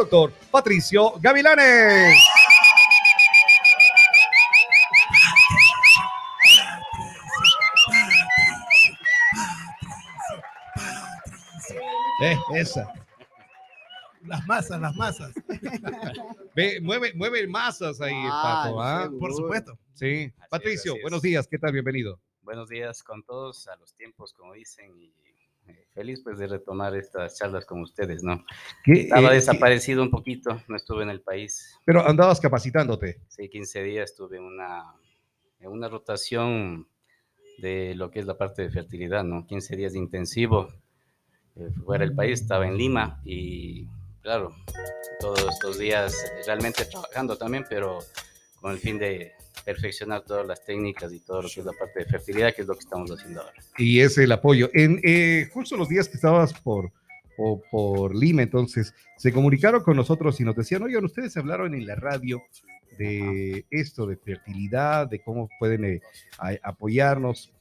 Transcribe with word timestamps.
doctor 0.00 0.32
Patricio 0.50 1.12
Gavilanes. 1.20 2.16
Eh, 12.22 12.36
esa. 12.54 12.92
Las 14.22 14.46
masas, 14.46 14.80
las 14.80 14.94
masas. 14.96 15.32
Ve, 16.54 16.78
mueve, 16.82 17.12
mueve 17.14 17.46
masas 17.46 18.00
ahí, 18.00 18.12
Ah, 18.26 18.62
Pato. 18.64 18.80
¿ah? 18.82 19.10
Por 19.18 19.32
supuesto. 19.34 19.78
Sí. 19.94 20.30
Así 20.38 20.48
Patricio, 20.50 20.94
es, 20.96 21.02
buenos 21.02 21.18
es. 21.18 21.22
días. 21.22 21.46
¿Qué 21.48 21.58
tal? 21.58 21.72
Bienvenido. 21.72 22.20
Buenos 22.42 22.68
días 22.68 23.02
con 23.02 23.22
todos, 23.22 23.66
a 23.68 23.76
los 23.76 23.94
tiempos, 23.94 24.34
como 24.34 24.52
dicen, 24.54 24.92
y 24.98 25.14
feliz 25.94 26.20
pues 26.22 26.38
de 26.38 26.46
retomar 26.46 26.96
estas 26.96 27.36
charlas 27.36 27.64
con 27.66 27.80
ustedes, 27.80 28.22
¿no? 28.22 28.44
¿Qué, 28.84 29.02
Estaba 29.02 29.32
eh, 29.32 29.34
desaparecido 29.34 30.02
un 30.02 30.10
poquito, 30.10 30.62
no 30.68 30.76
estuve 30.76 31.02
en 31.02 31.10
el 31.10 31.20
país, 31.20 31.76
Pero 31.84 32.06
andabas 32.06 32.40
capacitándote. 32.40 33.20
sí, 33.28 33.48
15 33.48 33.82
días 33.82 34.10
estuve 34.10 34.38
en 34.38 34.44
una, 34.44 34.94
en 35.60 35.70
una 35.70 35.88
rotación 35.88 36.86
de 37.58 37.94
lo 37.94 38.10
que 38.10 38.20
es 38.20 38.26
la 38.26 38.38
parte 38.38 38.62
de 38.62 38.70
fertilidad, 38.70 39.24
¿no? 39.24 39.46
15 39.46 39.76
días 39.76 39.92
de 39.92 39.98
intensivo, 39.98 40.68
eh, 41.56 41.70
fuera 41.84 42.04
del 42.04 42.14
país, 42.14 42.40
estaba 42.40 42.66
en 42.66 42.76
Lima 42.76 43.20
y 43.24 43.86
claro, 44.22 44.54
todos 45.18 45.46
estos 45.50 45.78
días 45.78 46.14
realmente 46.46 46.84
trabajando 46.84 47.36
también, 47.36 47.64
pero 47.68 47.98
con 48.60 48.72
el 48.72 48.78
fin 48.78 48.98
de 48.98 49.32
perfeccionar 49.64 50.22
todas 50.24 50.46
las 50.46 50.64
técnicas 50.64 51.12
y 51.12 51.20
todo 51.20 51.42
lo 51.42 51.48
que 51.48 51.60
es 51.60 51.66
la 51.66 51.72
parte 51.72 52.00
de 52.00 52.04
fertilidad, 52.06 52.54
que 52.54 52.62
es 52.62 52.68
lo 52.68 52.74
que 52.74 52.80
estamos 52.80 53.10
haciendo 53.10 53.40
ahora. 53.42 53.54
Y 53.78 54.00
es 54.00 54.16
el 54.18 54.32
apoyo. 54.32 54.70
En 54.74 55.00
eh, 55.04 55.48
justo 55.52 55.76
los 55.76 55.88
días 55.88 56.08
que 56.08 56.16
estabas 56.16 56.52
por, 56.60 56.90
por, 57.36 57.62
por 57.70 58.14
Lima, 58.14 58.42
entonces, 58.42 58.92
se 59.16 59.32
comunicaron 59.32 59.82
con 59.82 59.96
nosotros 59.96 60.40
y 60.40 60.44
nos 60.44 60.56
decían, 60.56 60.82
oigan, 60.82 61.04
ustedes 61.04 61.36
hablaron 61.36 61.74
en 61.74 61.86
la 61.86 61.94
radio 61.94 62.42
de 62.98 63.64
esto, 63.70 64.06
de 64.06 64.16
fertilidad, 64.16 65.06
de 65.08 65.22
cómo 65.22 65.48
pueden 65.58 65.84
eh, 65.84 66.00
a- 66.38 66.58
apoyarnos. 66.62 67.52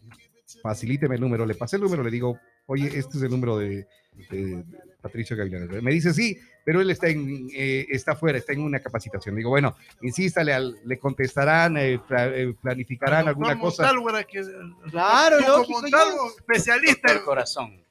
Facilíteme 0.63 1.15
el 1.15 1.21
número. 1.21 1.45
Le 1.45 1.55
pasé 1.55 1.75
el 1.77 1.83
número, 1.83 2.03
le 2.03 2.11
digo, 2.11 2.39
oye, 2.65 2.87
este 2.87 3.17
es 3.17 3.23
el 3.23 3.29
número 3.29 3.57
de, 3.57 3.87
de 4.31 4.63
Patricio 5.01 5.37
Gavilanes. 5.37 5.81
Me 5.81 5.91
dice, 5.91 6.13
sí, 6.13 6.37
pero 6.65 6.81
él 6.81 6.89
está, 6.91 7.07
en, 7.07 7.47
eh, 7.55 7.85
está 7.89 8.15
fuera, 8.15 8.37
está 8.37 8.53
en 8.53 8.61
una 8.61 8.79
capacitación. 8.79 9.35
Digo, 9.35 9.49
bueno, 9.49 9.75
insístale, 10.01 10.53
al- 10.53 10.77
le 10.83 10.99
contestarán, 10.99 11.77
eh, 11.77 12.01
eh, 12.09 12.53
planificarán 12.61 13.21
Al 13.21 13.27
alguna 13.29 13.57
cosa. 13.59 13.93
Montalvo, 13.93 14.27
que- 14.27 14.89
Claro, 14.91 15.37
Tuco 15.39 15.49
lógico, 15.57 15.81
Montalvo, 15.81 16.27
especialista 16.37 17.13
Por 17.13 17.23
corazón. 17.23 17.83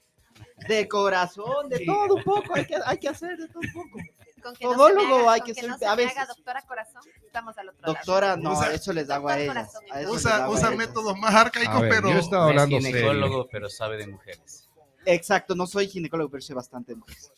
De 0.69 0.87
corazón, 0.89 1.69
de 1.69 1.85
todo 1.87 2.17
un 2.17 2.23
poco, 2.25 2.55
hay 2.55 2.65
que, 2.67 2.77
hay 2.85 2.99
que 2.99 3.09
hacer 3.09 3.37
de 3.39 3.47
todo 3.49 3.61
un 3.61 3.73
poco. 3.73 3.99
Con 4.43 4.55
que 4.55 4.65
no 4.65 4.71
se 4.71 4.77
Todólogo 4.77 5.17
haga- 5.21 5.33
hay 5.33 5.41
con 5.41 5.47
que 5.47 5.55
que 5.55 5.61
ser- 5.63 5.71
no 5.71 5.79
se 5.79 5.87
a 5.87 5.95
veces. 5.97 6.13
haga 6.17 6.27
doctora 6.27 6.63
corazón, 6.63 7.03
estamos 7.27 7.59
al 7.59 7.69
otro 7.71 7.93
Doctora, 7.93 8.37
no, 8.37 8.53
Usa- 8.53 8.73
eso 8.73 8.93
les 8.93 9.11
hago 9.11 9.29
a 9.29 9.39
ellas. 9.39 9.75
a 9.91 10.11
usa, 10.11 10.45
a 10.45 10.51
usa 10.51 10.71
métodos 10.71 11.19
más 11.19 11.35
arcaicos, 11.35 11.81
pero 11.89 12.11
yo 12.11 12.19
estaba 12.19 12.45
No 12.45 12.51
es 12.51 12.57
hablando 12.63 12.81
serio. 12.81 12.97
ginecólogo, 12.99 13.49
pero 13.51 13.69
sabe 13.69 13.97
de 13.97 14.07
mujeres. 14.07 14.68
Exacto, 15.15 15.55
no 15.55 15.67
soy 15.67 15.89
ginecólogo, 15.89 16.31
pero 16.31 16.41
soy 16.43 16.55
bastante. 16.57 16.95
mujeres. 16.95 17.31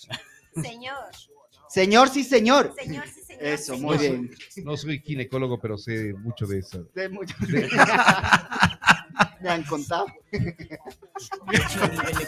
Señor, 0.61 0.97
Señor, 1.69 2.09
sí, 2.09 2.25
señor. 2.25 2.75
señor, 2.77 3.07
sí, 3.09 3.21
señor. 3.23 3.43
Eso, 3.45 3.75
señor. 3.75 3.87
muy 3.87 3.99
bien. 3.99 4.31
No 4.65 4.77
soy 4.77 4.99
ginecólogo, 5.01 5.61
pero 5.61 5.79
sé 5.79 6.12
mucho 6.15 6.47
de 6.47 6.59
eso. 6.59 6.85
De 6.95 7.09
mucho- 7.09 7.37
Me 9.41 9.49
han 9.51 9.62
contado. 9.65 10.07
Nada, 11.47 12.21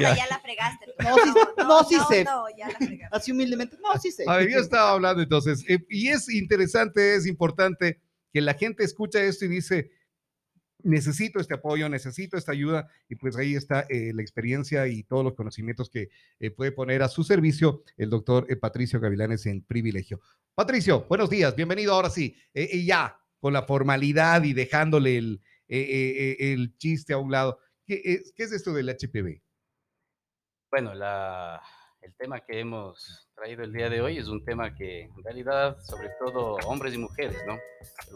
Ya. 0.00 0.16
ya 0.16 0.26
la 0.28 0.38
fregaste. 0.40 0.86
tú. 0.86 0.92
No, 1.02 1.14
sí- 1.16 1.32
no, 1.58 1.84
sí 1.84 1.96
sé. 2.08 2.24
No, 2.24 2.44
ya 2.56 2.68
la 2.68 2.78
fregaste. 2.78 3.16
Así 3.16 3.32
humildemente, 3.32 3.76
no, 3.82 3.98
sí 4.00 4.10
sé. 4.12 4.24
A 4.26 4.36
ver, 4.36 4.48
yo 4.50 4.58
estaba 4.60 4.92
hablando 4.92 5.22
entonces, 5.22 5.64
eh, 5.68 5.84
y 5.88 6.08
es 6.08 6.28
interesante, 6.30 7.14
es 7.16 7.26
importante 7.26 8.00
que 8.32 8.40
la 8.40 8.54
gente 8.54 8.84
escucha 8.84 9.20
esto 9.22 9.44
y 9.44 9.48
dice, 9.48 9.90
necesito 10.82 11.40
este 11.40 11.54
apoyo, 11.54 11.88
necesito 11.88 12.36
esta 12.36 12.52
ayuda, 12.52 12.88
y 13.08 13.16
pues 13.16 13.36
ahí 13.36 13.54
está 13.54 13.86
eh, 13.88 14.12
la 14.14 14.22
experiencia 14.22 14.86
y 14.86 15.02
todos 15.02 15.24
los 15.24 15.34
conocimientos 15.34 15.90
que 15.90 16.08
eh, 16.38 16.50
puede 16.50 16.72
poner 16.72 17.02
a 17.02 17.08
su 17.08 17.24
servicio 17.24 17.82
el 17.96 18.10
doctor 18.10 18.46
eh, 18.48 18.56
Patricio 18.56 19.00
Gavilanes 19.00 19.46
en 19.46 19.62
privilegio. 19.62 20.20
Patricio, 20.54 21.06
buenos 21.08 21.30
días, 21.30 21.54
bienvenido 21.54 21.94
ahora 21.94 22.10
sí, 22.10 22.36
eh, 22.54 22.68
y 22.72 22.86
ya, 22.86 23.18
con 23.40 23.52
la 23.52 23.62
formalidad 23.62 24.42
y 24.42 24.52
dejándole 24.52 25.18
el, 25.18 26.76
chiste 26.78 27.12
a 27.12 27.18
un 27.18 27.30
lado. 27.30 27.60
¿Qué 27.84 28.00
es, 28.04 28.32
qué 28.34 28.44
es 28.44 28.52
esto 28.52 28.72
del 28.72 28.88
HPV? 28.88 29.40
Bueno, 30.70 30.94
la, 30.94 31.62
el 32.02 32.14
tema 32.16 32.40
que 32.40 32.60
hemos 32.60 33.28
traído 33.34 33.64
el 33.64 33.72
día 33.72 33.88
de 33.88 34.00
hoy 34.00 34.18
es 34.18 34.28
un 34.28 34.44
tema 34.44 34.74
que 34.74 35.02
en 35.02 35.24
realidad, 35.24 35.78
sobre 35.80 36.10
todo 36.18 36.56
hombres 36.66 36.94
y 36.94 36.98
mujeres, 36.98 37.38
¿no? 37.46 37.56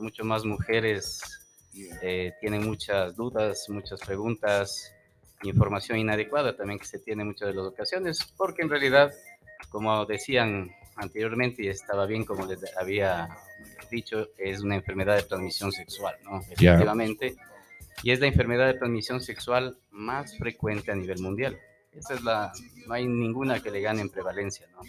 Mucho 0.00 0.24
más 0.24 0.44
mujeres 0.44 1.41
eh, 1.74 2.32
tienen 2.40 2.64
muchas 2.64 3.16
dudas, 3.16 3.66
muchas 3.68 4.00
preguntas, 4.00 4.92
información 5.42 5.98
inadecuada 5.98 6.56
también 6.56 6.78
que 6.78 6.86
se 6.86 6.98
tiene 6.98 7.22
en 7.22 7.28
muchas 7.28 7.48
de 7.48 7.54
las 7.54 7.66
ocasiones, 7.66 8.18
porque 8.36 8.62
en 8.62 8.70
realidad, 8.70 9.12
como 9.70 10.04
decían 10.06 10.70
anteriormente, 10.96 11.62
y 11.62 11.68
estaba 11.68 12.06
bien 12.06 12.24
como 12.24 12.46
les 12.46 12.60
había 12.76 13.28
dicho, 13.90 14.28
es 14.38 14.60
una 14.60 14.76
enfermedad 14.76 15.16
de 15.16 15.22
transmisión 15.22 15.72
sexual, 15.72 16.16
¿no? 16.24 16.40
Efectivamente. 16.40 17.36
Y 18.02 18.10
es 18.10 18.20
la 18.20 18.26
enfermedad 18.26 18.66
de 18.66 18.74
transmisión 18.74 19.20
sexual 19.20 19.76
más 19.90 20.36
frecuente 20.36 20.90
a 20.90 20.94
nivel 20.94 21.20
mundial. 21.20 21.58
Esa 21.92 22.14
es 22.14 22.22
la, 22.22 22.52
no 22.86 22.94
hay 22.94 23.06
ninguna 23.06 23.62
que 23.62 23.70
le 23.70 23.80
gane 23.80 24.00
en 24.00 24.08
prevalencia, 24.08 24.66
¿no? 24.72 24.80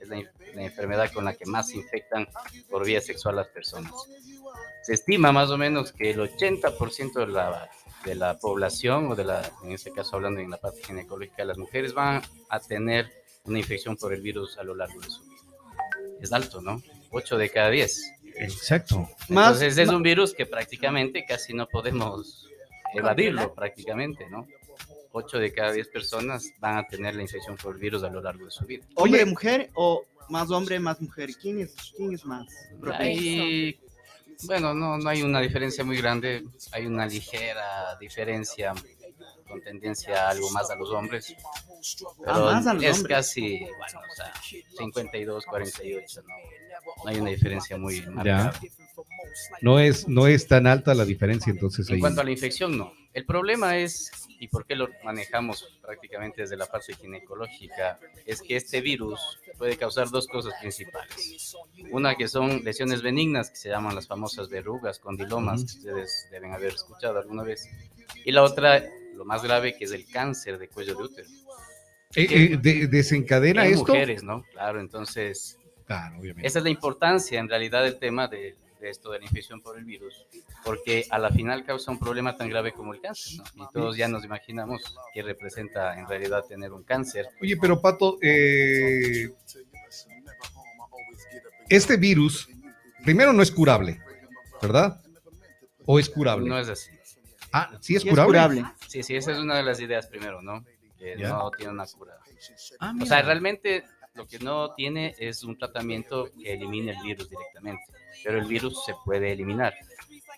Es 0.00 0.08
la, 0.08 0.16
la 0.54 0.62
enfermedad 0.62 1.12
con 1.12 1.24
la 1.24 1.34
que 1.34 1.46
más 1.46 1.68
se 1.68 1.76
infectan 1.76 2.26
por 2.70 2.84
vía 2.84 3.00
sexual 3.00 3.36
las 3.36 3.48
personas. 3.48 3.92
Se 4.82 4.94
estima 4.94 5.32
más 5.32 5.50
o 5.50 5.58
menos 5.58 5.92
que 5.92 6.10
el 6.10 6.18
80% 6.20 7.12
de 7.14 7.26
la, 7.28 7.70
de 8.04 8.14
la 8.14 8.38
población, 8.38 9.10
o 9.10 9.14
de 9.14 9.24
la, 9.24 9.50
en 9.64 9.72
este 9.72 9.92
caso 9.92 10.16
hablando 10.16 10.40
en 10.40 10.50
la 10.50 10.56
parte 10.56 10.82
ginecológica, 10.82 11.44
las 11.44 11.58
mujeres 11.58 11.94
van 11.94 12.22
a 12.48 12.60
tener 12.60 13.10
una 13.44 13.58
infección 13.58 13.96
por 13.96 14.12
el 14.12 14.20
virus 14.22 14.58
a 14.58 14.62
lo 14.64 14.74
largo 14.74 15.00
de 15.00 15.08
su 15.10 15.22
vida. 15.24 15.32
Es 16.20 16.32
alto, 16.32 16.60
¿no? 16.60 16.82
8 17.10 17.36
de 17.38 17.50
cada 17.50 17.70
10. 17.70 18.12
Exacto. 18.36 19.08
Más- 19.28 19.62
Entonces 19.62 19.78
es 19.78 19.88
un 19.88 20.02
virus 20.02 20.34
que 20.34 20.46
prácticamente 20.46 21.24
casi 21.26 21.52
no 21.52 21.66
podemos 21.68 22.48
evadirlo 22.94 23.54
prácticamente, 23.54 24.28
¿no? 24.30 24.46
8 25.12 25.38
de 25.38 25.52
cada 25.52 25.72
10 25.72 25.88
personas 25.88 26.50
van 26.58 26.78
a 26.78 26.86
tener 26.88 27.14
la 27.14 27.22
infección 27.22 27.56
por 27.56 27.74
el 27.74 27.80
virus 27.80 28.02
a 28.02 28.08
lo 28.08 28.22
largo 28.22 28.46
de 28.46 28.50
su 28.50 28.64
vida. 28.64 28.84
¿Hombre, 28.94 29.24
mujer 29.26 29.70
o 29.74 30.04
más 30.30 30.50
hombre, 30.50 30.78
más 30.80 31.00
mujer? 31.00 31.30
¿Quién 31.40 31.60
es, 31.60 31.74
quién 31.96 32.14
es 32.14 32.24
más? 32.24 32.46
propenso? 32.80 33.78
Bueno, 34.44 34.74
no, 34.74 34.98
no 34.98 35.08
hay 35.08 35.22
una 35.22 35.40
diferencia 35.40 35.84
muy 35.84 35.96
grande, 35.98 36.44
hay 36.72 36.86
una 36.86 37.06
ligera 37.06 37.96
diferencia 38.00 38.72
con 39.48 39.60
tendencia 39.62 40.26
a 40.26 40.30
algo 40.30 40.50
más 40.50 40.70
a 40.70 40.76
los 40.76 40.90
hombres. 40.90 41.34
Pero 42.24 42.48
Ah, 42.48 42.52
más 42.54 42.66
a 42.66 42.74
los 42.74 42.82
es 42.84 42.96
hombres. 42.96 43.16
casi, 43.16 43.58
bueno, 43.60 44.00
o 44.10 44.14
sea, 44.14 44.32
52, 44.78 45.44
48, 45.46 46.22
no, 46.22 46.28
no 47.04 47.10
hay 47.10 47.20
una 47.20 47.30
diferencia 47.30 47.76
muy 47.76 48.00
Ya. 48.00 48.10
marcada. 48.10 48.52
No 49.60 49.78
es, 49.78 50.08
no 50.08 50.26
es 50.26 50.46
tan 50.46 50.66
alta 50.66 50.94
la 50.94 51.04
diferencia 51.04 51.50
entonces 51.50 51.88
En 51.88 51.94
ahí. 51.94 52.00
cuanto 52.00 52.20
a 52.20 52.24
la 52.24 52.30
infección, 52.30 52.76
no. 52.76 52.92
El 53.12 53.24
problema 53.26 53.76
es, 53.76 54.10
y 54.42 54.48
por 54.48 54.66
qué 54.66 54.74
lo 54.74 54.88
manejamos 55.04 55.78
prácticamente 55.80 56.40
desde 56.42 56.56
la 56.56 56.66
parte 56.66 56.94
ginecológica, 56.96 58.00
es 58.26 58.42
que 58.42 58.56
este 58.56 58.80
virus 58.80 59.20
puede 59.56 59.76
causar 59.76 60.10
dos 60.10 60.26
cosas 60.26 60.52
principales. 60.60 61.54
Una 61.92 62.16
que 62.16 62.26
son 62.26 62.64
lesiones 62.64 63.02
benignas, 63.02 63.50
que 63.50 63.56
se 63.56 63.68
llaman 63.68 63.94
las 63.94 64.08
famosas 64.08 64.48
verrugas, 64.48 64.98
condilomas, 64.98 65.60
que 65.64 65.78
ustedes 65.78 66.26
deben 66.32 66.52
haber 66.54 66.72
escuchado 66.74 67.20
alguna 67.20 67.44
vez. 67.44 67.68
Y 68.24 68.32
la 68.32 68.42
otra, 68.42 68.82
lo 69.14 69.24
más 69.24 69.44
grave, 69.44 69.76
que 69.76 69.84
es 69.84 69.92
el 69.92 70.08
cáncer 70.08 70.58
de 70.58 70.66
cuello 70.68 70.96
de 70.96 71.02
útero. 71.04 71.28
Eh, 72.16 72.26
eh, 72.28 72.56
de- 72.60 72.88
¿Desencadena 72.88 73.64
En 73.64 73.74
esto? 73.74 73.86
mujeres, 73.86 74.24
¿no? 74.24 74.42
Claro, 74.50 74.80
entonces, 74.80 75.56
Claro, 75.86 76.18
obviamente. 76.18 76.48
esa 76.48 76.58
es 76.58 76.64
la 76.64 76.70
importancia 76.70 77.38
en 77.38 77.48
realidad 77.48 77.84
del 77.84 77.96
tema 78.00 78.26
de, 78.26 78.56
de 78.82 78.90
esto 78.90 79.10
de 79.12 79.20
la 79.20 79.24
infección 79.24 79.62
por 79.62 79.78
el 79.78 79.84
virus, 79.84 80.26
porque 80.64 81.06
a 81.10 81.18
la 81.18 81.30
final 81.30 81.64
causa 81.64 81.90
un 81.92 81.98
problema 81.98 82.36
tan 82.36 82.48
grave 82.50 82.72
como 82.72 82.92
el 82.92 83.00
cáncer, 83.00 83.38
¿no? 83.54 83.64
Y 83.64 83.72
todos 83.72 83.96
ya 83.96 84.08
nos 84.08 84.24
imaginamos 84.24 84.82
qué 85.14 85.22
representa 85.22 85.98
en 85.98 86.06
realidad 86.08 86.44
tener 86.46 86.72
un 86.72 86.82
cáncer. 86.82 87.28
Oye, 87.40 87.56
pero 87.56 87.80
Pato, 87.80 88.18
eh, 88.20 89.30
este 91.68 91.96
virus, 91.96 92.48
primero 93.04 93.32
no 93.32 93.42
es 93.42 93.50
curable, 93.50 94.00
¿verdad? 94.60 95.00
¿O 95.86 95.98
es 95.98 96.08
curable? 96.08 96.48
No 96.48 96.58
es 96.58 96.68
así. 96.68 96.90
Ah, 97.52 97.70
sí 97.80 97.96
es 97.96 98.02
Sí 98.02 98.08
es 98.08 98.14
curable. 98.14 98.38
curable. 98.38 98.64
Sí, 98.88 99.02
sí, 99.02 99.16
esa 99.16 99.32
es 99.32 99.38
una 99.38 99.56
de 99.56 99.62
las 99.62 99.80
ideas 99.80 100.06
primero, 100.06 100.42
¿no? 100.42 100.64
Que 100.98 101.16
Ya. 101.18 101.28
no 101.30 101.50
tiene 101.50 101.72
una 101.72 101.86
cura. 101.86 102.14
Ah, 102.80 102.94
O 103.00 103.06
sea, 103.06 103.22
realmente 103.22 103.84
lo 104.14 104.26
que 104.26 104.38
no 104.38 104.74
tiene 104.74 105.14
es 105.18 105.42
un 105.44 105.56
tratamiento 105.56 106.30
que 106.38 106.52
elimine 106.52 106.92
el 106.92 107.02
virus 107.02 107.28
directamente, 107.30 107.82
pero 108.24 108.38
el 108.38 108.46
virus 108.46 108.84
se 108.84 108.94
puede 109.04 109.32
eliminar. 109.32 109.74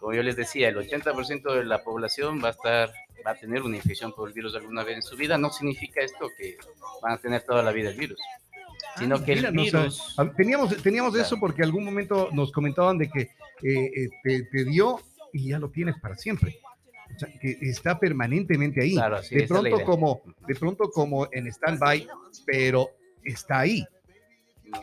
Como 0.00 0.14
yo 0.14 0.22
les 0.22 0.36
decía, 0.36 0.68
el 0.68 0.76
80% 0.76 1.54
de 1.54 1.64
la 1.64 1.82
población 1.82 2.40
va 2.42 2.48
a 2.48 2.52
estar 2.52 2.92
va 3.26 3.30
a 3.30 3.34
tener 3.34 3.62
una 3.62 3.76
infección 3.76 4.12
por 4.12 4.28
el 4.28 4.34
virus 4.34 4.54
alguna 4.54 4.84
vez 4.84 4.96
en 4.96 5.02
su 5.02 5.16
vida. 5.16 5.38
No 5.38 5.50
significa 5.50 6.02
esto 6.02 6.28
que 6.36 6.56
van 7.02 7.12
a 7.12 7.18
tener 7.18 7.42
toda 7.42 7.62
la 7.62 7.72
vida 7.72 7.90
el 7.90 7.96
virus. 7.96 8.18
sino 8.98 9.24
que 9.24 9.34
Mira, 9.34 9.48
el 9.48 9.54
virus... 9.54 10.14
teníamos 10.36 10.76
teníamos 10.82 11.12
Claro. 11.12 11.26
eso 11.26 11.40
porque 11.40 11.62
algún 11.62 11.84
momento 11.84 12.28
nos 12.32 12.52
comentaban 12.52 12.98
de 12.98 13.08
que 13.08 13.20
eh, 13.20 13.30
eh, 13.62 14.08
te, 14.22 14.42
te 14.44 14.64
dio 14.64 15.00
y 15.32 15.48
ya 15.48 15.58
lo 15.58 15.70
tienes 15.70 15.96
para 16.00 16.16
siempre. 16.16 16.60
O 17.14 17.18
sea, 17.18 17.28
que 17.40 17.58
está 17.62 17.98
permanentemente 17.98 18.82
ahí. 18.82 18.94
Claro, 18.94 19.22
sí, 19.22 19.36
de 19.36 19.46
pronto 19.46 19.84
como 19.84 20.22
de 20.46 20.54
pronto 20.54 20.90
como 20.90 21.28
en 21.32 21.46
stand-by, 21.46 22.06
pero 22.46 22.90
está 23.24 23.60
ahí. 23.60 23.84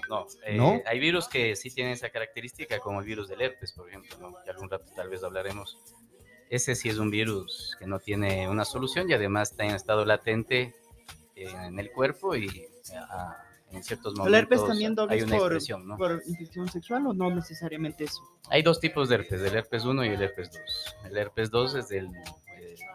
No, 0.09 0.27
eh, 0.45 0.55
¿No? 0.55 0.81
hay 0.85 0.99
virus 0.99 1.27
que 1.27 1.55
sí 1.55 1.69
tienen 1.71 1.93
esa 1.93 2.09
característica, 2.09 2.79
como 2.79 2.99
el 2.99 3.05
virus 3.05 3.27
del 3.27 3.41
herpes, 3.41 3.73
por 3.73 3.89
ejemplo, 3.89 4.17
¿no? 4.19 4.35
que 4.43 4.49
algún 4.49 4.69
rato 4.69 4.85
tal 4.95 5.09
vez 5.09 5.23
hablaremos. 5.23 5.77
Ese 6.49 6.75
sí 6.75 6.89
es 6.89 6.97
un 6.97 7.09
virus 7.09 7.75
que 7.79 7.87
no 7.87 7.99
tiene 7.99 8.49
una 8.49 8.65
solución 8.65 9.09
y 9.09 9.13
además 9.13 9.51
está 9.51 9.63
en 9.63 9.75
estado 9.75 10.05
latente 10.05 10.75
en 11.35 11.79
el 11.79 11.91
cuerpo 11.91 12.35
y 12.35 12.67
ah, 12.93 13.37
en 13.71 13.83
ciertos 13.83 14.13
momentos 14.15 14.27
¿El 14.27 14.43
herpes 14.43 14.65
también 14.65 14.95
doble 14.95 15.13
hay 15.13 15.19
es 15.21 15.25
una 15.25 15.37
por, 15.37 15.85
¿no? 15.85 15.97
por 15.97 16.23
infección 16.27 16.67
sexual 16.69 17.07
o 17.07 17.13
no 17.13 17.33
necesariamente 17.33 18.03
eso? 18.03 18.21
Hay 18.49 18.63
dos 18.63 18.79
tipos 18.79 19.09
de 19.09 19.15
herpes, 19.15 19.41
el 19.41 19.55
herpes 19.55 19.85
1 19.85 20.05
y 20.05 20.09
el 20.09 20.21
herpes 20.21 20.51
2. 20.51 20.95
El 21.05 21.17
herpes 21.17 21.51
2 21.51 21.75
es 21.75 21.87
del, 21.89 22.07
eh, 22.07 22.23
de 22.40 22.40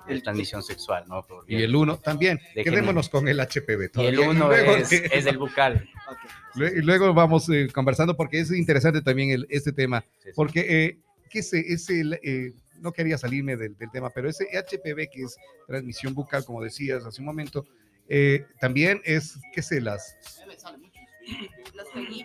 El- 0.09 0.23
transmisión 0.23 0.63
sexual, 0.63 1.05
¿no? 1.09 1.27
Por 1.27 1.45
Y 1.51 1.63
el 1.63 1.75
uno 1.75 1.99
también. 1.99 2.39
Déjenme- 2.55 2.65
Quedémonos 2.65 3.09
con 3.09 3.29
el 3.29 3.41
HPV. 3.41 3.81
y 3.81 3.85
el 3.85 3.91
todavía. 3.91 4.21
1 4.31 4.49
luego, 4.49 4.77
es, 4.77 4.93
es 4.93 5.27
el 5.27 5.39
bucal. 5.39 5.89
Ok. 6.09 6.19
lue- 6.57 6.73
y 6.79 6.83
luego 6.83 7.13
vamos 7.15 7.49
eh, 7.51 7.69
conversando 7.73 8.17
porque 8.17 8.41
es 8.41 8.51
interesante 8.51 9.03
también 9.03 9.31
el, 9.31 9.47
este 9.51 9.73
tema. 9.73 10.01
Sí, 10.19 10.29
sí. 10.29 10.31
Porque, 10.35 10.61
eh, 10.85 10.99
¿qué 11.31 11.39
es, 11.41 11.53
es 11.53 11.89
el, 11.91 12.15
eh, 12.23 12.53
no 12.81 12.93
quería 12.93 13.17
salirme 13.19 13.57
del, 13.57 13.77
del 13.77 13.91
tema, 13.91 14.11
pero 14.11 14.29
ese 14.29 14.47
HPV 14.57 15.09
que 15.11 15.23
es 15.25 15.37
transmisión 15.67 16.15
bucal, 16.15 16.45
como 16.45 16.63
decías 16.63 17.05
hace 17.05 17.21
un 17.23 17.27
momento, 17.27 17.67
eh, 18.09 18.45
también 18.61 19.01
es, 19.05 19.39
¿qué 19.53 19.63
sé? 19.63 19.81
Las, 19.81 20.17
Los. 20.47 20.65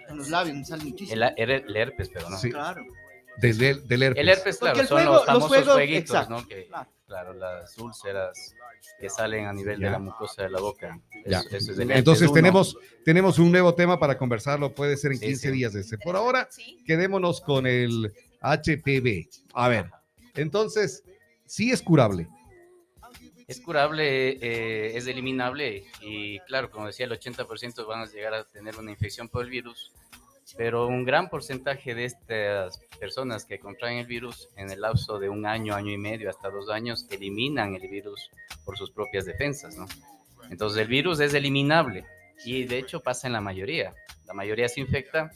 En 0.10 0.18
los 0.18 0.30
labios 0.30 0.56
me 0.58 0.66
sale 0.66 0.84
muchísimo. 0.84 1.24
El, 1.36 1.44
el 1.68 1.76
herpes, 1.76 2.10
pero 2.14 2.30
no. 2.30 2.38
Sí. 2.38 2.52
Claro. 2.52 2.84
del, 3.38 3.58
del- 3.58 3.88
del 3.88 4.04
herpes. 4.04 4.22
El 4.22 4.30
herpes, 4.30 4.58
claro, 4.58 4.80
el 4.82 4.88
son 4.88 4.98
fuego- 4.98 5.12
los 5.14 5.18
los 5.22 5.26
famosos 5.26 5.50
fuegos- 5.50 5.74
jueguitos, 5.74 6.10
exacto, 6.16 6.34
¿no? 6.34 6.48
Que, 6.48 6.66
claro. 6.68 6.90
Claro, 7.12 7.34
las 7.34 7.78
úlceras 7.78 8.56
que 8.98 9.10
salen 9.10 9.46
a 9.46 9.52
nivel 9.52 9.78
Ya. 9.82 9.88
de 9.88 9.92
la 9.92 10.00
mucosa 10.00 10.44
de 10.44 10.50
la 10.50 10.62
boca. 10.62 10.98
Ya. 11.26 11.40
Eso- 11.40 11.50
eso 11.58 11.72
es 11.74 11.78
el 11.78 11.82
herpes 11.82 11.98
Entonces 11.98 12.24
uno. 12.30 12.34
tenemos, 12.36 12.78
tenemos 13.04 13.38
un 13.38 13.52
nuevo 13.52 13.76
tema 13.76 14.00
para 14.00 14.18
conversarlo, 14.18 14.74
puede 14.74 14.96
ser 14.96 15.12
en 15.12 15.18
Sí, 15.20 15.26
15 15.28 15.50
sí. 15.50 15.54
días 15.54 15.76
ese. 15.76 15.98
Por 15.98 16.16
ahora, 16.16 16.48
quedémonos 16.86 17.42
con 17.42 17.68
el 17.68 18.14
HPV. 18.40 19.28
A 19.54 19.68
ver, 19.68 19.92
entonces, 20.36 21.04
sí 21.46 21.72
es 21.72 21.82
curable. 21.82 22.30
Es 23.46 23.60
curable, 23.60 24.30
eh, 24.42 24.96
es 24.96 25.06
eliminable 25.08 25.84
y 26.00 26.40
claro, 26.48 26.72
como 26.72 26.88
decía, 26.88 27.06
el 27.08 27.12
80% 27.12 27.86
van 27.86 28.04
a 28.04 28.06
llegar 28.06 28.34
a 28.34 28.46
tener 28.46 28.78
una 28.78 28.92
infección 28.92 29.28
por 29.28 29.44
el 29.44 29.50
virus, 29.50 29.92
pero 30.58 30.88
un 30.88 31.06
gran 31.06 31.30
porcentaje 31.30 31.96
de 31.96 32.06
estas 32.06 32.80
personas 33.00 33.46
que 33.46 33.60
contraen 33.60 33.98
el 33.98 34.06
virus 34.06 34.50
en 34.56 34.70
el 34.70 34.82
lapso 34.82 35.20
de 35.20 35.30
un 35.30 35.46
año, 35.46 35.76
año 35.76 35.92
y 35.92 35.98
medio, 35.98 36.30
hasta 36.30 36.50
dos 36.50 36.70
años, 36.70 37.08
eliminan 37.10 37.76
el 37.76 37.88
virus 37.88 38.30
por 38.66 38.78
sus 38.78 38.92
propias 38.92 39.26
defensas, 39.26 39.76
¿no? 39.76 39.88
Entonces 40.50 40.82
el 40.82 40.88
virus 40.88 41.20
es 41.20 41.34
eliminable 41.34 42.06
y 42.46 42.66
de 42.66 42.80
hecho 42.80 43.00
pasa 43.00 43.28
en 43.28 43.34
la 43.34 43.42
mayoría. 43.42 43.94
La 44.26 44.34
mayoría 44.34 44.68
se 44.68 44.82
infecta, 44.82 45.32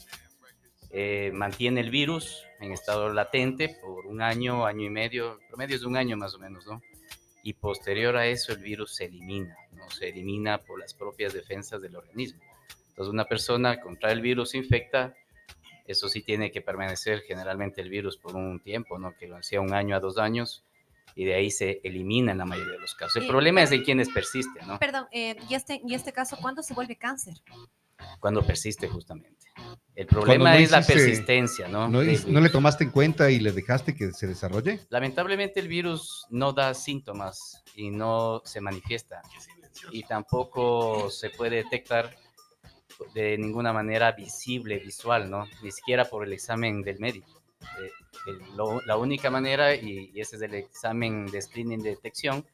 eh, 0.89 1.31
mantiene 1.33 1.81
el 1.81 1.91
virus 1.91 2.43
en 2.59 2.71
estado 2.71 3.11
latente 3.13 3.77
por 3.81 4.05
un 4.05 4.21
año, 4.21 4.65
año 4.65 4.85
y 4.85 4.89
medio, 4.89 5.39
promedio 5.47 5.75
es 5.75 5.81
de 5.81 5.87
un 5.87 5.97
año 5.97 6.17
más 6.17 6.35
o 6.35 6.39
menos, 6.39 6.65
¿no? 6.65 6.81
y 7.45 7.53
posterior 7.53 8.17
a 8.17 8.25
eso 8.25 8.53
el 8.53 8.57
virus 8.57 8.95
se 8.95 9.05
elimina, 9.05 9.55
¿no? 9.73 9.87
Se 9.91 10.09
elimina 10.09 10.57
por 10.57 10.79
las 10.79 10.95
propias 10.95 11.31
defensas 11.31 11.79
del 11.79 11.95
organismo. 11.95 12.41
Entonces 12.95 13.11
una 13.13 13.25
persona 13.25 13.81
contrae 13.81 14.13
el 14.13 14.21
virus, 14.21 14.51
se 14.51 14.57
infecta, 14.57 15.13
eso 15.85 16.07
sí 16.07 16.21
tiene 16.21 16.49
que 16.49 16.61
permanecer 16.61 17.19
generalmente 17.27 17.81
el 17.81 17.89
virus 17.89 18.15
por 18.17 18.35
un 18.37 18.61
tiempo, 18.61 18.97
¿no? 18.97 19.13
Que 19.17 19.29
sea 19.41 19.59
un 19.59 19.73
año 19.73 19.97
a 19.97 19.99
dos 19.99 20.17
años, 20.17 20.63
y 21.13 21.25
de 21.25 21.33
ahí 21.35 21.51
se 21.51 21.81
elimina 21.83 22.31
en 22.31 22.37
la 22.37 22.45
mayoría 22.45 22.73
de 22.73 22.79
los 22.79 22.95
casos. 22.95 23.17
El 23.17 23.23
Eh, 23.23 23.27
problema 23.27 23.61
es 23.61 23.69
de 23.69 23.83
quienes 23.83 24.07
persisten, 24.09 24.65
¿no? 24.65 24.79
Perdón, 24.79 25.07
eh, 25.11 25.35
y, 25.49 25.55
este, 25.55 25.81
y 25.85 25.93
este 25.93 26.13
caso, 26.13 26.37
¿cuándo 26.41 26.63
se 26.63 26.73
vuelve 26.73 26.95
cáncer? 26.95 27.35
Cuando 28.21 28.45
persiste 28.45 28.87
justamente. 28.87 29.35
El 29.93 30.07
problema 30.07 30.51
no 30.53 30.57
es 30.59 30.71
la 30.71 30.81
persistencia, 30.81 31.67
¿no? 31.67 31.87
¿No, 31.89 32.01
es- 32.01 32.25
¿No 32.27 32.39
le 32.41 32.49
tomaste 32.49 32.85
en 32.85 32.91
cuenta 32.91 33.29
y 33.29 33.39
le 33.39 33.51
dejaste 33.51 33.93
que 33.93 34.11
se 34.13 34.25
desarrolle? 34.27 34.79
Lamentablemente 34.89 35.59
el 35.59 35.67
virus 35.67 36.25
no 36.29 36.53
da 36.53 36.73
síntomas 36.73 37.61
y 37.75 37.89
no 37.91 38.41
se 38.45 38.59
manifiesta 38.61 39.21
y 39.91 40.03
tampoco 40.03 41.09
se 41.09 41.29
puede 41.29 41.57
detectar 41.57 42.15
de 43.13 43.37
ninguna 43.37 43.73
manera 43.73 44.11
visible, 44.11 44.79
visual, 44.79 45.29
¿no? 45.29 45.47
Ni 45.61 45.71
siquiera 45.71 46.05
por 46.05 46.23
el 46.23 46.33
examen 46.33 46.81
del 46.81 46.99
médico. 46.99 47.41
Eh, 47.81 47.91
la 48.85 48.97
única 48.97 49.29
manera, 49.29 49.75
y, 49.75 50.11
ese 50.15 50.37
es 50.37 50.41
el 50.41 50.55
examen 50.55 51.25
de 51.27 51.41
screening 51.41 51.81
de 51.81 51.91
detección, 51.91 52.45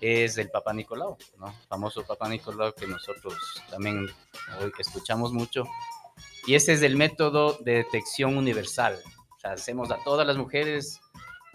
es 0.00 0.38
el 0.38 0.50
Papa 0.50 0.72
Nicolau, 0.72 1.16
¿no? 1.38 1.54
Famoso 1.68 2.04
Papa 2.04 2.28
Nicolau 2.28 2.74
que 2.74 2.86
nosotros 2.86 3.34
también 3.70 4.06
hoy 4.60 4.72
escuchamos 4.78 5.32
mucho. 5.32 5.64
Y 6.46 6.54
ese 6.54 6.74
es 6.74 6.82
el 6.82 6.96
método 6.96 7.58
de 7.60 7.76
detección 7.76 8.36
universal. 8.36 8.98
Hacemos 9.42 9.90
a 9.90 10.02
todas 10.04 10.26
las 10.26 10.36
mujeres, 10.36 11.00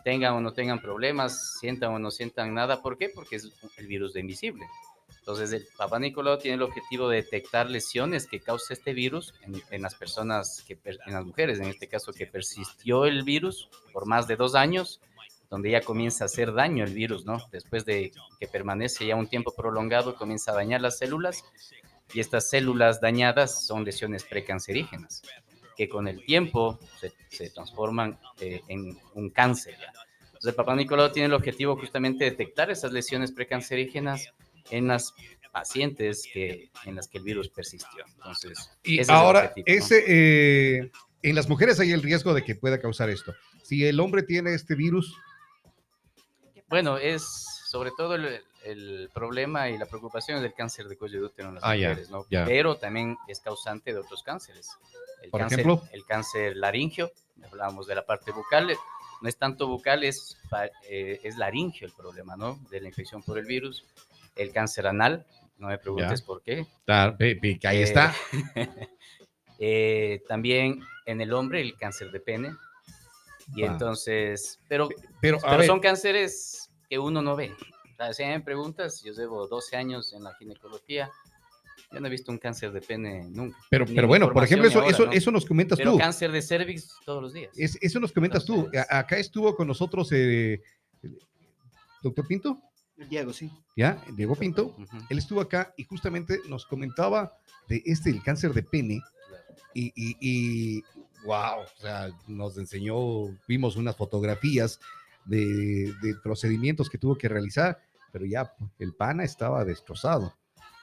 tengan 0.04 0.33
o 0.33 0.42
no 0.42 0.54
tengan 0.54 0.80
problemas, 0.80 1.57
sientan 1.60 1.94
o 1.94 2.00
no 2.00 2.12
sientan 2.12 2.54
nada. 2.54 2.81
¿Por 2.81 2.98
qué? 2.98 3.10
Porque 3.10 3.36
es 3.36 3.51
el 3.77 3.88
virus 3.88 4.13
de 4.13 4.21
invisible. 4.21 4.66
Entonces, 5.29 5.61
el 5.61 5.67
Papa 5.77 5.99
Nicolau 5.99 6.39
tiene 6.39 6.55
el 6.55 6.63
objetivo 6.63 7.07
de 7.07 7.17
detectar 7.17 7.69
lesiones 7.69 8.25
que 8.25 8.39
causa 8.39 8.73
este 8.73 8.93
virus 8.93 9.35
en, 9.69 9.83
las 9.83 9.93
personas, 9.93 10.65
en 10.67 11.13
las 11.13 11.23
mujeres, 11.23 11.59
en 11.59 11.67
este 11.67 11.87
caso, 11.87 12.11
que 12.11 12.25
persistió 12.25 13.05
el 13.05 13.21
virus 13.21 13.69
por 13.93 14.07
más 14.07 14.27
de 14.27 14.35
dos 14.35 14.55
años, 14.55 14.99
donde 15.47 15.69
ya 15.69 15.81
comienza 15.81 16.23
a 16.23 16.25
hacer 16.25 16.51
daño 16.51 16.83
el 16.83 16.95
virus, 16.95 17.27
¿no? 17.27 17.37
Después 17.51 17.85
de 17.85 18.11
que 18.39 18.47
permanece 18.47 19.05
ya 19.05 19.15
un 19.15 19.27
tiempo 19.27 19.53
prolongado, 19.55 20.15
comienza 20.15 20.51
a 20.51 20.55
dañar 20.55 20.81
las 20.81 20.97
células 20.97 21.43
y 22.11 22.21
estas 22.21 22.49
células 22.49 22.99
dañadas 22.99 23.67
son 23.67 23.85
lesiones 23.85 24.23
precancerígenas, 24.23 25.21
que 25.77 25.87
con 25.87 26.07
el 26.07 26.25
tiempo 26.25 26.79
se, 27.29 27.51
transforman 27.51 28.17
eh, 28.39 28.61
en 28.67 28.97
un 29.13 29.29
cáncer. 29.29 29.75
Entonces, 30.25 30.47
el 30.47 30.55
Papa 30.55 30.75
Nicolau 30.75 31.11
tiene 31.11 31.27
el 31.27 31.33
objetivo 31.33 31.77
justamente 31.77 32.23
de 32.23 32.31
detectar 32.31 32.71
esas 32.71 32.91
lesiones 32.91 33.31
precancerígenas 33.31 34.33
en 34.71 34.88
las 34.88 35.13
pacientes 35.51 36.23
que, 36.31 36.69
en 36.85 36.95
las 36.95 37.07
que 37.07 37.17
el 37.17 37.23
virus 37.23 37.50
persistió. 37.50 38.06
Entonces, 38.15 38.71
Y 38.83 38.95
ese 38.95 39.01
es 39.03 39.09
ahora, 39.09 39.39
objetivo, 39.45 39.65
¿no? 39.67 39.73
ese, 39.75 40.03
eh, 40.07 40.91
en 41.23 41.35
las 41.35 41.50
mujeres 41.50 41.79
hay 41.79 41.91
el 41.91 42.01
riesgo 42.03 42.33
de 42.33 42.44
que 42.44 42.56
pueda 42.56 42.80
causar 42.80 43.09
esto. 43.09 43.33
Si 43.63 43.85
el 43.85 43.99
hombre 43.99 44.23
tiene 44.23 44.54
este 44.54 44.75
virus, 44.75 45.16
Bueno, 46.69 46.97
es 46.97 47.23
sobre 47.68 47.89
todo 47.97 48.16
el, 48.16 48.42
el 48.63 49.09
problema 49.13 49.69
y 49.69 49.78
la 49.78 49.85
preocupación 49.87 50.42
del 50.42 50.54
cáncer 50.54 50.87
de 50.87 50.97
cuello 50.97 51.19
de 51.19 51.25
útero 51.25 51.49
en 51.49 51.56
las 51.56 51.63
Ah, 51.63 51.75
ya, 51.75 51.89
mujeres, 51.89 52.09
¿no? 52.11 52.25
ya. 52.30 52.45
Pero 52.45 52.78
también 52.78 53.18
es 53.28 53.39
causante 53.39 53.92
de 53.94 53.99
otros 53.99 54.21
cánceres. 54.23 54.69
El 55.23 55.31
Por 55.31 55.42
cáncer, 55.42 55.59
ejemplo. 55.61 55.83
El 55.92 56.06
cáncer 56.06 56.56
laringio, 56.57 57.11
hablábamos 57.44 57.87
de 57.87 57.95
la 57.95 58.06
parte 58.06 58.31
bucal, 58.31 58.71
no 59.21 59.28
es 59.28 59.35
tanto 59.35 59.68
bucal, 59.68 60.04
es, 60.04 60.37
eh, 60.89 61.19
es 61.23 61.37
laringio 61.37 61.87
el 61.87 61.94
problema, 61.94 62.37
¿no? 62.37 62.59
De 62.69 62.80
la 62.80 62.87
infección 62.87 63.21
por 63.23 63.37
el 63.37 63.45
virus. 63.45 63.83
El 64.36 64.52
cáncer 64.52 64.88
anal, 64.88 65.26
no 65.57 65.68
me 65.68 65.78
preguntes 65.78 66.21
por 66.21 66.42
qué. 66.42 66.66
ahí 66.88 67.78
Eh, 67.78 67.83
está. 67.83 68.14
Eh, 69.62 70.24
también 70.28 70.80
en 71.06 71.19
el 71.19 71.33
hombre 71.33 71.59
el 71.62 71.76
cáncer 71.76 72.12
de 72.12 72.19
pene. 72.21 72.52
Y 73.56 73.64
Ah. 73.64 73.68
entonces, 73.68 74.59
pero 74.69 74.88
Pero, 75.21 75.40
pero 75.42 75.64
son 75.64 75.80
cánceres 75.81 76.69
que 76.90 76.98
uno 76.98 77.21
no 77.21 77.36
ve. 77.36 77.52
O 77.52 77.95
sea, 77.98 78.14
si 78.14 78.24
me 78.24 78.40
preguntas, 78.40 79.02
yo 79.04 79.12
llevo 79.12 79.48
12 79.48 79.76
años 79.76 80.14
en 80.14 80.24
la 80.24 80.33
ginecología, 80.36 81.09
yo 81.92 82.00
no 82.00 82.07
he 82.07 82.09
visto 82.09 82.31
un 82.31 82.38
cáncer 82.38 82.71
de 82.71 82.80
pene 82.80 83.26
nunca. 83.30 83.57
pero, 83.69 83.86
pero 83.86 84.02
en 84.04 84.07
bueno, 84.07 84.31
por 84.31 84.44
ejemplo, 84.45 84.68
eso, 84.69 84.83
eso, 84.83 85.12
eso 85.12 85.31
nos 85.31 85.45
comentas 85.45 85.78
Pero 85.78 85.94
tú. 85.94 85.98
cáncer 85.98 86.31
de 86.31 86.42
cervix 86.42 86.95
todos 87.06 87.21
los 87.21 87.33
días. 87.33 87.52
Es- 87.57 87.78
eso 87.81 88.00
nos 88.00 88.14
comentas 88.14 88.45
tú. 88.45 88.69
A- 88.90 89.00
acá 89.00 89.18
estuvo 89.18 89.54
con 89.56 89.68
nosotros 89.68 90.09
eh, 90.14 90.62
doctor 92.02 92.26
Pinto, 92.28 92.62
Diego, 93.07 93.33
sí. 93.33 93.49
¿ya? 93.75 94.01
Diego 94.15 94.35
Pinto. 94.35 94.75
Ujú, 94.77 94.97
Él 95.09 95.18
estuvo 95.18 95.41
acá 95.41 95.73
y 95.77 95.83
justamente 95.83 96.39
nos 96.49 96.65
comentaba 96.65 97.37
de 97.68 97.81
este, 97.85 98.09
el 98.09 98.21
cáncer 98.23 98.53
de 98.53 98.63
pene. 98.63 99.01
y, 99.73 99.87
y, 99.95 100.18
y, 100.19 100.83
wow, 101.23 101.59
o 101.61 101.79
sea, 101.81 102.09
nos 102.27 102.57
enseñó, 102.57 103.27
vimos 103.47 103.75
unas 103.75 103.95
fotografías 103.95 104.79
de, 105.25 105.94
de 106.01 106.15
procedimientos 106.23 106.89
que 106.89 106.97
tuvo 106.97 107.15
que 107.18 107.29
realizar, 107.29 107.79
pero 108.11 108.25
ya 108.25 108.51
el 108.79 108.94
pana 108.94 109.23
estaba 109.23 109.63
destrozado. 109.63 110.33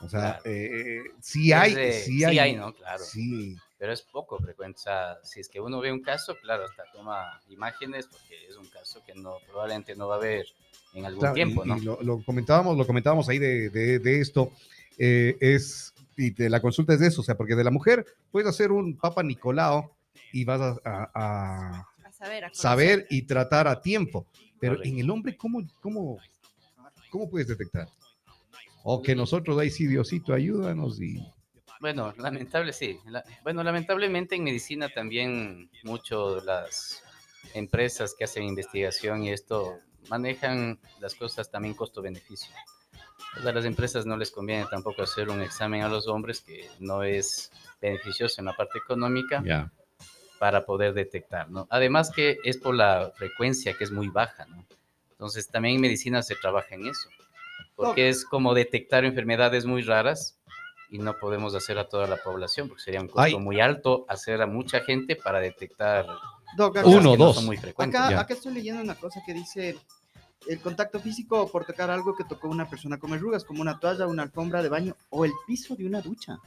O 0.00 0.08
sea, 0.08 0.20
Claro. 0.20 0.42
eh, 0.44 1.00
sí 1.20 1.52
hay, 1.52 1.70
Es 1.72 1.76
de- 1.76 1.92
sí 1.92 2.24
hay, 2.24 2.54
¿no? 2.54 2.72
Claro. 2.74 3.02
sí, 3.02 3.56
Pero 3.78 3.92
es 3.92 4.02
poco 4.02 4.38
frecuente. 4.38 4.78
O 4.78 4.82
sea, 4.82 5.18
si 5.22 5.40
es 5.40 5.48
que 5.48 5.60
uno 5.60 5.80
ve 5.80 5.92
un 5.92 6.00
caso, 6.02 6.34
claro, 6.40 6.64
hasta 6.64 6.84
toma 6.92 7.40
imágenes 7.48 8.06
porque 8.06 8.46
es 8.48 8.56
un 8.56 8.66
caso 8.68 9.02
que 9.06 9.14
no 9.14 9.36
probablemente 9.46 9.94
no 9.94 10.08
va 10.08 10.16
a 10.16 10.20
ver 10.20 10.46
en 10.94 11.04
algún 11.04 11.20
Claro, 11.20 11.34
tiempo, 11.34 11.64
y- 11.64 11.68
¿no? 11.68 11.76
y 11.76 11.80
lo, 11.82 12.02
lo 12.02 12.22
comentábamos, 12.24 12.76
lo 12.78 12.86
comentábamos 12.86 13.28
ahí 13.28 13.38
de, 13.38 13.68
de- 13.68 13.98
de 13.98 14.20
esto, 14.20 14.50
eh, 14.98 15.36
es 15.40 15.92
y 16.16 16.30
te, 16.30 16.48
la 16.48 16.62
consulta 16.62 16.94
es 16.94 17.00
de 17.00 17.08
eso, 17.08 17.20
o 17.20 17.24
sea, 17.24 17.36
porque 17.36 17.54
de 17.54 17.64
la 17.64 17.70
mujer 17.70 18.06
puedes 18.30 18.48
hacer 18.48 18.72
un 18.72 18.96
Papa 18.96 19.22
Nicolau 19.22 19.90
y 20.32 20.44
vas 20.46 20.60
a, 20.62 20.80
a- 20.82 21.10
a 21.14 21.80
A 22.04 22.12
saber, 22.12 22.50
saber 22.54 23.06
y 23.10 23.22
tratar 23.22 23.68
a 23.68 23.82
tiempo. 23.82 24.26
Pero 24.58 24.76
Correcto. 24.76 24.88
en 24.94 25.00
el 25.00 25.10
hombre, 25.10 25.36
¿cómo, 25.36 25.60
cómo, 25.82 26.18
cómo 27.10 27.28
puedes 27.28 27.48
detectar? 27.48 27.88
O 28.84 29.02
que 29.02 29.14
nosotros, 29.14 29.58
ahí 29.58 29.68
sí, 29.70 29.86
Diosito, 29.86 30.32
ayúdanos 30.32 30.98
y... 31.02 31.20
Bueno, 31.80 32.12
lamentable, 32.18 32.72
sí. 32.72 32.98
La- 33.06 33.24
bueno, 33.42 33.62
lamentablemente 33.62 34.34
en 34.34 34.44
medicina 34.44 34.88
también 34.88 35.70
mucho 35.82 36.40
las 36.42 37.02
empresas 37.54 38.14
que 38.18 38.24
hacen 38.24 38.42
investigación 38.44 39.22
y 39.22 39.30
esto 39.32 39.78
manejan 40.08 40.78
las 41.00 41.14
cosas 41.14 41.50
también 41.50 41.74
costo-beneficio. 41.74 42.52
A 43.36 43.40
las 43.52 43.64
empresas 43.64 44.06
no 44.06 44.16
les 44.16 44.30
conviene 44.30 44.66
tampoco 44.70 45.02
hacer 45.02 45.28
un 45.28 45.42
examen 45.42 45.82
a 45.82 45.88
los 45.88 46.06
hombres 46.08 46.40
que 46.40 46.68
no 46.80 47.02
es 47.02 47.52
beneficioso 47.80 48.40
en 48.40 48.46
la 48.46 48.56
parte 48.56 48.78
económica 48.78 49.42
Ya. 49.44 49.70
para 50.38 50.64
poder 50.64 50.94
detectar, 50.94 51.50
¿no? 51.50 51.66
Además 51.70 52.10
que 52.10 52.38
es 52.44 52.56
por 52.56 52.74
la 52.74 53.12
frecuencia 53.16 53.76
que 53.76 53.84
es 53.84 53.90
muy 53.90 54.08
baja, 54.08 54.46
¿no? 54.46 54.64
Entonces 55.10 55.48
también 55.48 55.76
en 55.76 55.80
medicina 55.82 56.22
se 56.22 56.36
trabaja 56.36 56.74
en 56.74 56.86
eso, 56.86 57.08
porque 57.74 58.08
es 58.08 58.24
como 58.24 58.54
detectar 58.54 59.04
enfermedades 59.04 59.64
muy 59.66 59.82
raras 59.82 60.35
y 60.90 60.98
no 60.98 61.18
podemos 61.18 61.54
hacer 61.54 61.78
a 61.78 61.88
toda 61.88 62.06
la 62.06 62.16
población, 62.16 62.68
porque 62.68 62.82
sería 62.82 63.00
un 63.00 63.08
costo 63.08 63.22
Ay. 63.22 63.36
muy 63.38 63.60
alto 63.60 64.04
hacer 64.08 64.40
a 64.42 64.46
mucha 64.46 64.80
gente 64.80 65.16
para 65.16 65.40
detectar 65.40 66.06
Doc, 66.56 66.76
acá- 66.78 66.86
Uno, 66.88 67.00
no 67.02 67.16
dos. 67.16 67.36
son 67.36 67.46
muy 67.46 67.56
frecuentes. 67.56 68.00
Acá, 68.00 68.20
acá 68.20 68.34
estoy 68.34 68.54
leyendo 68.54 68.80
una 68.82 68.94
cosa 68.94 69.20
que 69.26 69.34
dice 69.34 69.76
el 70.46 70.60
contacto 70.60 71.00
físico 71.00 71.50
por 71.50 71.64
tocar 71.64 71.90
algo 71.90 72.14
que 72.14 72.22
tocó 72.24 72.48
una 72.48 72.70
persona 72.70 72.98
con 72.98 73.10
verrugas, 73.10 73.44
como 73.44 73.60
una 73.62 73.80
toalla, 73.80 74.06
una 74.06 74.22
alfombra 74.22 74.62
de 74.62 74.68
baño 74.68 74.96
o 75.10 75.24
el 75.24 75.32
piso 75.46 75.74
de 75.74 75.86
una 75.86 76.00
ducha. 76.00 76.38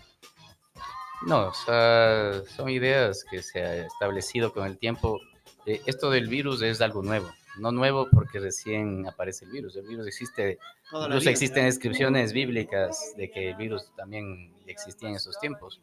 No, 1.27 1.47
o 1.49 1.53
sea, 1.53 2.41
son 2.55 2.69
ideas 2.69 3.25
que 3.29 3.43
se 3.43 3.61
ha 3.61 3.85
establecido 3.85 4.53
con 4.53 4.65
el 4.65 4.77
tiempo. 4.77 5.19
Eh, 5.65 5.81
esto 5.85 6.09
del 6.09 6.27
virus 6.27 6.61
es 6.61 6.79
algo 6.79 7.03
nuevo, 7.03 7.29
no 7.59 7.71
nuevo 7.71 8.07
porque 8.11 8.39
recién 8.39 9.07
aparece 9.07 9.45
el 9.45 9.51
virus. 9.51 9.75
El 9.75 9.87
virus 9.87 10.07
existe 10.07 10.57
Toda 10.89 11.05
Incluso 11.05 11.21
vida. 11.21 11.31
existen 11.31 11.65
descripciones 11.65 12.33
bíblicas 12.33 13.13
de 13.15 13.29
que 13.29 13.49
el 13.49 13.55
virus 13.55 13.91
también 13.95 14.51
existía 14.65 15.09
en 15.09 15.15
esos 15.15 15.39
tiempos. 15.39 15.79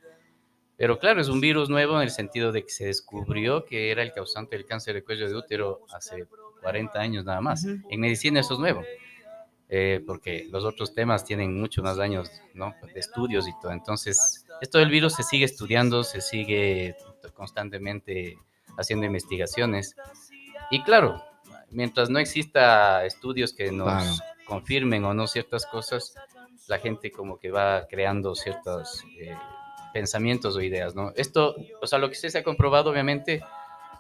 Pero 0.77 0.99
claro, 0.99 1.21
es 1.21 1.29
un 1.29 1.41
virus 1.41 1.71
nuevo 1.71 1.97
en 1.97 2.03
el 2.03 2.11
sentido 2.11 2.53
de 2.53 2.65
que 2.65 2.71
se 2.71 2.87
descubrió 2.87 3.65
que 3.65 3.91
era 3.91 4.03
el 4.03 4.13
causante 4.13 4.57
del 4.57 4.67
cáncer 4.67 4.95
de 4.95 5.05
cuello 5.05 5.29
de 5.29 5.35
útero 5.37 5.81
hace 5.93 6.27
40 6.61 6.99
años 6.99 7.25
nada 7.25 7.41
más. 7.41 7.65
Ujú. 7.65 7.79
En 7.89 8.01
medicina 8.01 8.41
eso 8.41 8.55
es 8.55 8.61
nuevo, 8.61 8.83
eh, 9.69 10.03
porque 10.07 10.47
los 10.51 10.65
otros 10.65 10.93
temas 10.93 11.25
tienen 11.25 11.59
muchos 11.59 11.83
más 11.83 11.99
años 11.99 12.31
¿no? 12.53 12.75
de 12.93 13.01
estudios 13.01 13.49
y 13.49 13.53
todo. 13.63 13.73
Entonces, 13.73 14.45
esto 14.61 14.79
del 14.79 14.91
virus 14.91 15.15
se 15.15 15.23
sigue 15.23 15.45
estudiando, 15.45 16.05
se 16.05 16.21
sigue 16.21 16.95
constantemente 17.33 18.37
haciendo 18.77 19.07
investigaciones. 19.07 19.95
Y 20.71 20.83
claro, 20.83 21.23
mientras 21.77 22.09
no 22.09 22.19
exista 22.19 23.05
estudios 23.05 23.53
que 23.53 23.71
nos 23.71 23.87
Claro. 23.87 24.35
confirmen 24.47 25.05
o 25.05 25.13
no 25.13 25.27
ciertas 25.27 25.67
cosas, 25.67 26.15
la 26.69 26.79
gente 26.79 27.11
como 27.11 27.39
que 27.39 27.51
va 27.51 27.87
creando 27.87 28.35
ciertos 28.35 29.05
eh, 29.21 29.37
pensamientos 29.93 30.57
o 30.57 30.63
ideas, 30.63 30.95
¿no? 30.95 31.13
Esto, 31.17 31.55
o 31.83 31.87
sea, 31.87 31.99
lo 31.99 32.09
que 32.09 32.15
sí 32.15 32.31
se 32.31 32.39
ha 32.39 32.43
comprobado 32.43 32.91
obviamente 32.91 33.43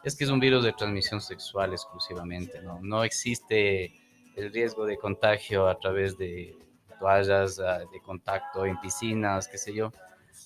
es 0.02 0.16
que 0.16 0.24
es 0.24 0.30
un 0.30 0.40
virus 0.40 0.64
de 0.64 0.72
transmisión 0.72 1.20
sexual 1.20 1.72
exclusivamente, 1.72 2.62
¿no? 2.62 2.80
No 2.82 3.04
existe 3.04 3.92
el 4.36 4.52
riesgo 4.52 4.86
de 4.86 4.96
contagio 4.96 5.68
a 5.68 5.78
través 5.78 6.16
de 6.16 6.56
toallas 6.98 7.56
de 7.56 8.00
contacto 8.02 8.64
en 8.64 8.80
piscinas, 8.80 9.48
qué 9.48 9.58
sé 9.58 9.74
yo, 9.74 9.92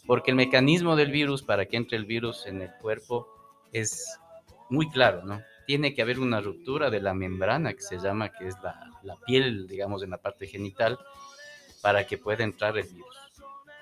porque 0.05 0.33
el 0.33 0.37
mecanismo 0.37 0.97
del 0.97 1.13
virus 1.13 1.43
para 1.45 1.67
que 1.67 1.77
entre 1.77 1.97
el 1.97 2.07
virus 2.07 2.47
en 2.47 2.63
el 2.63 2.73
cuerpo 2.81 3.29
es 3.73 4.19
muy 4.69 4.91
claro, 4.91 5.23
¿no? 5.25 5.41
Tiene 5.71 5.95
que 5.95 6.03
haber 6.03 6.19
una 6.19 6.41
ruptura 6.41 6.91
de 6.91 7.01
la 7.01 7.15
membrana 7.15 7.75
que 7.75 7.81
se 7.81 7.97
llama, 7.97 8.33
que 8.33 8.49
es 8.49 8.57
la, 8.61 8.91
la 9.05 9.15
piel, 9.25 9.69
digamos, 9.69 10.03
en 10.03 10.11
la 10.11 10.17
parte 10.17 10.49
genital, 10.49 10.99
para 11.81 12.09
que 12.09 12.19
pueda 12.19 12.43
entrar 12.43 12.77
el 12.77 12.89
virus. 12.89 13.17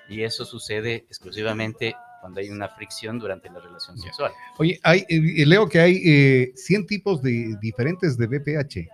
Y 0.07 0.21
eso 0.21 0.45
sucede 0.45 0.97
exclusivamente 1.07 1.95
cuando 2.21 2.41
hay 2.41 2.51
una 2.51 2.69
fricción 2.69 3.17
durante 3.17 3.49
la 3.49 3.59
relación 3.59 3.97
sexual. 3.97 4.31
Oye, 4.59 4.79
hay, 4.83 5.03
eh, 5.09 5.43
leo 5.47 5.67
que 5.67 5.79
hay 5.79 5.99
eh, 6.05 6.51
100 6.53 6.85
tipos 6.85 7.23
de, 7.23 7.57
diferentes 7.59 8.19
de 8.19 8.27
BPH. 8.27 8.87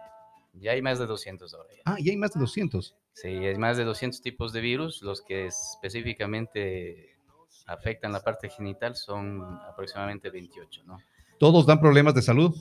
Ya 0.54 0.72
hay 0.72 0.82
más 0.82 0.98
de 0.98 1.06
200 1.06 1.54
ahora. 1.54 1.68
ya. 1.76 1.82
Ah, 1.84 1.98
y 2.00 2.12
hay 2.12 2.16
más 2.16 2.32
de 2.32 2.40
200. 2.40 2.96
Sí, 3.12 3.28
hay 3.28 3.58
más 3.58 3.76
de 3.76 3.84
200 3.84 4.22
tipos 4.22 4.54
de 4.54 4.62
virus. 4.62 5.02
Los 5.02 5.22
que 5.22 5.48
específicamente 5.48 7.18
afectan 7.66 8.14
la 8.14 8.24
parte 8.24 8.50
genital 8.50 8.96
son 8.96 9.42
aproximadamente 9.70 10.30
28, 10.30 10.84
¿no? 10.86 10.98
¿Todos 11.38 11.66
dan 11.66 11.82
problemas 11.82 12.16
de 12.16 12.22
salud? 12.22 12.56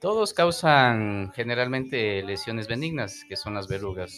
Todos 0.00 0.32
causan 0.32 1.32
generalmente 1.34 2.22
lesiones 2.22 2.68
benignas, 2.68 3.24
que 3.28 3.36
son 3.36 3.54
las 3.54 3.66
verrugas. 3.66 4.12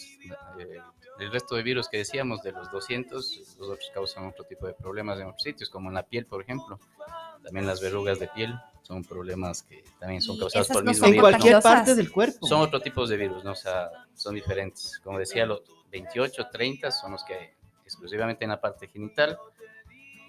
Eh, 0.59 0.79
el 1.19 1.31
resto 1.31 1.55
de 1.55 1.63
virus 1.63 1.89
que 1.89 1.97
decíamos, 1.97 2.43
de 2.43 2.51
los 2.51 2.71
200, 2.71 3.57
los 3.57 3.69
otros 3.69 3.91
causan 3.93 4.27
otro 4.27 4.43
tipo 4.45 4.67
de 4.67 4.73
problemas 4.73 5.19
en 5.19 5.27
otros 5.27 5.41
sitios, 5.41 5.69
como 5.69 5.89
en 5.89 5.95
la 5.95 6.03
piel, 6.03 6.25
por 6.27 6.41
ejemplo. 6.41 6.79
También 7.43 7.65
las 7.65 7.81
verrugas 7.81 8.19
de 8.19 8.27
piel 8.27 8.53
son 8.83 9.03
problemas 9.03 9.63
que 9.63 9.83
también 9.99 10.21
son 10.21 10.37
causados 10.37 10.67
por 10.67 10.83
el 10.83 10.89
mismo 10.89 11.07
En 11.07 11.13
virus. 11.13 11.23
¿no? 11.23 11.29
cualquier 11.31 11.61
parte 11.61 11.95
del 11.95 12.11
cuerpo. 12.11 12.45
Son 12.45 12.61
otro 12.61 12.79
tipo 12.79 13.07
de 13.07 13.17
virus, 13.17 13.43
¿no? 13.43 13.51
O 13.51 13.55
sea, 13.55 13.89
son 14.13 14.35
diferentes. 14.35 14.99
Como 15.03 15.17
decía, 15.17 15.47
los 15.47 15.61
28, 15.91 16.47
30 16.51 16.91
son 16.91 17.13
los 17.13 17.23
que 17.23 17.33
hay 17.33 17.49
exclusivamente 17.83 18.45
en 18.45 18.51
la 18.51 18.61
parte 18.61 18.87
genital 18.87 19.37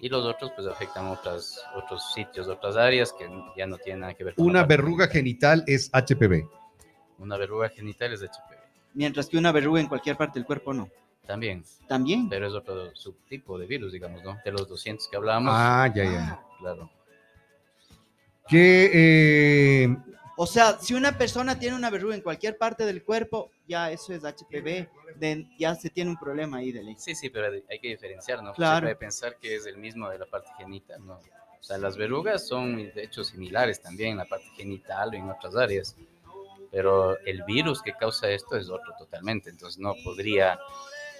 y 0.03 0.09
los 0.09 0.25
otros 0.25 0.51
pues 0.53 0.67
afectan 0.67 1.07
otras, 1.07 1.63
otros 1.77 2.11
sitios, 2.13 2.49
otras 2.49 2.75
áreas 2.75 3.13
que 3.13 3.25
ya 3.55 3.65
no 3.65 3.77
tienen 3.77 4.01
nada 4.01 4.13
que 4.13 4.25
ver 4.25 4.35
con 4.35 4.45
Una 4.45 4.65
verruga 4.65 5.07
genital 5.07 5.63
es 5.65 5.89
HPV. 5.93 6.45
Una 7.19 7.37
verruga 7.37 7.69
genital 7.69 8.11
es 8.11 8.21
HPV. 8.21 8.53
Mientras 8.95 9.29
que 9.29 9.37
una 9.37 9.53
verruga 9.53 9.79
en 9.79 9.87
cualquier 9.87 10.17
parte 10.17 10.39
del 10.39 10.45
cuerpo 10.45 10.73
no. 10.73 10.89
También, 11.25 11.63
También. 11.87 12.27
pero 12.27 12.47
es 12.47 12.53
otro 12.53 12.93
subtipo 12.93 13.57
de 13.57 13.65
virus, 13.65 13.93
digamos, 13.93 14.21
¿no? 14.23 14.37
De 14.43 14.51
los 14.51 14.67
200 14.67 15.07
que 15.07 15.15
hablábamos. 15.15 15.53
Ah, 15.55 15.89
ya, 15.95 16.03
ya. 16.03 16.43
Claro. 16.59 16.89
Que 18.49 18.91
eh, 19.85 19.97
O 20.35 20.47
sea, 20.47 20.79
si 20.79 20.93
una 20.95 21.17
persona 21.17 21.59
tiene 21.59 21.75
una 21.75 21.89
verruga 21.91 22.15
en 22.15 22.21
cualquier 22.21 22.57
parte 22.57 22.85
del 22.85 23.03
cuerpo, 23.03 23.51
ya 23.67 23.91
eso 23.91 24.13
es 24.13 24.23
HPV, 24.23 24.89
de- 25.15 25.47
ya 25.59 25.75
se 25.75 25.89
tiene 25.91 26.09
un 26.09 26.17
problema 26.17 26.57
ahí 26.57 26.71
de 26.71 26.83
ley. 26.83 26.95
Sí, 26.97 27.13
sí, 27.13 27.29
pero 27.29 27.47
hay 27.69 27.79
que 27.79 27.89
diferenciar, 27.89 28.41
¿no? 28.41 28.53
Claro. 28.53 28.77
Se 28.77 28.81
puede 28.81 28.95
pensar 28.95 29.37
que 29.37 29.55
es 29.55 29.65
el 29.67 29.77
mismo 29.77 30.09
de 30.09 30.17
la 30.17 30.25
parte 30.25 30.49
genital, 30.57 31.05
¿no? 31.05 31.13
O 31.15 31.63
sea, 31.65 31.77
las 31.77 31.95
verrugas 31.97 32.47
son 32.47 32.75
de 32.77 33.03
hecho 33.03 33.23
similares 33.23 33.81
también 33.81 34.11
en 34.11 34.17
la 34.17 34.25
parte 34.25 34.47
genital 34.57 35.09
o 35.09 35.13
en 35.13 35.29
otras 35.29 35.55
áreas, 35.55 35.95
pero 36.71 37.17
el 37.19 37.43
virus 37.43 37.81
que 37.81 37.93
causa 37.93 38.27
esto 38.29 38.57
es 38.57 38.69
otro 38.69 38.93
totalmente, 38.97 39.49
entonces 39.51 39.79
no 39.79 39.93
podría 40.03 40.59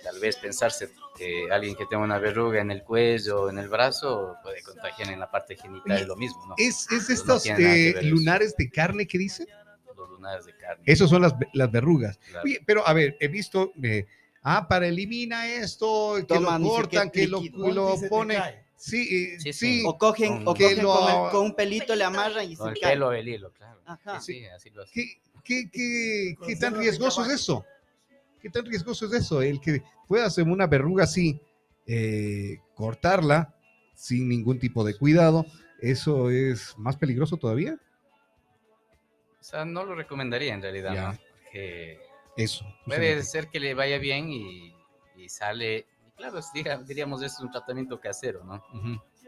tal 0.03 0.19
vez 0.19 0.35
pensarse 0.35 0.89
que 1.17 1.47
alguien 1.51 1.75
que 1.75 1.85
tenga 1.85 2.03
una 2.03 2.19
verruga 2.19 2.59
en 2.61 2.71
el 2.71 2.83
cuello 2.83 3.43
o 3.43 3.49
en 3.49 3.57
el 3.57 3.69
brazo 3.69 4.35
puede 4.43 4.61
contagiar 4.61 5.09
en 5.11 5.19
la 5.19 5.31
parte 5.31 5.55
genital, 5.55 5.97
es 5.97 6.07
lo 6.07 6.15
mismo, 6.15 6.45
¿no? 6.45 6.55
es, 6.57 6.87
es 6.91 7.07
No 7.09 7.13
estos 7.15 7.45
nada 7.45 7.57
que 7.57 7.89
eh, 7.89 8.03
lunares 8.03 8.55
de 8.57 8.69
carne 8.69 9.07
que 9.07 9.17
dice. 9.17 9.47
Los 9.95 10.09
lunares 10.09 10.45
de 10.45 10.55
carne. 10.57 10.83
Esos 10.85 11.09
son 11.09 11.21
las, 11.21 11.33
las 11.53 11.71
verrugas. 11.71 12.17
claro. 12.29 12.43
Oye, 12.45 12.59
pero 12.65 12.85
a 12.87 12.93
ver, 12.93 13.15
he 13.19 13.27
visto, 13.27 13.71
eh, 13.81 14.05
ah, 14.41 14.67
para 14.67 14.87
elimina 14.87 15.47
esto, 15.47 16.15
que 16.27 16.39
lo 16.39 16.59
cortan, 16.59 17.09
que 17.09 17.21
que 17.21 17.27
lo, 17.27 17.41
lo 17.73 17.97
se 17.97 18.09
ponen. 18.09 18.41
Sí, 18.75 19.01
eh, 19.35 19.39
Sí, 19.39 19.53
sí. 19.53 19.79
sí. 19.79 19.83
O 19.85 19.97
cogen, 19.97 20.41
o 20.45 20.53
Que 20.53 20.63
cogen 20.65 20.83
lo- 20.83 20.91
con, 20.93 21.09
el- 21.25 21.31
con 21.31 21.41
un 21.45 21.55
pelito, 21.55 21.95
le 21.95 22.03
amarran 22.03 22.45
y 22.45 22.55
se 22.55 22.57
Con 22.57 22.69
el 22.71 22.79
cae. 22.79 22.91
pelo 22.93 23.07
o 23.07 23.11
el 23.13 23.27
hilo, 23.29 23.51
claro. 23.53 23.79
Ajá. 23.85 24.19
Sí, 24.19 24.39
sí, 24.39 24.45
así 24.47 24.69
lo 24.71 24.81
hacen. 24.83 24.93
¿Qué, 24.93 25.21
qué, 25.45 25.69
qué, 25.71 26.35
qué 26.45 26.55
tan 26.57 26.75
riesgoso 26.75 27.23
es 27.23 27.31
eso? 27.31 27.65
¿Qué 28.43 28.49
tan 28.49 28.65
riesgoso 28.65 29.05
es 29.07 29.13
eso? 29.13 29.41
El 29.41 29.59
que 29.61 29.81
pueda 30.07 30.25
hacer 30.25 30.43
una 30.43 30.67
verruga 30.67 31.05
así, 31.05 31.41
eh, 31.87 32.57
cortarla 32.75 33.55
sin 33.95 34.27
ningún 34.27 34.59
tipo 34.59 34.83
de 34.83 34.97
cuidado, 34.97 35.45
¿eso 35.79 36.29
es 36.29 36.77
más 36.77 36.97
peligroso 36.97 37.37
todavía? 37.37 37.77
O 39.39 39.43
sea, 39.43 39.63
no 39.65 39.83
lo 39.85 39.95
recomendaría 39.95 40.53
en 40.53 40.61
realidad, 40.61 40.93
Ya. 40.93 41.11
¿no? 41.13 41.17
Porque 41.43 41.99
Eso. 42.37 42.65
puede 42.85 43.23
ser 43.23 43.47
que 43.47 43.59
le 43.61 43.73
vaya 43.73 43.97
bien 43.97 44.29
y, 44.29 44.73
y 45.15 45.29
sale, 45.29 45.85
y 46.05 46.11
claro, 46.17 46.39
diríamos 46.85 47.21
es 47.23 47.39
un 47.39 47.49
tratamiento 47.51 47.99
casero, 47.99 48.43
¿no? 48.43 48.61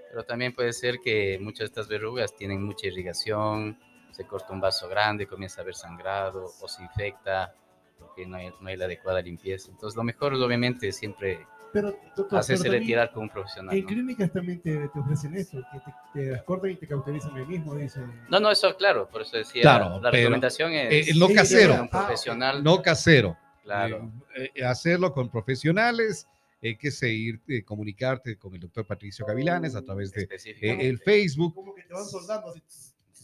Pero 0.09 0.23
también 0.25 0.53
puede 0.53 0.73
ser 0.73 0.99
que 1.03 1.37
muchas 1.41 1.59
de 1.59 1.65
estas 1.65 1.87
verrugas 1.87 2.35
tienen 2.35 2.63
mucha 2.63 2.87
irrigación, 2.87 3.79
se 4.11 4.25
corta 4.25 4.53
un 4.53 4.61
vaso 4.61 4.87
grande, 4.89 5.25
comienza 5.27 5.61
a 5.61 5.63
haber 5.63 5.75
sangrado 5.75 6.51
o 6.61 6.67
se 6.67 6.83
infecta 6.83 7.53
porque 7.99 8.25
no 8.25 8.37
hay, 8.37 8.51
no 8.59 8.67
hay 8.67 8.77
la 8.77 8.85
adecuada 8.85 9.21
limpieza. 9.21 9.69
Entonces, 9.71 9.95
lo 9.95 10.03
mejor 10.03 10.33
es 10.33 10.39
obviamente 10.39 10.91
siempre 10.91 11.45
Pero, 11.73 11.97
doctor, 12.15 12.39
hacerse 12.39 12.63
pero 12.63 12.73
también 12.73 12.81
retirar 12.83 13.11
con 13.11 13.23
un 13.23 13.29
profesional. 13.29 13.75
En 13.75 13.81
¿no? 13.81 13.87
clínicas 13.87 14.31
también 14.31 14.61
te, 14.61 14.87
te 14.89 14.99
ofrecen 14.99 15.35
eso, 15.35 15.57
que 15.71 16.19
te, 16.21 16.31
te 16.35 16.43
cortan 16.45 16.71
y 16.71 16.75
te 16.75 16.87
cauterizan 16.87 17.35
ahí 17.35 17.45
mismo, 17.45 17.75
dice. 17.75 18.01
No, 18.29 18.39
no, 18.39 18.51
eso 18.51 18.75
claro, 18.77 19.09
por 19.09 19.21
eso 19.23 19.37
decía, 19.37 19.61
Claro, 19.61 19.99
la 20.01 20.11
pero, 20.11 20.23
recomendación 20.23 20.71
es 20.73 21.09
eh, 21.09 21.13
Sí, 21.13 21.33
casero. 21.33 21.81
un 21.81 21.89
profesional. 21.89 22.63
No 22.63 22.81
casero. 22.81 23.37
Claro. 23.63 24.11
Eh, 24.35 24.51
eh, 24.55 24.63
hacerlo 24.63 25.11
con 25.11 25.29
profesionales 25.29 26.27
eh, 26.61 26.77
que 26.77 26.89
seguir, 26.89 27.41
eh, 27.47 27.63
comunicarte 27.63 28.37
con 28.37 28.53
el 28.55 28.59
doctor 28.59 28.87
Patricio 28.87 29.25
Gavilanes 29.25 29.75
a 29.75 29.83
través 29.83 30.11
de 30.11 30.23
eh, 30.23 30.77
el 30.87 30.97
Facebook. 30.99 31.53
Como 31.53 31.75
que 31.75 31.83
te 31.83 31.93
van 31.93 32.05
soldando 32.05 32.49
así. 32.49 32.61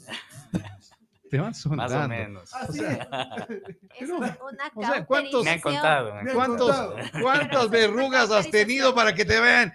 Te 1.32 1.38
van 1.38 1.48
más 1.48 1.66
o 1.66 1.70
sondando. 1.70 2.08
menos. 2.10 2.50
Ah, 2.54 2.66
O 2.68 2.72
sea, 2.74 3.48
Es 4.00 4.10
una 4.10 4.38
o 4.76 4.82
sea, 4.86 5.06
¿cuántos- 5.06 5.44
Me 5.46 5.50
han 5.52 5.62
contado. 5.62 6.14
me 6.14 6.20
han 6.20 6.36
¿Cuántos, 6.36 6.76
contado. 6.76 6.96
¿Cuántas 7.22 7.70
verrugas 7.70 8.32
has 8.32 8.52
tenido 8.52 8.94
para 8.94 9.16
que 9.16 9.24
te 9.24 9.40
vean? 9.40 9.72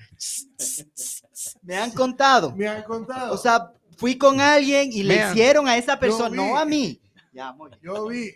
Me 1.63 1.77
han 1.79 1.91
contado. 1.93 2.55
Me 2.55 2.69
han 2.69 2.83
contado. 2.83 3.33
O 3.33 3.37
sea, 3.39 3.73
fui 3.97 4.19
con 4.19 4.41
alguien 4.41 4.93
y 4.93 5.03
le 5.03 5.17
hicieron 5.31 5.67
a 5.67 5.77
esa 5.79 5.99
persona, 5.99 6.29
vi. 6.31 6.37
no 6.37 6.59
a 6.59 6.65
mí. 6.67 7.01
Ya, 7.33 7.53
muy 7.53 7.71
bien. 7.71 7.81
yo 7.83 8.07
vi. 8.07 8.31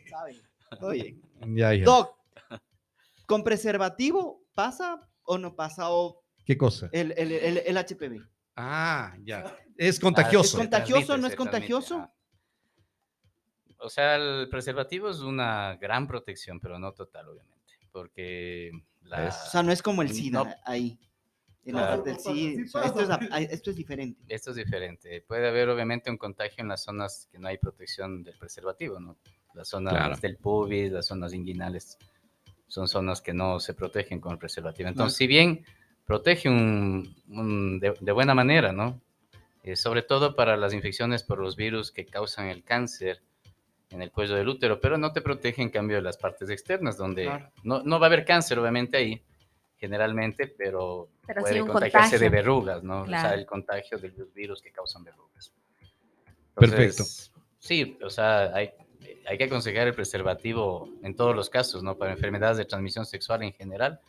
Oye, 0.80 1.16
Ya, 1.46 1.74
ya. 1.74 1.84
Doc, 1.84 2.16
¿con 3.26 3.44
preservativo 3.44 4.42
pasa 4.54 5.06
o 5.24 5.36
no 5.38 5.54
pasa? 5.54 5.90
O 5.90 6.22
¿Qué 6.46 6.56
cosa? 6.56 6.88
el, 6.92 7.12
el, 7.18 7.32
el, 7.32 7.58
el 7.66 7.76
HPV. 7.76 8.26
Ah, 8.56 9.14
ya. 9.24 9.44
Es 9.76 9.96
¿Es 9.96 10.00
contagioso. 10.00 10.56
con- 10.56 10.66
contagioso, 10.66 11.06
transmite, 11.06 11.20
no 11.22 11.28
es 11.28 11.36
contagioso? 11.36 12.10
O 13.82 13.88
sea, 13.88 14.16
el 14.16 14.48
preservativo 14.48 15.08
es 15.10 15.20
una 15.20 15.76
gran 15.76 16.06
protección, 16.06 16.60
pero 16.60 16.78
no 16.78 16.92
total, 16.92 17.28
obviamente. 17.28 17.56
Porque 17.92 18.70
la, 19.02 19.28
O 19.28 19.50
sea, 19.50 19.62
no 19.62 19.72
es 19.72 19.82
como 19.82 20.02
el 20.02 20.10
SIDA 20.10 20.44
No. 20.44 20.54
ahí. 20.64 20.98
En 21.64 21.74
la 21.74 21.80
Claro. 21.82 21.96
parte 22.04 22.10
del 22.10 22.20
Sí 22.20 22.56
SIDA. 22.68 22.72
pasa. 22.72 22.86
esto, 23.18 23.36
es, 23.36 23.50
esto 23.52 23.72
diferente. 23.72 24.20
esto 24.28 24.50
es 24.50 24.56
diferente. 24.56 25.24
Puede 25.26 25.48
haber, 25.48 25.68
obviamente, 25.68 26.10
un 26.10 26.16
contagio 26.18 26.62
en 26.62 26.68
las 26.68 26.82
zonas 26.84 27.28
que 27.30 27.38
no 27.38 27.48
hay 27.48 27.58
protección 27.58 28.22
del 28.22 28.36
preservativo, 28.38 28.98
¿no? 29.00 29.16
Las 29.54 29.68
zonas 29.68 29.92
Claro. 29.94 30.16
del 30.16 30.36
pubis, 30.36 30.90
las 30.92 31.06
zonas 31.06 31.34
inguinales, 31.34 31.98
son 32.68 32.86
zonas 32.86 33.20
que 33.20 33.34
no 33.34 33.58
se 33.60 33.74
protegen 33.74 34.20
con 34.20 34.32
el 34.32 34.38
preservativo. 34.38 34.88
Entonces, 34.88 35.16
si 35.18 35.26
bien 35.26 35.64
protege 36.06 36.48
un, 36.48 37.14
un- 37.28 37.80
de, 37.80 37.94
de 38.00 38.12
buena 38.12 38.34
manera, 38.34 38.72
¿no? 38.72 39.00
Eh, 39.62 39.76
sobre 39.76 40.02
todo 40.02 40.34
para 40.36 40.56
las 40.56 40.72
infecciones 40.72 41.22
por 41.22 41.38
los 41.40 41.56
virus 41.56 41.90
que 41.92 42.06
causan 42.06 42.46
el 42.46 42.62
cáncer 42.64 43.22
en 43.90 44.02
el 44.02 44.10
cuello 44.10 44.34
del 44.36 44.48
útero, 44.48 44.80
pero 44.80 44.96
no 44.98 45.12
te 45.12 45.20
protege 45.20 45.62
en 45.62 45.70
cambio 45.70 45.96
de 45.96 46.02
las 46.02 46.16
partes 46.16 46.48
externas, 46.50 46.96
donde 46.96 47.24
Claro. 47.24 47.50
no, 47.64 47.82
no 47.82 47.98
va 47.98 48.06
a 48.06 48.08
haber 48.08 48.24
cáncer, 48.24 48.58
obviamente, 48.58 48.96
ahí, 48.96 49.22
generalmente, 49.76 50.46
pero, 50.46 51.08
Pero 51.26 51.40
sí 51.40 51.46
puede 51.48 51.62
un 51.62 51.68
contagiarse 51.68 52.18
de 52.18 52.26
contagio. 52.26 52.30
verrugas, 52.30 52.82
¿no? 52.84 53.02
O 53.02 53.06
sea, 53.06 53.20
Claro. 53.20 53.38
el 53.38 53.46
contagio 53.46 53.98
de 53.98 54.08
los 54.10 54.32
virus 54.32 54.62
que 54.62 54.70
causan 54.70 55.02
verrugas. 55.04 55.52
Perfecto. 56.54 57.04
Sí, 57.58 57.98
o 58.02 58.10
sea, 58.10 58.54
hay, 58.54 58.70
hay 59.26 59.38
que 59.38 59.44
aconsejar 59.44 59.86
el 59.88 59.94
preservativo 59.94 60.88
en 61.02 61.14
todos 61.16 61.34
los 61.34 61.48
casos, 61.50 61.82
¿no? 61.82 61.96
Para 61.96 62.12
enfermedades 62.12 62.58
de 62.58 62.64
transmisión 62.64 63.06
sexual 63.06 63.42
en 63.42 63.52
general 63.52 64.00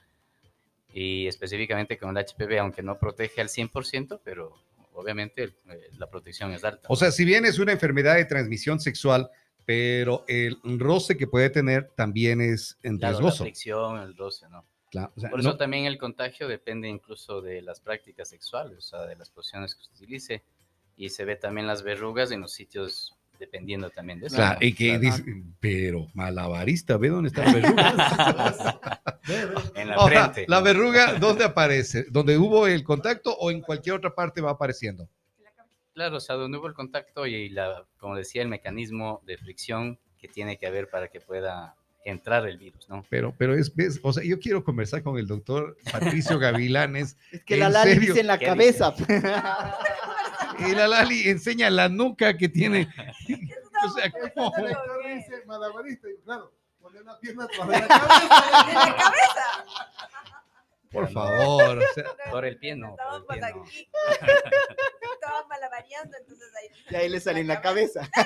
y 0.94 1.28
específicamente 1.28 1.98
con 1.98 2.16
el 2.16 2.24
HPV, 2.26 2.60
aunque 2.60 2.84
no 2.84 2.98
protege 3.00 3.42
al 3.42 3.48
100%, 3.50 4.20
pero 4.24 4.54
obviamente 4.94 5.44
eh, 5.44 5.90
la 5.98 6.10
protección 6.10 6.52
es 6.52 6.64
alta. 6.64 6.88
O 6.90 6.96
sea, 6.96 7.12
si 7.12 7.24
bien 7.24 7.46
es 7.46 7.60
una 7.60 7.72
enfermedad 7.72 8.16
de 8.16 8.26
transmisión 8.26 8.80
sexual, 8.80 9.30
pero 9.72 10.26
el 10.28 10.60
roce 10.80 11.16
que 11.16 11.28
puede 11.28 11.50
tener 11.50 11.92
también 11.96 12.42
es 12.42 12.78
en 12.84 12.98
Claro, 12.98 13.14
la 13.14 13.20
riesgoso. 13.20 13.44
fricción, 13.46 14.00
el 14.00 14.16
roce, 14.18 14.50
¿no? 14.50 14.66
Claro, 14.90 15.14
o 15.16 15.20
sea, 15.22 15.30
Por 15.30 15.42
no- 15.42 15.50
eso 15.50 15.58
también 15.58 15.86
el 15.86 15.98
contagio 15.98 16.50
depende 16.50 16.90
incluso 16.90 17.42
de 17.42 17.62
las 17.62 17.80
prácticas 17.80 18.28
sexuales, 18.30 18.78
o 18.80 18.82
sea, 18.82 19.06
de 19.06 19.16
las 19.16 19.30
posiciones 19.30 19.74
que 19.76 19.84
se 19.84 19.92
utilice. 19.94 20.44
Y 20.98 21.10
se 21.10 21.24
ve 21.24 21.38
también 21.38 21.66
las 21.68 21.84
verrugas 21.84 22.32
en 22.32 22.42
los 22.42 22.52
sitios 22.52 23.16
dependiendo 23.40 23.90
también 23.90 24.20
de 24.20 24.28
eso. 24.28 24.36
claro, 24.36 24.60
¿no? 24.62 24.68
y 24.68 24.74
que 24.74 24.88
Claro. 24.88 25.00
dice, 25.00 25.24
pero 25.60 26.08
malabarista, 26.14 26.98
ve 26.98 27.10
dónde 27.10 27.30
está 27.30 27.44
la 27.46 27.54
verruga. 27.54 27.94
Ve, 29.28 29.46
ve. 29.46 29.56
En 29.82 29.88
la 29.88 29.96
Ahora, 29.96 30.30
frente. 30.32 30.46
la 30.52 30.58
¿no? 30.60 30.64
verruga, 30.66 31.14
¿dónde 31.20 31.44
aparece? 31.46 32.06
¿Donde 32.12 32.38
hubo 32.38 32.68
el 32.68 32.84
contacto 32.84 33.34
o 33.38 33.50
en 33.52 33.62
cualquier 33.62 33.96
otra 33.96 34.14
parte 34.14 34.42
va 34.42 34.52
apareciendo? 34.52 35.08
Claro, 35.94 36.18
o 36.18 36.20
sea, 36.20 36.36
donde 36.36 36.58
hubo 36.58 36.68
el 36.68 36.74
contacto 36.74 37.26
y 37.26 37.50
la, 37.50 37.86
como 37.98 38.16
decía, 38.16 38.42
el 38.42 38.48
mecanismo 38.48 39.22
de 39.26 39.38
fricción 39.38 40.00
que 40.18 40.28
tiene 40.28 40.58
que 40.58 40.68
haber 40.68 40.90
para 40.90 41.10
que 41.10 41.20
pueda 41.20 41.76
entrar 42.06 42.48
el 42.48 42.58
virus, 42.58 42.90
¿no? 42.90 43.06
Pero, 43.10 43.34
pero 43.38 43.54
es, 43.56 43.76
ves, 43.76 44.00
o 44.02 44.14
sea, 44.14 44.24
yo 44.24 44.40
quiero 44.40 44.64
conversar 44.64 45.04
con 45.04 45.18
el 45.18 45.28
doctor 45.28 45.78
Patricio 45.92 46.40
Gavilanes 46.40 47.18
Es 47.32 47.44
que 47.44 47.56
¿En 47.56 47.60
la 47.62 47.70
Lali 47.70 47.94
serio? 47.94 48.08
dice 48.10 48.22
en 48.22 48.28
la 48.28 48.40
¿Qué 48.40 48.46
cabeza. 48.46 48.94
y 50.60 50.76
la 50.76 50.88
Lali 50.88 51.30
enseña 51.30 51.70
la 51.70 51.90
nuca 51.90 52.38
que 52.38 52.50
tiene. 52.50 52.88
o 53.86 53.90
sea, 53.90 54.12
¿cómo? 54.12 54.56
El 54.58 54.74
doctor 54.74 55.08
dice 55.08 55.46
malabarista. 55.46 56.08
Y 56.10 56.24
claro, 56.24 56.54
pone 56.80 57.02
una 57.02 57.20
pierna 57.20 57.48
la 57.52 57.58
cabeza. 57.58 57.82
De 57.82 58.74
la 58.74 58.96
cabeza. 58.96 59.66
Por 60.92 61.10
favor, 61.12 61.78
o 61.78 61.94
sea, 61.94 62.04
Por 62.30 62.46
el 62.46 62.58
pie 62.58 62.76
no. 62.76 62.90
Estábamos 62.92 63.24
Por 63.26 63.36
el 63.38 63.42
pie 63.42 63.52
no. 63.54 63.62
aquí. 63.64 63.90
Estaban 65.14 65.48
malabareando, 65.48 66.18
entonces 66.18 66.48
ahí. 66.56 66.68
Y 66.92 66.96
ahí 66.96 67.10
le 67.10 67.20
sale 67.20 67.40
en 67.40 67.48
la 67.48 67.62
cabeza. 67.62 68.10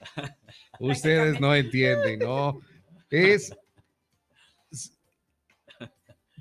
ustedes 0.80 1.40
no 1.40 1.54
entienden, 1.54 2.20
¿no? 2.20 2.60
Es. 3.10 3.52
es- 4.70 4.92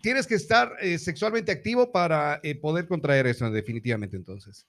Tienes 0.01 0.27
que 0.27 0.35
estar 0.35 0.73
eh, 0.79 0.99
sexualmente 0.99 1.51
activo 1.51 1.91
para 1.91 2.39
eh, 2.43 2.55
poder 2.55 2.87
contraer 2.87 3.25
eso, 3.27 3.49
definitivamente, 3.49 4.15
entonces. 4.15 4.65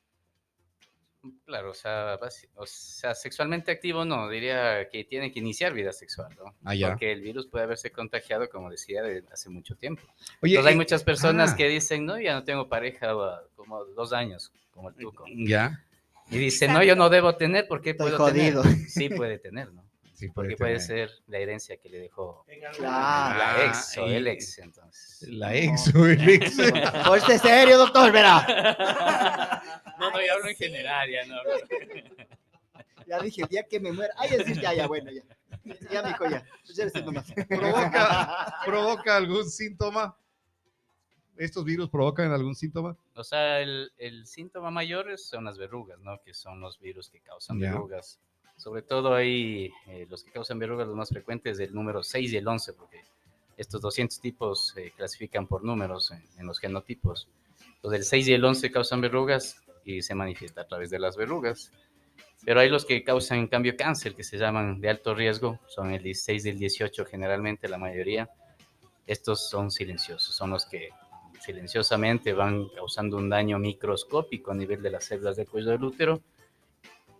Claro, 1.44 1.70
o 1.70 1.74
sea, 1.74 2.18
o 2.54 2.66
sea, 2.66 3.14
sexualmente 3.14 3.72
activo 3.72 4.04
no, 4.04 4.28
diría 4.28 4.88
que 4.88 5.02
tiene 5.04 5.32
que 5.32 5.40
iniciar 5.40 5.72
vida 5.72 5.92
sexual, 5.92 6.34
¿no? 6.38 6.54
Ah, 6.64 6.74
ya. 6.74 6.90
Porque 6.90 7.10
el 7.10 7.22
virus 7.22 7.48
puede 7.48 7.64
haberse 7.64 7.90
contagiado, 7.90 8.48
como 8.48 8.70
decía, 8.70 9.02
de 9.02 9.24
hace 9.32 9.50
mucho 9.50 9.74
tiempo. 9.74 10.02
Oye, 10.42 10.54
Entonces 10.54 10.66
hay 10.66 10.74
eh, 10.74 10.76
muchas 10.76 11.02
personas 11.02 11.52
ah. 11.52 11.56
que 11.56 11.68
dicen, 11.68 12.06
no, 12.06 12.20
ya 12.20 12.34
no 12.34 12.44
tengo 12.44 12.68
pareja 12.68 13.16
uh, 13.16 13.48
como 13.56 13.84
dos 13.84 14.12
años, 14.12 14.52
como 14.70 14.90
el 14.90 14.94
tuco. 14.94 15.24
ya. 15.26 15.84
Y 16.30 16.38
dicen, 16.38 16.72
no, 16.72 16.84
yo 16.84 16.94
no 16.94 17.08
debo 17.08 17.36
tener, 17.36 17.66
¿por 17.66 17.80
qué 17.80 17.90
Estoy 17.90 18.10
puedo 18.10 18.18
jodido. 18.18 18.62
tener? 18.62 18.78
Sí 18.88 19.08
puede 19.16 19.38
tener, 19.38 19.72
¿no? 19.72 19.87
Sí, 20.18 20.28
Porque 20.30 20.56
puede 20.56 20.80
ser 20.80 21.10
la 21.28 21.38
herencia 21.38 21.76
que 21.76 21.88
le 21.88 22.00
dejó 22.00 22.44
Claro. 22.76 23.38
la 23.38 23.54
Ah, 23.54 23.64
ex 23.66 23.96
o 23.98 24.06
el 24.06 24.26
ex, 24.26 24.58
entonces. 24.58 25.28
La 25.28 25.54
ex 25.54 25.94
o 25.94 26.06
el 26.06 26.28
ex. 26.28 26.56
Ponte 27.06 27.38
serio, 27.38 27.78
doctor, 27.78 28.10
verá. 28.10 29.62
No, 30.00 30.10
no, 30.10 30.20
yo 30.20 30.32
hablo 30.32 30.48
en 30.48 30.56
general, 30.56 31.08
ya 31.08 31.24
no. 31.26 31.36
Ya 33.06 33.20
dije, 33.20 33.42
el 33.42 33.48
día 33.48 33.62
que 33.62 33.78
me 33.78 33.92
muera. 33.92 34.12
Ay, 34.18 34.30
decir, 34.30 34.60
ya, 34.60 34.74
ya, 34.74 34.88
bueno, 34.88 35.08
ya. 35.12 35.22
Ya, 35.90 36.02
mijo, 36.02 36.26
ya. 36.28 36.44
Provoca, 37.48 38.56
provoca 38.64 39.16
algún 39.16 39.48
síntoma. 39.48 40.16
¿Estos 41.36 41.64
virus 41.64 41.88
provocan 41.88 42.32
algún 42.32 42.56
síntoma? 42.56 42.96
O 43.14 43.22
sea, 43.22 43.60
el, 43.60 43.92
el 43.98 44.26
síntoma 44.26 44.72
mayor 44.72 45.10
es- 45.10 45.28
son 45.28 45.44
las 45.44 45.56
verrugas, 45.56 46.00
¿no? 46.00 46.20
Que 46.22 46.34
son 46.34 46.60
los 46.60 46.80
virus 46.80 47.08
que 47.10 47.20
causan 47.20 47.60
Ya. 47.60 47.70
verrugas. 47.70 48.18
Sobre 48.58 48.82
todo 48.82 49.14
ahí, 49.14 49.70
eh, 49.86 50.06
los 50.10 50.24
que 50.24 50.32
causan 50.32 50.58
verrugas, 50.58 50.88
los 50.88 50.96
más 50.96 51.08
frecuentes, 51.08 51.60
el 51.60 51.72
número 51.72 52.02
6 52.02 52.32
y 52.32 52.36
el 52.36 52.46
11, 52.46 52.72
porque 52.72 53.04
estos 53.56 53.80
200 53.80 54.20
tipos 54.20 54.68
se 54.74 54.90
clasifican 54.90 55.46
por 55.46 55.64
números 55.64 56.12
en, 56.36 56.46
los 56.46 56.58
genotipos. 56.58 57.28
Entonces, 57.76 58.00
el 58.00 58.04
6 58.04 58.28
y 58.28 58.32
el 58.34 58.44
11 58.44 58.70
causan 58.72 59.00
verrugas 59.00 59.62
y 59.84 60.02
se 60.02 60.14
manifiesta 60.14 60.62
a 60.62 60.66
través 60.66 60.90
de 60.90 60.98
las 60.98 61.16
verrugas. 61.16 61.70
Pero 62.44 62.58
hay 62.58 62.68
los 62.68 62.84
que 62.84 63.04
causan, 63.04 63.38
en 63.38 63.46
cambio, 63.46 63.76
cáncer, 63.76 64.14
que 64.14 64.24
se 64.24 64.38
llaman 64.38 64.80
de 64.80 64.90
alto 64.90 65.14
riesgo, 65.14 65.60
son 65.68 65.92
el 65.92 66.02
16 66.02 66.44
y 66.44 66.48
el 66.50 66.58
18 66.58 67.04
generalmente, 67.04 67.68
la 67.68 67.78
mayoría. 67.78 68.28
Estos 69.06 69.48
son 69.48 69.70
silenciosos, 69.70 70.34
son 70.34 70.50
los 70.50 70.66
que 70.66 70.90
silenciosamente 71.40 72.32
van 72.32 72.68
causando 72.70 73.16
un 73.16 73.28
daño 73.28 73.58
microscópico 73.58 74.50
a 74.50 74.54
nivel 74.54 74.82
de 74.82 74.90
las 74.90 75.04
células 75.04 75.36
del 75.36 75.48
cuello 75.48 75.70
del 75.70 75.84
útero. 75.84 76.20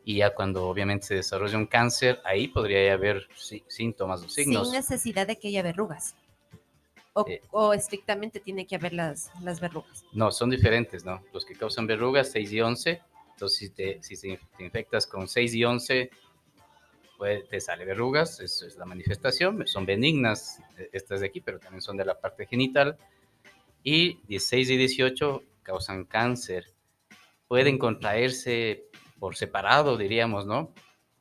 Y 0.09 0.17
ya 0.17 0.35
cuando 0.35 0.67
obviamente 0.67 1.07
se 1.07 1.15
desarrolla 1.17 1.59
un 1.59 1.67
cáncer, 1.67 2.19
ahí 2.25 2.49
podría 2.49 2.95
haber 2.95 3.29
sí- 3.37 3.63
síntomas 3.69 4.23
o 4.25 4.29
signos. 4.31 4.69
Sin 4.71 4.79
necesidad 4.79 5.27
de 5.27 5.37
que 5.39 5.49
haya 5.49 5.63
verrugas. 5.63 6.15
O, 7.13 7.27
Eh. 7.29 7.43
o 7.51 7.75
estrictamente 7.75 8.41
tiene 8.41 8.67
que 8.67 8.77
haber 8.77 8.95
las, 8.95 9.31
las 9.43 9.61
verrugas. 9.61 10.07
No, 10.15 10.31
son 10.33 10.49
diferentes, 10.49 11.05
¿no? 11.05 11.23
Los 11.35 11.45
que 11.45 11.53
causan 11.55 11.87
verrugas, 11.87 12.31
6 12.31 12.51
y 12.53 12.61
11. 12.63 13.03
Entonces, 13.33 13.59
si 13.59 13.69
te, 13.69 14.03
si 14.03 14.17
te 14.57 14.65
infectas 14.65 15.07
con 15.07 15.29
6 15.29 15.53
y 15.55 15.65
11, 15.67 16.09
pues 17.19 17.47
te 17.51 17.61
sale 17.61 17.85
verrugas, 17.85 18.41
eso 18.41 18.67
es 18.67 18.77
la 18.79 18.87
manifestación. 18.87 19.67
Son 19.67 19.85
benignas 19.85 20.63
eh, 20.79 20.89
estas 20.95 21.21
de 21.21 21.27
aquí, 21.27 21.43
pero 21.43 21.59
también 21.59 21.83
son 21.83 21.99
de 21.99 22.07
la 22.07 22.19
parte 22.19 22.47
genital. 22.47 22.97
Y 23.85 24.21
16 24.27 24.71
y 24.71 24.77
18 24.79 25.43
causan 25.63 26.05
cáncer. 26.07 26.73
Pueden 27.47 27.77
contraerse 27.79 28.85
por 29.19 29.37
separado, 29.37 29.97
diríamos, 29.97 30.47
¿no? 30.47 30.73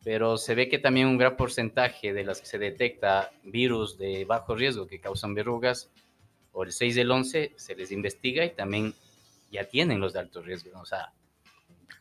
Pero 0.04 0.38
se 0.38 0.56
ve 0.56 0.70
que 0.70 0.80
también 0.80 1.08
un 1.08 1.18
gran 1.18 1.36
porcentaje 1.36 2.14
de 2.14 2.24
las 2.24 2.40
que 2.40 2.48
se 2.48 2.58
detecta 2.58 3.32
virus 3.44 3.98
de 3.98 4.26
bajo 4.26 4.56
riesgo 4.56 4.88
que 4.88 5.00
causan 5.00 5.34
verrugas, 5.34 5.92
o 6.52 6.64
el 6.64 6.72
6 6.72 6.96
del 6.96 7.12
11, 7.12 7.54
se 7.56 7.76
les 7.76 7.92
investiga 7.92 8.44
y 8.44 8.50
también 8.50 8.94
ya 9.52 9.66
tienen 9.66 10.00
los 10.00 10.14
de 10.14 10.20
alto 10.20 10.42
riesgo. 10.42 10.72
¿no? 10.72 10.82
O 10.82 10.86
sea, 10.86 11.14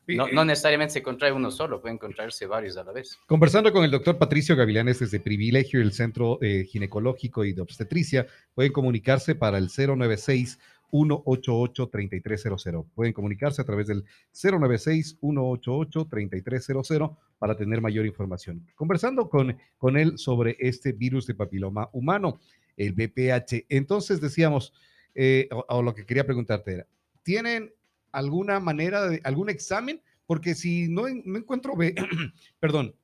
No, 0.07 0.29
no 0.29 0.45
necesariamente 0.45 0.95
se 0.95 1.03
contrae 1.03 1.33
uno 1.33 1.51
solo, 1.51 1.81
pueden 1.81 1.99
contraerse 1.99 2.47
varios 2.47 2.77
a 2.77 2.85
la 2.85 2.93
vez. 2.93 3.19
Conversando 3.27 3.73
con 3.73 3.85
el 3.85 3.91
doctor 3.91 4.19
Patricio 4.19 4.57
Gavilanes 4.57 5.01
desde 5.01 5.21
Privilegio, 5.21 5.83
el 5.83 5.93
Centro 5.93 6.39
eh, 6.41 6.65
Ginecológico 6.65 7.45
y 7.45 7.53
de 7.53 7.61
Obstetricia, 7.61 8.27
pueden 8.55 8.73
comunicarse 8.73 9.35
para 9.35 9.59
el 9.59 9.69
096 9.69 10.59
188-3300. 10.97 12.87
Pueden 12.95 13.13
comunicarse 13.13 13.61
a 13.63 13.65
través 13.65 13.89
del 13.89 14.05
096-188-3300 14.33 17.17
para 17.39 17.57
tener 17.57 17.81
mayor 17.81 18.07
información. 18.07 18.67
Conversando 18.75 19.29
con, 19.29 19.57
con 19.79 19.97
él 19.97 20.19
sobre 20.19 20.57
este 20.59 20.91
virus 20.93 21.27
de 21.27 21.35
papiloma 21.35 21.89
humano, 21.93 22.41
el 22.77 22.93
BPH. 22.93 23.67
Entonces 23.69 24.21
decíamos, 24.21 24.73
eh, 25.15 25.49
o, 25.69 25.83
lo 25.83 25.95
que 25.95 26.05
quería 26.05 26.27
preguntarte 26.27 26.75
era, 26.75 26.87
¿tienen 27.23 27.73
alguna 28.13 28.61
manera, 28.61 29.09
de, 29.09 29.21
algún 29.25 29.51
examen? 29.51 30.03
Porque 30.27 30.55
si 30.55 30.89
no, 30.89 31.03
no 31.25 31.39
encuentro, 31.39 31.75
perdón, 32.61 32.95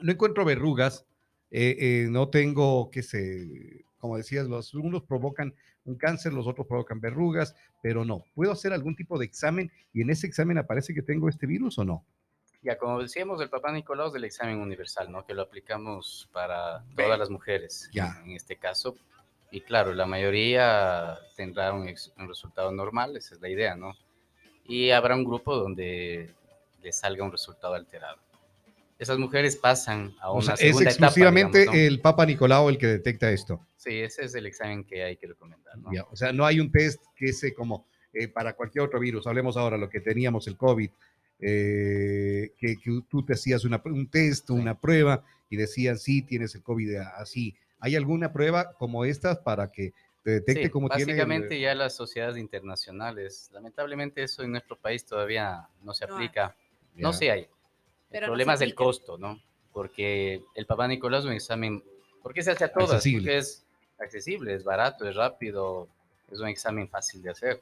no 0.00 0.12
encuentro 0.12 0.44
verrugas, 0.44 1.06
eh, 1.50 1.76
eh, 1.78 2.08
no 2.10 2.28
tengo, 2.28 2.90
qué 2.90 3.02
sé, 3.02 3.84
como 3.98 4.16
decías, 4.16 4.48
los 4.48 4.74
unos 4.74 5.04
provocan 5.04 5.54
un 5.84 5.96
cáncer, 5.96 6.32
los 6.32 6.46
otros 6.46 6.66
provocan 6.66 7.00
verrugas, 7.00 7.54
pero 7.82 8.04
no. 8.04 8.24
¿Puedo 8.34 8.52
hacer 8.52 8.72
algún 8.72 8.96
tipo 8.96 9.18
de 9.18 9.26
examen 9.26 9.70
y 9.92 10.02
en 10.02 10.10
ese 10.10 10.26
examen 10.26 10.58
aparece 10.58 10.94
que 10.94 11.02
tengo 11.02 11.28
este 11.28 11.46
virus 11.46 11.78
o 11.78 11.84
no? 11.84 12.04
Ya, 12.62 12.78
como 12.78 13.00
decíamos, 13.02 13.40
el 13.42 13.50
Papá 13.50 13.70
Nicolau 13.72 14.06
es 14.06 14.12
del 14.14 14.24
examen 14.24 14.58
universal, 14.58 15.12
¿no? 15.12 15.26
Que 15.26 15.34
lo 15.34 15.42
aplicamos 15.42 16.28
para 16.32 16.82
todas 16.96 17.18
las 17.18 17.28
mujeres, 17.28 17.90
Ya. 17.92 18.22
en 18.24 18.30
este 18.30 18.56
caso. 18.56 18.96
Y 19.50 19.60
claro, 19.60 19.92
la 19.92 20.06
mayoría 20.06 21.18
tendrá 21.36 21.72
un, 21.74 21.86
un 22.18 22.28
resultado 22.28 22.72
normal, 22.72 23.16
esa 23.16 23.34
es 23.34 23.40
la 23.42 23.50
idea, 23.50 23.76
¿no? 23.76 23.92
Y 24.66 24.90
habrá 24.90 25.14
un 25.14 25.24
grupo 25.24 25.54
donde 25.54 26.34
le 26.82 26.92
salga 26.92 27.22
un 27.22 27.30
resultado 27.32 27.74
alterado. 27.74 28.16
Esas 28.98 29.18
mujeres 29.18 29.56
pasan 29.56 30.14
a 30.20 30.30
una 30.30 30.38
O 30.38 30.42
sea, 30.42 30.54
es 30.54 30.60
etapa, 30.76 30.90
exclusivamente 30.90 31.58
digamos, 31.60 31.80
¿no? 31.80 31.86
el 31.86 32.00
Papa 32.00 32.26
Nicolau 32.26 32.68
el 32.68 32.78
que 32.78 32.86
detecta 32.86 33.30
esto. 33.30 33.66
Sí, 33.76 33.98
ese 34.00 34.24
es 34.24 34.34
el 34.34 34.46
examen 34.46 34.84
que 34.84 35.02
hay 35.02 35.16
que 35.16 35.26
recomendar, 35.26 35.76
¿no? 35.78 35.92
Ya, 35.92 36.04
O 36.04 36.16
sea, 36.16 36.32
no 36.32 36.46
hay 36.46 36.60
un 36.60 36.70
test 36.70 37.02
que 37.16 37.32
se 37.32 37.52
como 37.52 37.86
eh, 38.12 38.28
para 38.28 38.54
cualquier 38.54 38.84
otro 38.84 39.00
virus. 39.00 39.26
Hablemos 39.26 39.56
ahora 39.56 39.76
lo 39.76 39.90
que 39.90 40.00
teníamos 40.00 40.46
el 40.46 40.56
COVID, 40.56 40.90
eh, 41.40 42.52
que, 42.56 42.76
que 42.76 43.00
tú 43.08 43.24
te 43.24 43.34
hacías 43.34 43.64
una, 43.64 43.82
un 43.84 44.08
test, 44.08 44.48
una 44.50 44.78
prueba 44.80 45.24
y 45.50 45.56
decían, 45.56 45.98
sí, 45.98 46.22
tienes 46.22 46.54
el 46.54 46.62
COVID 46.62 46.96
así. 47.16 47.54
¿Hay 47.80 47.96
alguna 47.96 48.32
prueba 48.32 48.72
como 48.78 49.04
esta 49.04 49.42
para 49.42 49.70
que 49.70 49.92
te 50.22 50.30
detecte 50.30 50.64
Sí, 50.64 50.70
cómo 50.70 50.88
tiene? 50.88 51.02
el- 51.02 51.18
básicamente 51.18 51.60
ya 51.60 51.74
las 51.74 51.94
sociedades 51.94 52.38
internacionales, 52.38 53.50
lamentablemente 53.52 54.22
eso 54.22 54.42
en 54.42 54.52
nuestro 54.52 54.78
país 54.78 55.04
todavía 55.04 55.68
no 55.82 55.92
se 55.92 56.04
aplica, 56.04 56.56
no 56.94 57.12
se 57.12 57.30
hay. 57.30 57.48
Pero 58.14 58.26
el 58.26 58.28
no 58.28 58.32
problema 58.32 58.52
se 58.56 58.64
es 58.64 58.68
el 58.68 58.68
aplica. 58.70 58.84
costo, 58.84 59.18
¿no? 59.18 59.40
Porque 59.72 60.40
el 60.54 60.66
Papá 60.66 60.86
Nicolás 60.88 61.20
es 61.24 61.26
un 61.26 61.32
examen, 61.32 61.82
¿por 62.22 62.32
qué 62.32 62.42
se 62.42 62.52
hace 62.52 62.64
a 62.64 62.72
todas? 62.72 62.92
Accesible. 62.92 63.22
Porque 63.22 63.38
es 63.38 63.66
accesible, 63.98 64.54
es 64.54 64.64
barato, 64.64 65.08
es 65.08 65.16
rápido, 65.16 65.88
es 66.30 66.38
un 66.40 66.48
examen 66.48 66.88
fácil 66.88 67.22
de 67.22 67.30
hacer. 67.30 67.60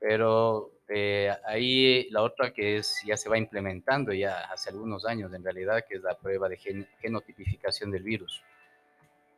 Pero 0.00 0.70
eh, 0.88 1.30
ahí 1.46 2.08
la 2.10 2.22
otra 2.22 2.52
que 2.52 2.78
es, 2.78 3.02
ya 3.06 3.16
se 3.16 3.28
va 3.28 3.38
implementando 3.38 4.12
ya 4.12 4.50
hace 4.52 4.70
algunos 4.70 5.04
años 5.06 5.32
en 5.32 5.42
realidad, 5.44 5.84
que 5.88 5.96
es 5.96 6.02
la 6.02 6.16
prueba 6.16 6.48
de 6.48 6.56
gen- 6.56 6.88
genotipificación 7.00 7.90
del 7.90 8.02
virus. 8.02 8.42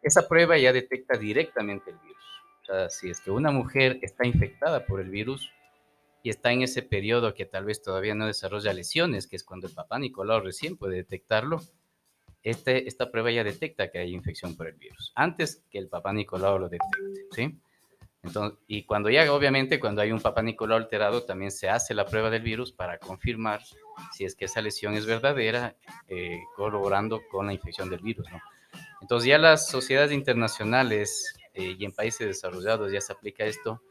Esa 0.03 0.27
prueba 0.27 0.57
ya 0.57 0.73
detecta 0.73 1.19
directamente 1.19 1.91
el 1.91 1.97
virus. 1.99 2.25
O 2.63 2.65
sea, 2.67 2.89
si 2.91 3.11
es 3.11 3.21
que 3.21 3.31
una 3.31 3.51
mujer 3.51 3.99
está 4.03 4.27
infectada 4.27 4.87
por 4.87 5.01
el 5.01 5.11
virus 5.11 5.51
y 6.23 6.31
está 6.31 6.53
en 6.53 6.63
ese 6.63 6.83
periodo 6.83 7.35
que 7.35 7.47
tal 7.47 7.65
vez 7.65 7.83
todavía 7.83 8.15
no 8.15 8.27
desarrolla 8.27 8.73
lesiones, 8.73 9.27
que 9.27 9.37
es 9.37 9.45
cuando 9.45 9.67
el 9.67 9.75
papá 9.75 9.99
Nicolau 9.99 10.41
recién 10.41 10.77
puede 10.77 10.97
detectarlo, 10.97 11.61
este, 12.43 12.89
esta 12.89 13.11
prueba 13.11 13.31
ya 13.31 13.45
detecta 13.45 13.91
que 13.91 13.99
hay 13.99 14.15
infección 14.15 14.57
por 14.57 14.67
el 14.67 14.75
virus, 14.75 15.13
antes 15.15 15.63
que 15.71 15.79
el 15.79 15.89
papá 15.89 16.13
Nicolau 16.13 16.59
lo 16.59 16.69
detecte, 16.69 16.99
¿sí? 17.33 17.59
Entonces, 18.23 18.59
y 18.67 18.85
cuando 18.85 19.09
ya, 19.09 19.33
obviamente, 19.33 19.81
cuando 19.81 20.03
hay 20.03 20.13
un 20.13 20.21
papá 20.21 20.43
Nicolau 20.43 20.77
alterado, 20.77 21.25
también 21.25 21.51
se 21.51 21.71
hace 21.71 21.95
la 21.95 22.05
prueba 22.05 22.29
del 22.29 22.43
virus 22.43 22.71
para 22.71 22.99
confirmar 22.99 23.63
si 24.13 24.25
es 24.25 24.35
que 24.35 24.45
esa 24.45 24.61
lesión 24.61 24.95
es 24.95 25.07
verdadera, 25.07 25.77
eh, 26.07 26.39
corroborando 26.55 27.23
con 27.31 27.47
la 27.47 27.55
infección 27.55 27.89
del 27.89 28.01
virus. 28.01 28.27
Entonces 29.01 29.29
ya 29.29 29.39
las 29.39 29.69
sociedades 29.69 30.13
internacionales 30.13 31.35
eh, 31.55 31.77
y 31.79 31.85
en 31.85 31.93
países 31.93 32.27
desarrollados 32.27 32.93
ya 32.93 33.01
se 33.01 33.13
aplica 33.13 33.45
esto. 33.45 33.83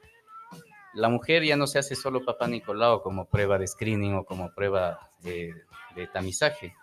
La 0.94 1.10
mujer 1.10 1.44
ya 1.44 1.56
no 1.56 1.68
se 1.68 1.80
hace 1.80 1.96
solo 1.96 2.26
papá 2.26 2.48
Nicolau 2.48 3.02
como 3.02 3.26
prueba 3.26 3.58
de 3.58 3.68
screening 3.68 4.16
o 4.16 4.26
como 4.26 4.54
prueba 4.54 5.12
de, 5.22 5.54
de 5.96 6.08
tamizaje, 6.08 6.76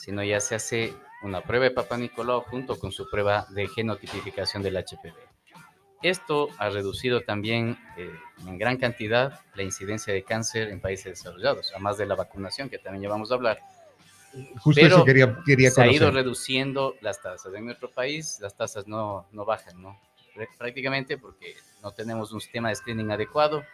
sino 0.00 0.22
ya 0.22 0.40
se 0.40 0.54
hace 0.54 0.94
una 1.22 1.40
prueba 1.42 1.64
de 1.64 1.70
papá 1.70 1.96
Nicolau 1.96 2.40
junto 2.42 2.78
con 2.78 2.92
su 2.92 3.08
prueba 3.08 3.46
de 3.50 3.68
genotipificación 3.68 4.62
del 4.62 4.76
HPV. 4.76 5.14
Esto 6.02 6.48
ha 6.58 6.68
reducido 6.68 7.20
también 7.20 7.78
eh, 7.96 8.10
en 8.46 8.58
gran 8.58 8.76
cantidad 8.76 9.40
la 9.54 9.62
incidencia 9.62 10.12
de 10.12 10.24
cáncer 10.24 10.68
en 10.68 10.80
países 10.80 11.04
desarrollados, 11.04 11.70
además 11.70 11.96
de 11.96 12.06
la 12.06 12.16
vacunación 12.16 12.68
que 12.68 12.78
también 12.78 13.04
ya 13.04 13.08
vamos 13.08 13.30
a 13.30 13.34
hablar. 13.34 13.60
Justo 14.58 14.80
pero 14.80 14.96
eso 14.96 15.04
quería, 15.04 15.38
quería 15.46 15.70
se 15.70 15.82
ha 15.82 15.92
ido 15.92 16.10
reduciendo 16.10 16.96
las 17.02 17.22
tasas. 17.22 17.54
En 17.54 17.66
nuestro 17.66 17.88
país 17.88 18.38
las 18.40 18.56
tasas 18.56 18.88
no, 18.88 19.26
no 19.30 19.44
bajan, 19.44 19.80
¿no? 19.80 20.00
Prá- 20.34 20.48
Prácticamente 20.58 21.18
porque 21.18 21.54
no 21.82 21.92
tenemos 21.92 22.32
un 22.32 22.40
sistema 22.40 22.68
de 22.68 22.76
screening 22.76 23.10
adecuado 23.10 23.64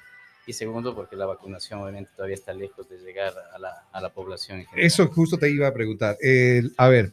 y 0.47 0.53
segundo 0.53 0.95
porque 0.95 1.15
la 1.17 1.27
vacunación 1.27 1.81
obviamente 1.81 2.11
todavía 2.17 2.35
está 2.35 2.53
lejos 2.55 2.89
de 2.89 2.99
llegar 2.99 3.35
a 3.53 3.59
la, 3.59 3.87
a 3.93 4.01
la 4.01 4.13
población. 4.13 4.65
Eso 4.75 5.07
justo 5.09 5.37
te 5.37 5.51
iba 5.51 5.67
a 5.69 5.73
preguntar. 5.75 6.17
El- 6.21 6.73
a 6.79 6.89
ver, 6.89 7.13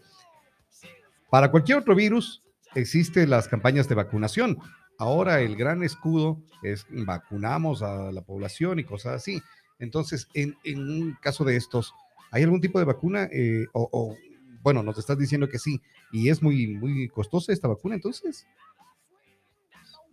para 1.29 1.51
cualquier 1.51 1.79
otro 1.79 1.95
virus 1.95 2.41
existen 2.75 3.29
las 3.29 3.47
campañas 3.47 3.87
de 3.89 3.95
vacunación. 3.95 4.57
Ahora 4.97 5.41
el 5.41 5.55
gran 5.55 5.83
escudo 5.83 6.39
es 6.63 6.85
vacunamos 6.89 7.81
a 7.81 8.11
la 8.11 8.21
población 8.21 8.79
y 8.79 8.83
cosas 8.85 9.13
así. 9.15 9.41
Entonces, 9.79 10.27
en, 10.33 10.55
en 10.63 10.79
un 10.79 11.17
caso 11.21 11.43
de 11.43 11.57
estos, 11.57 11.93
¿hay 12.31 12.43
algún 12.43 12.61
tipo 12.61 12.79
de 12.79 12.85
vacuna? 12.85 13.27
Eh, 13.31 13.65
o, 13.73 13.89
o, 13.91 14.17
bueno, 14.61 14.81
nos 14.81 14.97
estás 14.97 15.17
diciendo 15.17 15.49
que 15.49 15.59
sí, 15.59 15.81
y 16.13 16.29
es 16.29 16.41
muy, 16.41 16.67
muy 16.67 17.09
costosa 17.09 17.51
esta 17.51 17.67
vacuna, 17.67 17.95
entonces. 17.95 18.47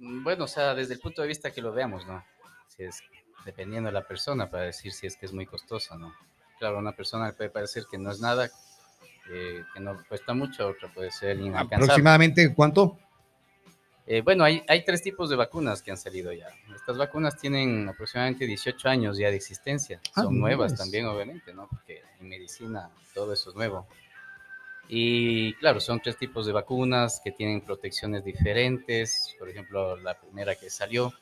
Mm, 0.02 0.24
Bueno, 0.24 0.44
o 0.44 0.48
sea, 0.48 0.74
desde 0.74 0.94
el 0.94 1.00
punto 1.00 1.22
de 1.22 1.28
vista 1.28 1.50
que 1.50 1.62
lo 1.62 1.72
veamos, 1.72 2.06
¿no? 2.06 2.24
Si 2.68 2.82
es 2.82 3.00
dependiendo 3.44 3.88
de 3.88 3.92
la 3.92 4.06
persona 4.06 4.50
para 4.50 4.64
decir 4.64 4.92
si 4.92 5.06
es 5.06 5.16
que 5.16 5.26
es 5.26 5.32
muy 5.32 5.46
costosa, 5.46 5.96
¿no? 5.96 6.12
Claro, 6.58 6.78
una 6.78 6.92
persona 6.92 7.32
puede 7.32 7.50
parecer 7.50 7.84
que 7.90 7.98
no 7.98 8.10
es 8.10 8.20
nada, 8.20 8.50
eh, 9.30 9.64
que 9.74 9.80
no 9.80 10.00
cuesta 10.08 10.32
mucho, 10.34 10.68
otra 10.68 10.92
puede 10.92 11.10
ser 11.10 11.38
inalcanzable. 11.38 11.84
Aproximadamente, 11.84 12.54
¿cuánto? 12.54 12.98
Eh, 14.06 14.20
bueno, 14.20 14.42
hay, 14.44 14.62
hay 14.68 14.84
tres 14.84 15.02
tipos 15.02 15.30
de 15.30 15.36
vacunas 15.36 15.80
que 15.82 15.90
han 15.92 15.96
salido 15.96 16.32
ya. 16.32 16.48
Estas 16.74 16.96
vacunas 16.98 17.36
tienen 17.36 17.88
aproximadamente 17.88 18.46
18 18.46 18.88
años 18.88 19.16
ya 19.18 19.30
de 19.30 19.36
existencia. 19.36 20.00
Ah, 20.14 20.22
Son 20.22 20.38
nuevas 20.38 20.72
nuevas. 20.72 20.78
también, 20.78 21.06
obviamente, 21.06 21.54
¿no? 21.54 21.68
Porque 21.68 22.02
en 22.20 22.28
medicina 22.28 22.90
todo 23.14 23.32
eso 23.32 23.50
es 23.50 23.56
nuevo. 23.56 23.86
Y 24.94 25.54
claro, 25.54 25.80
son 25.80 26.00
tres 26.00 26.18
tipos 26.18 26.44
de 26.44 26.52
vacunas 26.52 27.22
que 27.24 27.32
tienen 27.32 27.62
protecciones 27.62 28.26
diferentes. 28.26 29.34
Por 29.38 29.48
ejemplo, 29.48 29.96
la 29.96 30.20
primera 30.20 30.54
que 30.54 30.68
salió 30.68 31.14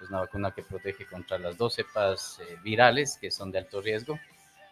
es 0.00 0.08
una 0.08 0.20
vacuna 0.20 0.52
que 0.52 0.62
protege 0.62 1.06
contra 1.06 1.36
las 1.36 1.56
dos 1.56 1.74
cepas 1.74 2.38
eh, 2.38 2.56
virales 2.62 3.18
que 3.20 3.32
son 3.32 3.50
de 3.50 3.58
alto 3.58 3.82
riesgo, 3.82 4.16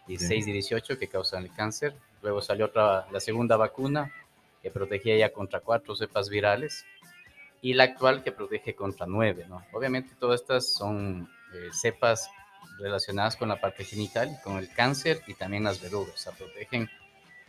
16 0.07 0.47
y 0.47 0.51
18 0.53 0.97
que 0.97 1.09
causan 1.09 1.43
el 1.43 1.53
cáncer. 1.53 1.97
Luego 2.21 2.41
salió 2.41 2.67
otra, 2.67 3.07
la 3.11 3.19
segunda 3.19 3.57
vacuna 3.57 4.09
que 4.61 4.71
protegía 4.71 5.17
ya 5.17 5.33
contra 5.33 5.59
cuatro 5.59 5.93
cepas 5.93 6.29
virales 6.29 6.85
y 7.61 7.73
la 7.73 7.83
actual 7.83 8.23
que 8.23 8.31
protege 8.31 8.73
contra 8.73 9.05
nueve, 9.05 9.45
¿no? 9.49 9.65
Obviamente 9.73 10.13
todas 10.17 10.39
estas 10.39 10.71
son 10.71 11.29
eh, 11.53 11.71
cepas 11.73 12.29
relacionadas 12.79 13.35
con 13.35 13.49
la 13.49 13.59
parte 13.59 13.83
genital 13.83 14.39
con 14.45 14.55
el 14.59 14.69
cáncer 14.71 15.23
y 15.27 15.33
también 15.33 15.65
las 15.65 15.81
verrugas, 15.81 16.13
o 16.13 16.17
sea, 16.17 16.31
protegen 16.31 16.89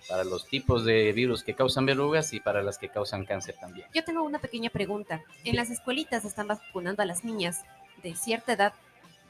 para 0.08 0.24
los 0.24 0.46
tipos 0.46 0.84
de 0.84 1.12
virus 1.12 1.42
que 1.42 1.54
causan 1.54 1.86
verrugas 1.86 2.32
y 2.32 2.40
para 2.40 2.62
las 2.62 2.78
que 2.78 2.88
causan 2.88 3.24
cáncer 3.24 3.56
también. 3.60 3.86
Yo 3.94 4.04
tengo 4.04 4.22
una 4.22 4.38
pequeña 4.38 4.70
pregunta. 4.70 5.22
En 5.44 5.56
las 5.56 5.70
escuelitas 5.70 6.24
están 6.24 6.46
vacunando 6.48 7.02
a 7.02 7.06
las 7.06 7.24
niñas 7.24 7.62
de 8.02 8.14
cierta 8.14 8.52
edad 8.52 8.72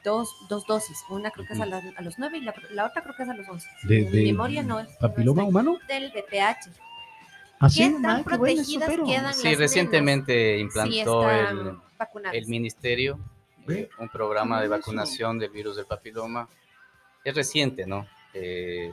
dos, 0.04 0.28
dos 0.48 0.66
dosis. 0.66 0.98
Una 1.08 1.30
creo 1.30 1.46
que 1.46 1.54
es 1.54 1.60
a, 1.60 1.66
la- 1.66 1.82
a 1.96 2.02
los 2.02 2.18
9 2.18 2.38
y 2.38 2.40
la, 2.42 2.54
la 2.70 2.86
otra 2.86 3.02
creo 3.02 3.16
que 3.16 3.22
es 3.24 3.28
a 3.28 3.34
los 3.34 3.48
11. 3.48 3.68
De- 3.84 4.10
memoria 4.24 4.62
no 4.62 4.78
es. 4.80 4.88
¿Papiloma 5.00 5.44
humano? 5.44 5.78
Del 5.88 6.12
VPH. 6.12 6.70
Así, 7.58 7.80
¿Qué 7.90 8.02
tan 8.02 8.22
protegidas 8.22 8.90
quedan 9.06 9.32
Sí, 9.34 9.48
las 9.48 9.58
recientemente 9.58 10.58
nenas 10.58 10.60
implantó 10.60 11.22
si 11.22 11.28
el, 12.28 12.34
el 12.34 12.46
ministerio 12.48 13.18
eh, 13.66 13.88
un 13.98 14.08
programa 14.10 14.60
de 14.60 14.68
vacunación 14.68 15.38
del 15.38 15.50
virus 15.50 15.76
del 15.76 15.86
papiloma. 15.86 16.48
Es 17.24 17.34
reciente, 17.34 17.86
¿no? 17.86 18.06
Eh, 18.34 18.92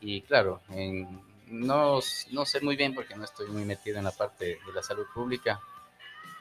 y 0.00 0.20
claro, 0.22 0.60
en- 0.70 1.20
no, 1.48 2.00
no 2.32 2.44
sé 2.46 2.60
muy 2.60 2.74
bien 2.76 2.94
porque 2.94 3.14
no 3.14 3.24
estoy 3.24 3.48
muy 3.48 3.64
metido 3.64 3.98
en 3.98 4.04
la 4.04 4.10
parte 4.10 4.58
de 4.66 4.72
la 4.74 4.82
salud 4.82 5.06
pública, 5.14 5.60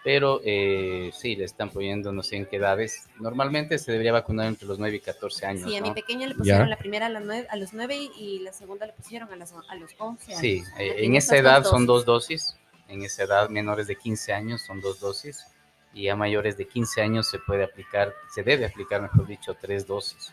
Pero 0.03 0.39
eh, 0.45 1.09
sí, 1.15 1.35
le 1.35 1.45
están 1.45 1.71
poniendo 1.71 2.11
no 2.11 2.21
sé 2.21 2.35
en 2.35 2.45
qué 2.45 2.57
edades. 2.57 3.07
Normalmente 3.19 3.79
se 3.79 3.91
debería 3.91 4.11
vacunar 4.13 4.45
entre 4.45 4.67
los 4.67 4.77
9 4.77 4.97
y 4.97 4.99
14 4.99 5.47
años. 5.47 5.63
Sí, 5.67 5.75
a 5.77 5.81
mi 5.81 5.89
¿no? 5.89 5.95
pequeña 5.95 6.27
le 6.27 6.35
pusieron 6.35 6.65
Ya. 6.65 6.69
la 6.69 6.77
primera 6.77 7.07
a, 7.07 7.09
las 7.09 7.23
nueve- 7.23 7.47
a 7.49 7.55
los 7.55 7.73
9 7.73 7.95
y 8.15 8.37
la 8.39 8.53
segunda 8.53 8.85
le 8.85 8.93
pusieron 8.93 9.33
a, 9.33 9.35
las, 9.35 9.51
a 9.67 9.75
los 9.75 9.95
11 9.97 10.31
años. 10.31 10.39
Sí, 10.41 10.63
eh, 10.77 10.95
en 11.05 11.15
esa 11.15 11.35
edad 11.37 11.63
dos 11.63 11.71
son 11.71 11.87
dos 11.87 12.05
dosis. 12.05 12.55
En 12.87 13.01
esa 13.01 13.23
edad, 13.23 13.49
menores 13.49 13.87
de 13.87 13.95
15 13.95 14.31
años 14.31 14.61
son 14.61 14.79
dos 14.79 14.99
dosis. 14.99 15.47
Y 15.91 16.07
a 16.09 16.15
mayores 16.15 16.55
de 16.55 16.67
15 16.67 17.01
años 17.01 17.27
se 17.27 17.39
puede 17.39 17.63
aplicar, 17.63 18.13
se 18.31 18.43
debe 18.43 18.65
aplicar, 18.67 19.01
mejor 19.01 19.25
dicho, 19.25 19.55
tres 19.59 19.87
dosis. 19.87 20.31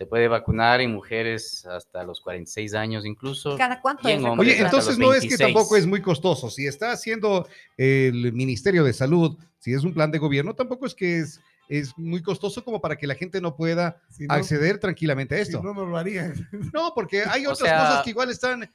Se 0.00 0.06
puede 0.06 0.28
vacunar 0.28 0.80
en 0.80 0.92
mujeres 0.92 1.66
hasta 1.66 2.02
los 2.04 2.22
46 2.22 2.72
años 2.72 3.04
incluso. 3.04 3.54
¿Cada 3.58 3.82
cuánto 3.82 4.08
en 4.08 4.24
Oye, 4.24 4.58
entonces 4.58 4.96
no 4.96 5.12
es 5.12 5.20
que 5.20 5.28
26. 5.28 5.38
tampoco 5.52 5.76
es 5.76 5.86
muy 5.86 6.00
costoso. 6.00 6.48
Si 6.48 6.66
está 6.66 6.92
haciendo 6.92 7.46
el 7.76 8.32
Ministerio 8.32 8.82
de 8.82 8.94
Salud, 8.94 9.36
si 9.58 9.74
es 9.74 9.84
un 9.84 9.92
plan 9.92 10.10
de 10.10 10.16
gobierno, 10.16 10.54
tampoco 10.54 10.86
es 10.86 10.94
que 10.94 11.18
es, 11.18 11.38
es 11.68 11.92
muy 11.98 12.22
costoso 12.22 12.64
como 12.64 12.80
para 12.80 12.96
que 12.96 13.06
la 13.06 13.14
gente 13.14 13.42
no 13.42 13.54
pueda 13.54 14.00
Si 14.08 14.26
no, 14.26 14.32
acceder 14.32 14.78
tranquilamente 14.78 15.34
a 15.34 15.44
si 15.44 15.50
esto. 15.52 15.62
no, 15.62 15.74
no 15.74 15.84
lo 15.84 15.98
harían. 15.98 16.32
No, 16.72 16.94
porque 16.94 17.22
hay 17.28 17.44
O 17.44 17.52
otras 17.52 17.68
sea- 17.68 17.78
cosas 17.80 18.02
que 18.04 18.08
igual 18.08 18.30
están, 18.30 18.62
eh, 18.62 18.70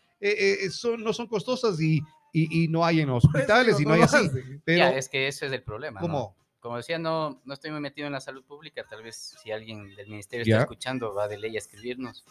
eh, 0.61 0.69
son, 0.69 1.03
no 1.03 1.11
son 1.11 1.25
costosas 1.25 1.81
y, 1.81 2.03
y, 2.33 2.65
y 2.65 2.67
no 2.67 2.85
hay 2.85 3.01
en 3.01 3.09
hospitales 3.09 3.79
y 3.79 3.83
no 3.83 3.93
hay 3.93 4.03
así. 4.03 4.29
Pero, 4.63 4.77
Ya, 4.77 4.89
es 4.95 5.09
que 5.09 5.27
ese 5.27 5.47
es 5.47 5.51
el 5.53 5.63
problema. 5.63 6.01
¿no? 6.01 6.05
¿cómo? 6.05 6.35
Como 6.65 6.77
decía, 6.77 6.97
no, 6.97 7.39
no 7.45 7.53
estoy 7.53 7.69
muy 7.69 7.79
metido 7.79 8.07
en 8.07 8.13
la 8.13 8.19
salud 8.19 8.43
pública. 8.43 8.83
Tal 8.89 9.03
vez 9.03 9.35
si 9.39 9.51
alguien 9.51 9.95
del 9.95 10.07
ministerio 10.07 10.43
está 10.43 10.61
escuchando, 10.63 11.13
va 11.13 11.27
de 11.27 11.37
ley 11.37 11.53
a 11.55 11.59
escribirnos. 11.59 12.25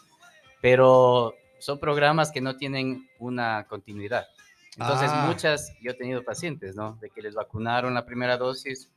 Pero 0.61 1.35
son 1.61 1.79
programas 1.79 2.33
que 2.33 2.41
no 2.41 2.57
tienen 2.57 3.09
una 3.21 3.65
continuidad. 3.69 4.27
Entonces, 4.77 5.09
Ah. 5.13 5.27
muchas, 5.29 5.73
yo 5.81 5.93
he 5.93 5.95
tenido 5.95 6.25
pacientes, 6.25 6.75
¿no? 6.75 6.99
De 7.01 7.11
que 7.11 7.23
les 7.23 7.37
vacunaron 7.37 7.95
la 7.95 8.05
primera 8.05 8.37
dosis, 8.37 8.91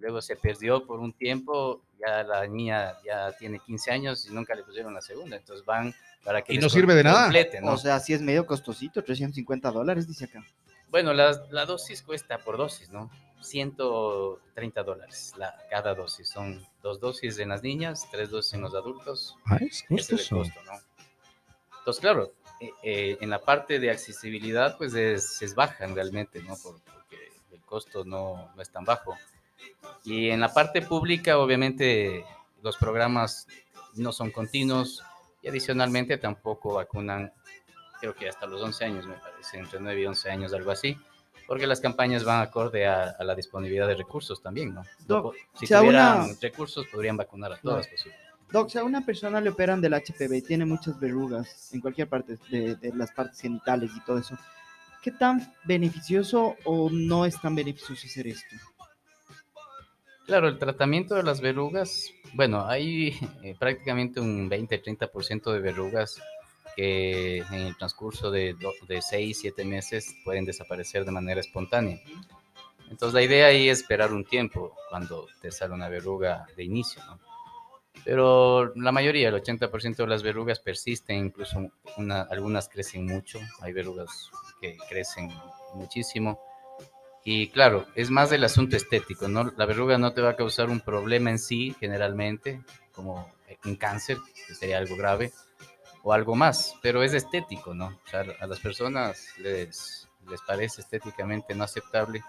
luego 0.00 0.20
se 0.20 0.34
perdió 0.34 0.84
por 0.84 0.98
un 0.98 1.12
tiempo, 1.12 1.84
ya 2.00 2.24
la 2.24 2.44
niña 2.48 2.94
ya 3.04 3.30
tiene 3.38 3.60
15 3.60 3.92
años 3.92 4.26
y 4.26 4.34
nunca 4.34 4.56
le 4.56 4.64
pusieron 4.64 4.92
la 4.92 5.02
segunda. 5.02 5.36
Entonces 5.36 5.64
van 5.64 5.94
para 6.24 6.42
que 6.42 6.52
Y 6.52 6.58
no 6.58 6.68
sirve 6.68 6.96
de 6.96 7.04
nada. 7.04 7.22
complete, 7.26 7.60
¿no? 7.60 7.74
O 7.74 7.76
sea, 7.76 8.00
sí 8.00 8.12
es 8.12 8.22
medio 8.22 8.44
costosito, 8.44 9.04
350 9.04 9.70
dólares, 9.70 10.08
dice 10.08 10.24
acá. 10.24 10.44
Bueno, 10.88 11.12
la, 11.14 11.40
la 11.52 11.64
dosis 11.64 12.02
cuesta 12.02 12.38
por 12.38 12.56
dosis, 12.56 12.90
¿no? 12.90 13.08
130 13.40 14.82
dólares 14.82 15.32
la, 15.36 15.54
cada 15.70 15.94
dosis. 15.94 16.28
Son 16.28 16.64
dos 16.82 17.00
dosis 17.00 17.38
en 17.38 17.48
las 17.50 17.62
niñas, 17.62 18.06
tres 18.10 18.30
dosis 18.30 18.54
en 18.54 18.62
los 18.62 18.74
adultos. 18.74 19.36
Ah, 19.46 19.56
es 19.60 19.84
Ese 19.88 20.14
es 20.16 20.30
el 20.32 20.38
costo, 20.38 20.62
¿no? 20.64 20.72
Entonces, 21.78 22.00
claro, 22.00 22.32
eh, 22.60 22.70
eh, 22.82 23.18
en 23.20 23.30
la 23.30 23.40
parte 23.40 23.78
de 23.78 23.90
accesibilidad, 23.90 24.76
pues 24.76 24.94
es, 24.94 25.40
es 25.42 25.54
baja 25.54 25.86
realmente, 25.86 26.42
¿no? 26.42 26.56
Por- 26.56 26.80
porque 26.82 27.16
el 27.52 27.60
costo 27.62 28.04
no, 28.04 28.52
no 28.54 28.62
es 28.62 28.70
tan 28.70 28.84
bajo. 28.84 29.16
Y 30.04 30.28
en 30.30 30.40
la 30.40 30.52
parte 30.52 30.82
pública, 30.82 31.38
obviamente, 31.38 32.24
los 32.62 32.76
programas 32.76 33.46
no 33.94 34.12
son 34.12 34.30
continuos 34.30 35.02
y 35.42 35.48
adicionalmente 35.48 36.18
tampoco 36.18 36.74
vacunan, 36.74 37.32
creo 38.00 38.14
que 38.14 38.28
hasta 38.28 38.46
los 38.46 38.60
11 38.62 38.84
años, 38.84 39.06
me 39.06 39.14
parece, 39.14 39.58
entre 39.58 39.80
9 39.80 40.00
y 40.02 40.06
11 40.06 40.30
años, 40.30 40.52
algo 40.52 40.70
así, 40.70 40.96
porque 41.50 41.66
las 41.66 41.80
campañas 41.80 42.22
van 42.22 42.42
acorde 42.42 42.86
a, 42.86 43.10
a 43.18 43.24
la 43.24 43.34
disponibilidad 43.34 43.88
de 43.88 43.96
recursos 43.96 44.40
también, 44.40 44.72
¿no? 44.72 44.82
No 44.82 44.86
Doc, 45.22 45.34
si 45.58 45.66
tuvieran 45.66 46.22
una- 46.22 46.34
recursos, 46.40 46.86
podrían 46.86 47.16
vacunar 47.16 47.54
a 47.54 47.56
todas, 47.56 47.88
posible. 47.88 48.16
Doc, 48.52 48.70
si 48.70 48.78
a 48.78 48.84
una 48.84 49.04
persona 49.04 49.40
le 49.40 49.50
operan 49.50 49.80
del 49.80 49.94
HPV 49.94 50.36
y 50.36 50.42
tiene 50.42 50.64
muchas 50.64 51.00
verrugas 51.00 51.74
en 51.74 51.80
cualquier 51.80 52.08
parte 52.08 52.38
de, 52.52 52.76
de 52.76 52.92
las 52.94 53.10
partes 53.10 53.40
genitales 53.40 53.90
y 53.96 54.00
todo 54.04 54.18
eso, 54.18 54.38
¿qué 55.02 55.10
tan 55.10 55.52
beneficioso 55.64 56.54
o 56.64 56.88
no 56.88 57.26
es 57.26 57.40
tan 57.40 57.56
beneficioso 57.56 58.06
hacer 58.06 58.28
esto? 58.28 58.54
Claro, 60.26 60.46
el 60.46 60.56
tratamiento 60.56 61.16
de 61.16 61.24
las 61.24 61.40
verrugas, 61.40 62.12
bueno, 62.34 62.64
hay 62.64 63.08
eh, 63.42 63.56
prácticamente 63.58 64.20
un 64.20 64.48
20-30% 64.48 65.52
de 65.52 65.58
verrugas 65.58 66.22
que 66.76 67.38
en 67.38 67.54
el 67.54 67.76
transcurso 67.76 68.30
de, 68.30 68.56
de 68.88 69.02
6, 69.02 69.38
7 69.40 69.64
meses 69.64 70.14
pueden 70.24 70.44
desaparecer 70.44 71.04
de 71.04 71.12
manera 71.12 71.40
espontánea. 71.40 72.00
Entonces 72.90 73.14
la 73.14 73.22
idea 73.22 73.46
ahí 73.46 73.68
es 73.68 73.80
esperar 73.82 74.12
un 74.12 74.24
tiempo 74.24 74.74
cuando 74.88 75.26
te 75.40 75.50
sale 75.50 75.74
una 75.74 75.88
verruga 75.88 76.46
de 76.56 76.64
inicio. 76.64 77.02
Pero 78.04 78.74
la 78.76 78.92
mayoría, 78.92 79.28
el 79.28 79.34
80% 79.34 80.04
de 80.04 80.08
las 80.08 80.22
verrugas 80.22 80.58
persisten, 80.60 81.26
incluso 81.26 81.70
una- 81.96 82.22
algunas 82.22 82.68
crecen 82.68 83.04
mucho, 83.06 83.38
hay 83.60 83.72
verrugas 83.72 84.30
que 84.60 84.76
crecen 84.88 85.30
muchísimo. 85.74 86.40
Y 87.24 87.48
claro, 87.48 87.86
es 87.94 88.10
más 88.10 88.30
del 88.30 88.44
asunto 88.44 88.76
estético, 88.76 89.28
¿no? 89.28 89.52
La 89.56 89.66
verruga 89.66 89.98
no 89.98 90.12
te 90.14 90.22
va 90.22 90.30
a 90.30 90.36
causar 90.36 90.70
un 90.70 90.80
problema 90.80 91.30
en 91.30 91.38
sí, 91.38 91.76
generalmente, 91.78 92.62
como 92.92 93.30
un 93.66 93.76
cáncer, 93.76 94.16
que 94.46 94.54
sería 94.54 94.78
algo 94.78 94.96
grave, 94.96 95.30
o 96.02 96.12
algo 96.12 96.34
más, 96.34 96.74
pero 96.82 97.02
es 97.02 97.12
estético, 97.14 97.74
¿no? 97.74 97.86
O 97.86 98.08
sea, 98.10 98.24
a 98.40 98.46
las 98.46 98.60
personas 98.60 99.26
les, 99.38 100.08
les 100.28 100.40
parece 100.42 100.80
estéticamente 100.80 101.54
no 101.54 101.64
aceptable, 101.64 102.22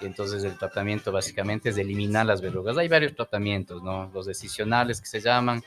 y 0.00 0.06
entonces 0.06 0.42
el 0.44 0.58
tratamiento 0.58 1.12
básicamente 1.12 1.70
es 1.70 1.78
eliminar 1.78 2.26
las 2.26 2.40
verrugas. 2.40 2.76
Hay 2.78 2.88
varios 2.88 3.14
tratamientos, 3.14 3.82
¿no? 3.82 4.10
Los 4.12 4.26
decisionales 4.26 5.00
que 5.00 5.06
se 5.06 5.20
llaman, 5.20 5.62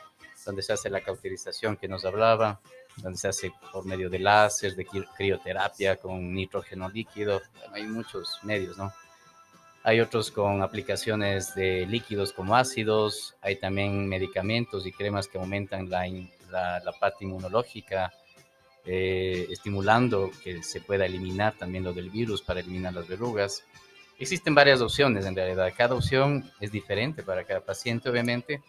donde 0.46 0.62
se 0.62 0.74
hace 0.74 0.90
la 0.90 1.02
cauterización 1.02 1.78
que 1.78 1.88
nos 1.88 2.06
hablaba, 2.06 2.60
donde 2.98 3.18
se 3.18 3.28
hace 3.28 3.52
por 3.72 3.86
medio 3.86 4.10
de 4.10 4.20
láser, 4.20 4.76
de 4.76 4.86
cri- 4.86 5.08
crioterapia 5.18 5.98
con 5.98 6.34
nitrógeno 6.34 6.88
líquido. 6.90 7.42
Bueno, 7.58 7.76
hay 7.76 7.84
muchos 7.84 8.40
medios, 8.44 8.78
¿no? 8.78 8.94
Hay 9.84 10.00
otros 10.00 10.32
con 10.32 10.62
aplicaciones 10.62 11.54
de 11.56 11.86
líquidos 11.86 12.34
como 12.34 12.56
ácidos, 12.56 13.36
hay 13.42 13.58
también 13.58 14.08
medicamentos 14.08 14.86
y 14.86 14.92
cremas 14.92 15.28
que 15.28 15.38
aumentan 15.38 15.90
la, 15.90 16.08
in- 16.08 16.32
la, 16.56 16.80
la 16.80 16.92
parte 16.94 17.26
inmunológica, 17.26 18.12
eh, 18.86 19.48
estimulando 19.50 20.32
que 20.44 20.62
se 20.64 20.80
pueda 20.80 21.06
eliminar 21.06 21.56
también 21.58 21.84
lo 21.84 21.94
del 21.94 22.10
virus 22.10 22.42
para 22.42 22.60
eliminar 22.60 22.94
las 22.94 23.08
verrugas. 23.08 23.64
Existen 24.20 24.56
varias 24.56 24.80
opciones 24.80 25.26
en 25.26 25.36
realidad, 25.36 25.74
cada 25.76 25.96
opción 25.96 26.50
es 26.60 26.72
diferente 26.72 27.24
para 27.24 27.44
cada 27.44 27.62
paciente 27.62 28.10
obviamente, 28.10 28.62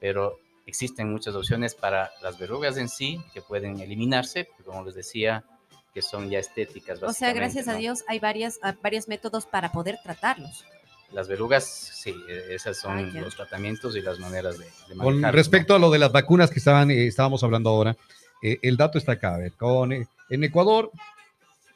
pero 0.00 0.38
existen 0.66 1.10
muchas 1.10 1.34
opciones 1.34 1.74
para 1.74 2.10
las 2.22 2.38
verrugas 2.38 2.76
en 2.76 2.88
sí 2.88 3.20
que 3.32 3.42
pueden 3.42 3.80
eliminarse, 3.80 4.48
como 4.64 4.84
les 4.84 4.94
decía, 4.94 5.44
que 5.92 6.02
son 6.02 6.30
ya 6.30 6.38
estéticas. 6.38 7.02
O 7.02 7.12
sea, 7.12 7.32
gracias 7.32 7.68
a 7.68 7.74
¿no? 7.74 7.78
Dios 7.78 8.04
hay 8.08 8.18
varias, 8.18 8.58
varios 8.82 9.06
métodos 9.06 9.46
para 9.46 9.70
poder 9.70 9.98
tratarlos. 10.02 10.64
Las 11.12 11.28
verrugas, 11.28 11.64
sí, 11.64 12.14
eh, 12.28 12.46
esas 12.50 12.78
son 12.78 12.98
Ah, 12.98 13.20
los 13.20 13.36
tratamientos 13.36 13.96
y 13.96 14.00
las 14.00 14.18
maneras 14.18 14.58
de, 14.58 14.64
de 14.88 14.96
Con 14.96 15.22
respecto 15.22 15.74
a 15.74 15.78
lo 15.78 15.90
de 15.90 15.98
las 15.98 16.10
vacunas 16.12 16.50
que 16.50 16.58
estaban, 16.58 16.90
eh, 16.90 17.06
estábamos 17.06 17.42
hablando 17.44 17.70
ahora, 17.70 17.96
eh, 18.42 18.58
el 18.62 18.76
dato 18.76 18.98
está 18.98 19.12
acá. 19.12 19.34
A 19.34 19.38
ver, 19.38 19.52
con, 19.52 19.92
eh, 19.92 20.06
en 20.30 20.44
Ecuador, 20.44 20.90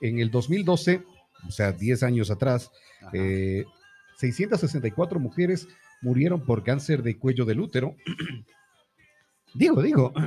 en 0.00 0.18
el 0.18 0.30
2012, 0.30 1.02
o 1.46 1.50
sea, 1.50 1.72
10 1.72 2.02
años 2.02 2.30
atrás, 2.30 2.70
Ajá. 3.00 3.10
eh, 3.12 3.64
664 4.18 5.20
mujeres 5.20 5.68
murieron 6.00 6.40
por 6.44 6.64
cáncer 6.64 7.02
de 7.02 7.18
cuello 7.18 7.44
del 7.44 7.60
útero. 7.60 7.94
digo, 9.54 9.82
digo. 9.82 10.12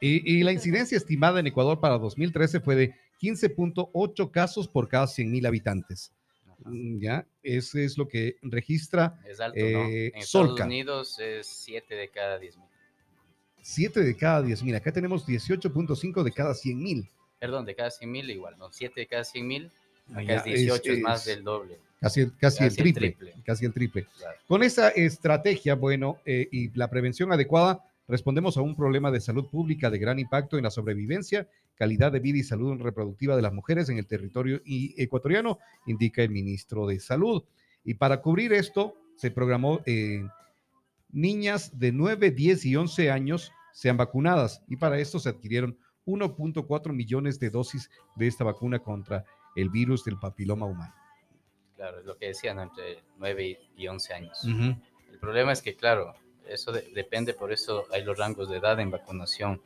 Y, 0.00 0.38
y 0.38 0.44
la 0.44 0.52
incidencia 0.52 0.96
estimada 0.96 1.40
en 1.40 1.48
Ecuador 1.48 1.80
para 1.80 1.98
2013 1.98 2.60
fue 2.60 2.76
de 2.76 2.94
15.8 3.20 4.30
casos 4.30 4.68
por 4.68 4.88
cada 4.88 5.08
100 5.08 5.44
habitantes. 5.44 6.12
Mm, 6.64 6.98
Ya, 7.00 7.26
eso 7.42 7.78
es 7.78 7.96
lo 7.96 8.06
que 8.08 8.36
registra 8.42 9.18
Es 9.26 9.40
alto, 9.40 9.58
eh, 9.58 9.72
¿no? 9.72 9.84
En 9.84 10.06
Estados 10.06 10.28
Solca. 10.28 10.64
Unidos 10.64 11.18
es 11.18 11.46
7 11.46 11.94
de 11.94 12.08
cada 12.08 12.38
10 12.38 12.56
mil. 12.56 12.66
7 13.62 14.00
de 14.00 14.16
cada 14.16 14.42
10 14.42 14.62
mil. 14.62 14.74
Acá 14.74 14.92
tenemos 14.92 15.26
18.5 15.26 16.22
de 16.22 16.32
cada 16.32 16.54
100 16.54 16.78
mil. 16.82 17.08
Perdón, 17.38 17.64
de 17.64 17.74
cada 17.74 17.90
100 17.90 18.10
mil 18.10 18.28
igual, 18.30 18.56
¿no? 18.58 18.70
7 18.72 19.00
de 19.00 19.06
cada 19.06 19.24
100 19.24 19.46
mil, 19.46 19.70
acá 20.12 20.22
Ya, 20.22 20.36
es 20.36 20.44
18, 20.44 20.92
es, 20.92 20.98
es- 20.98 21.02
más 21.02 21.24
del 21.24 21.44
doble. 21.44 21.78
Casi, 22.00 22.20
el- 22.22 22.36
casi, 22.38 22.64
el 22.64 22.70
Casi 22.70 22.80
el 22.80 22.82
triple, 22.84 23.10
triple. 23.10 23.34
Casi 23.44 23.64
el 23.66 23.72
triple. 23.74 24.06
claro. 24.18 24.38
Con 24.48 24.62
esa 24.62 24.88
estrategia, 24.88 25.74
bueno, 25.74 26.18
eh, 26.24 26.48
y 26.50 26.70
la 26.76 26.88
prevención 26.88 27.30
adecuada, 27.32 27.84
respondemos 28.10 28.56
a 28.56 28.62
un 28.62 28.76
problema 28.76 29.10
de 29.10 29.20
salud 29.20 29.48
pública 29.48 29.90
de 29.90 29.98
gran 29.98 30.18
impacto 30.18 30.58
en 30.58 30.64
la 30.64 30.70
sobrevivencia, 30.70 31.48
calidad 31.74 32.12
de 32.12 32.20
vida 32.20 32.38
y 32.38 32.42
salud 32.42 32.80
reproductiva 32.80 33.36
de 33.36 33.42
las 33.42 33.52
mujeres 33.52 33.88
en 33.88 33.98
el 33.98 34.06
territorio 34.06 34.60
ecuatoriano, 34.64 35.58
indica 35.86 36.22
el 36.22 36.30
ministro 36.30 36.86
de 36.86 37.00
Salud. 37.00 37.44
Y 37.84 37.94
para 37.94 38.20
cubrir 38.20 38.52
esto, 38.52 38.94
se 39.16 39.30
programó 39.30 39.80
eh, 39.86 40.22
niñas 41.10 41.78
de 41.78 41.92
9, 41.92 42.30
10 42.30 42.66
y 42.66 42.76
11 42.76 43.10
años 43.10 43.52
sean 43.72 43.96
vacunadas 43.96 44.62
y 44.68 44.76
para 44.76 44.98
esto 44.98 45.18
se 45.18 45.28
adquirieron 45.28 45.78
1.4 46.06 46.92
millones 46.92 47.38
de 47.38 47.50
dosis 47.50 47.90
de 48.16 48.26
esta 48.26 48.44
vacuna 48.44 48.80
contra 48.80 49.24
el 49.56 49.70
virus 49.70 50.04
del 50.04 50.18
papiloma 50.18 50.66
humano. 50.66 50.94
Claro, 51.76 52.00
es 52.00 52.04
lo 52.04 52.16
que 52.18 52.26
decían, 52.26 52.58
entre 52.58 53.02
9 53.18 53.58
y 53.76 53.86
11 53.86 54.14
años. 54.14 54.44
El 54.44 55.18
problema 55.18 55.52
es 55.52 55.62
que, 55.62 55.76
claro, 55.76 56.14
eso 56.50 56.72
de- 56.72 56.82
depende, 56.94 57.34
por 57.34 57.52
eso 57.52 57.86
hay 57.92 58.02
los 58.04 58.18
rangos 58.18 58.48
de 58.48 58.58
edad 58.58 58.78
en 58.80 58.90
vacunación. 58.90 59.62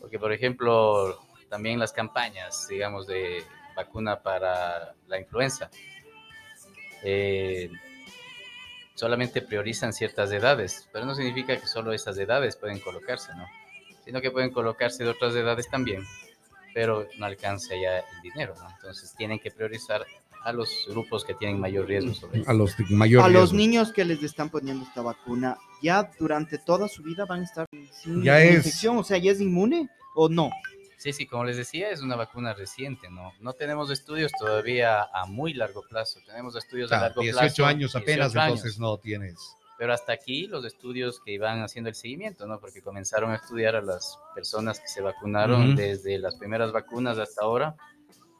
Porque, 0.00 0.18
por 0.18 0.32
ejemplo, 0.32 1.18
también 1.48 1.78
las 1.78 1.92
campañas, 1.92 2.66
digamos, 2.68 3.06
de 3.06 3.44
vacuna 3.76 4.20
para 4.20 4.94
la 5.06 5.18
influenza. 5.20 5.70
eh, 7.02 7.70
solamente 8.94 9.42
priorizan 9.42 9.92
ciertas 9.92 10.32
edades, 10.32 10.88
pero 10.92 11.04
no 11.04 11.14
significa 11.14 11.56
que 11.60 11.66
solo 11.66 11.92
esas 11.92 12.16
edades 12.18 12.56
pueden 12.56 12.80
colocarse, 12.80 13.32
¿no? 13.34 13.46
Sino 14.04 14.20
que 14.20 14.30
pueden 14.30 14.50
colocarse 14.50 15.04
de 15.04 15.10
otras 15.10 15.34
edades 15.34 15.68
también, 15.68 16.04
pero 16.72 17.06
no 17.18 17.26
alcanza 17.26 17.74
ya 17.76 17.98
el 17.98 18.22
dinero, 18.22 18.54
¿no? 18.58 18.68
Entonces 18.70 19.14
tienen 19.16 19.38
que 19.38 19.50
priorizar 19.50 20.06
a 20.44 20.52
los 20.52 20.86
grupos 20.88 21.24
que 21.24 21.34
tienen 21.34 21.58
mayor 21.60 21.86
riesgo 21.86 22.14
sobre 22.14 22.42
A 22.46 22.52
los 22.52 22.74
mayor 22.90 23.22
A 23.24 23.28
los 23.28 23.50
riesgo. 23.50 23.56
niños 23.56 23.92
que 23.92 24.04
les 24.04 24.22
están 24.22 24.50
poniendo 24.50 24.84
esta 24.84 25.02
vacuna, 25.02 25.56
¿ya 25.82 26.10
durante 26.18 26.58
toda 26.58 26.88
su 26.88 27.02
vida 27.02 27.24
van 27.26 27.40
a 27.40 27.44
estar 27.44 27.66
sin 27.92 28.22
Ya 28.22 28.40
es- 28.42 28.56
infección? 28.56 28.98
O 28.98 29.04
sea, 29.04 29.18
¿ya 29.18 29.32
es 29.32 29.40
inmune 29.40 29.88
o 30.14 30.28
no? 30.28 30.50
Sí, 30.98 31.12
sí, 31.12 31.26
como 31.26 31.44
les 31.44 31.56
decía, 31.58 31.90
es 31.90 32.00
una 32.00 32.16
vacuna 32.16 32.54
reciente, 32.54 33.10
¿no? 33.10 33.32
No 33.40 33.52
tenemos 33.52 33.90
estudios 33.90 34.32
todavía 34.38 35.02
a 35.02 35.26
muy 35.26 35.52
largo 35.52 35.82
plazo, 35.88 36.20
tenemos 36.26 36.56
estudios 36.56 36.90
a 36.90 36.96
Ah, 36.98 37.00
largo 37.02 37.20
18 37.20 37.38
plazo. 37.56 37.66
años 37.66 37.94
apenas, 37.96 38.32
18 38.32 38.40
años. 38.40 38.56
entonces 38.58 38.78
no 38.80 38.96
tienes. 38.98 39.36
Pero 39.78 39.92
hasta 39.92 40.12
aquí 40.14 40.46
los 40.46 40.64
estudios 40.64 41.20
que 41.22 41.32
iban 41.32 41.60
haciendo 41.62 41.90
el 41.90 41.94
seguimiento, 41.96 42.46
¿no? 42.46 42.58
Porque 42.60 42.80
comenzaron 42.80 43.30
a 43.30 43.34
estudiar 43.34 43.76
a 43.76 43.82
las 43.82 44.18
personas 44.34 44.80
que 44.80 44.88
se 44.88 45.02
vacunaron 45.02 45.68
Ujú. 45.72 45.76
desde 45.76 46.18
las 46.18 46.36
primeras 46.36 46.72
vacunas 46.72 47.18
hasta 47.18 47.44
ahora, 47.44 47.76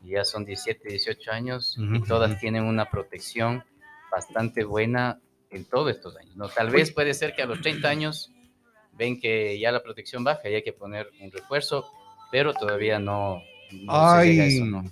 y 0.06 0.10
ya 0.10 0.24
son 0.24 0.44
17, 0.44 0.88
18 0.88 1.32
años, 1.32 1.76
y 1.78 1.98
Ujú, 1.98 2.06
todas 2.06 2.30
ujú. 2.32 2.40
tienen 2.40 2.62
una 2.64 2.88
protección 2.88 3.64
bastante 4.10 4.62
buena 4.64 5.20
en 5.50 5.64
todos 5.64 5.90
estos 5.90 6.16
años, 6.16 6.36
¿no? 6.36 6.48
Tal 6.48 6.70
vez 6.70 6.92
puede 6.92 7.12
ser 7.12 7.34
que 7.34 7.42
a 7.42 7.46
los 7.46 7.60
30 7.60 7.88
años 7.88 8.30
ven 8.92 9.20
que 9.20 9.58
ya 9.58 9.72
la 9.72 9.82
protección 9.82 10.22
baja 10.22 10.48
y 10.48 10.54
hay 10.54 10.62
que 10.62 10.72
poner 10.72 11.10
un 11.20 11.32
refuerzo, 11.32 11.84
pero 12.30 12.54
todavía 12.54 12.98
no, 13.00 13.42
no 13.72 13.92
se 13.92 14.24
llega 14.28 14.44
a 14.44 14.46
Ay. 14.46 14.56
eso, 14.56 14.64
¿no? 14.64 14.84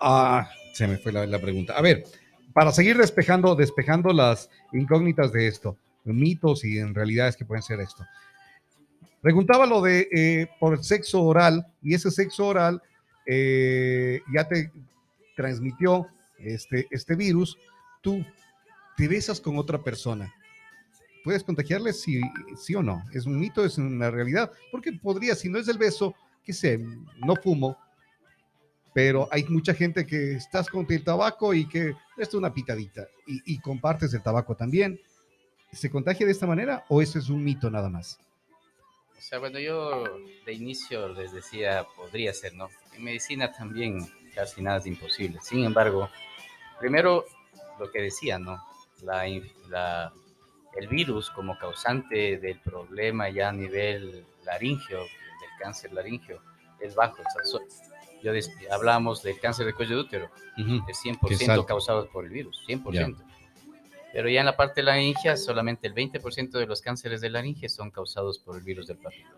Ah, 0.00 0.50
se 0.72 0.86
me 0.88 0.98
fue 0.98 1.12
la, 1.12 1.26
la 1.26 1.40
pregunta. 1.40 1.74
A 1.76 1.82
ver, 1.82 2.04
para 2.52 2.72
seguir 2.72 2.96
despejando, 2.98 3.54
despejando 3.54 4.12
las 4.12 4.50
incógnitas 4.72 5.32
de 5.32 5.46
esto, 5.46 5.76
mitos 6.04 6.64
y 6.64 6.78
en 6.78 6.94
realidades 6.94 7.36
que 7.36 7.44
pueden 7.44 7.62
ser 7.62 7.80
esto. 7.80 8.04
Preguntaba 9.20 9.66
lo 9.66 9.82
de 9.82 10.08
eh, 10.12 10.48
por 10.60 10.82
sexo 10.84 11.22
oral 11.22 11.66
y 11.82 11.94
ese 11.94 12.10
sexo 12.10 12.46
oral 12.46 12.82
eh, 13.26 14.20
ya 14.32 14.46
te 14.46 14.70
transmitió 15.36 16.06
este, 16.38 16.86
este 16.90 17.16
virus. 17.16 17.58
Tú 18.00 18.24
te 18.96 19.08
besas 19.08 19.40
con 19.40 19.58
otra 19.58 19.82
persona. 19.82 20.32
¿Puedes 21.24 21.42
contagiarle 21.42 21.92
sí, 21.92 22.20
sí 22.56 22.74
o 22.74 22.82
no? 22.82 23.02
¿Es 23.12 23.26
un 23.26 23.38
mito? 23.38 23.64
¿Es 23.64 23.76
una 23.76 24.10
realidad? 24.10 24.52
Porque 24.70 24.92
podría, 24.92 25.34
si 25.34 25.48
no 25.48 25.58
es 25.58 25.68
el 25.68 25.78
beso, 25.78 26.14
que 26.44 26.52
sé, 26.52 26.78
no 27.18 27.34
fumo, 27.36 27.76
pero 28.94 29.28
hay 29.30 29.44
mucha 29.44 29.74
gente 29.74 30.06
que 30.06 30.34
estás 30.34 30.68
con 30.68 30.86
el 30.88 31.04
tabaco 31.04 31.52
y 31.52 31.68
que 31.68 31.90
esto 31.90 31.96
es 32.16 32.34
una 32.34 32.54
pitadita 32.54 33.06
y, 33.26 33.54
y 33.54 33.60
compartes 33.60 34.14
el 34.14 34.22
tabaco 34.22 34.56
también. 34.56 34.98
¿Se 35.72 35.90
contagia 35.90 36.24
de 36.24 36.32
esta 36.32 36.46
manera 36.46 36.84
o 36.88 37.02
eso 37.02 37.18
es 37.18 37.28
un 37.28 37.44
mito 37.44 37.68
nada 37.70 37.90
más? 37.90 38.18
O 39.18 39.20
sea, 39.20 39.40
bueno, 39.40 39.58
yo 39.58 40.04
de 40.46 40.52
inicio 40.52 41.08
les 41.08 41.32
decía, 41.32 41.84
podría 41.96 42.32
ser, 42.32 42.54
¿no? 42.54 42.68
En 42.94 43.02
medicina 43.02 43.52
también 43.52 44.06
casi 44.32 44.62
nada 44.62 44.78
es 44.78 44.86
imposible. 44.86 45.40
Sin 45.42 45.64
embargo, 45.64 46.08
primero 46.78 47.24
lo 47.80 47.90
que 47.90 48.02
decía, 48.02 48.38
¿no? 48.38 48.62
La, 49.02 49.26
el 49.26 50.88
virus 50.88 51.30
como 51.30 51.58
causante 51.58 52.38
del 52.38 52.60
problema 52.60 53.28
ya 53.28 53.48
a 53.48 53.52
nivel 53.52 54.24
laringio, 54.44 54.98
del 54.98 55.50
cáncer 55.58 55.92
laringio, 55.92 56.40
es 56.78 56.94
bajo. 56.94 57.20
O 57.20 57.50
sea, 57.50 57.60
yo 58.22 58.32
hablamos 58.70 59.22
del 59.22 59.40
cáncer 59.40 59.66
de 59.66 59.74
cuello 59.74 59.96
de 59.96 60.02
útero, 60.02 60.30
es 60.56 60.64
Que 60.86 60.92
es 60.92 61.04
100% 61.04 61.48
alto. 61.50 61.66
causado 61.66 62.08
por 62.08 62.24
el 62.24 62.30
virus, 62.30 62.64
100%. 62.68 63.16
Pero 64.12 64.28
ya 64.28 64.40
en 64.40 64.46
la 64.46 64.56
parte 64.56 64.80
de 64.80 64.84
la 64.84 64.92
laringe, 64.92 65.36
solamente 65.36 65.86
el 65.86 65.94
20% 65.94 66.58
de 66.58 66.66
los 66.66 66.80
cánceres 66.80 67.20
de 67.20 67.30
laringe 67.30 67.68
son 67.68 67.90
causados 67.90 68.38
por 68.38 68.56
el 68.56 68.62
virus 68.62 68.86
del 68.86 68.96
papiloma. 68.98 69.36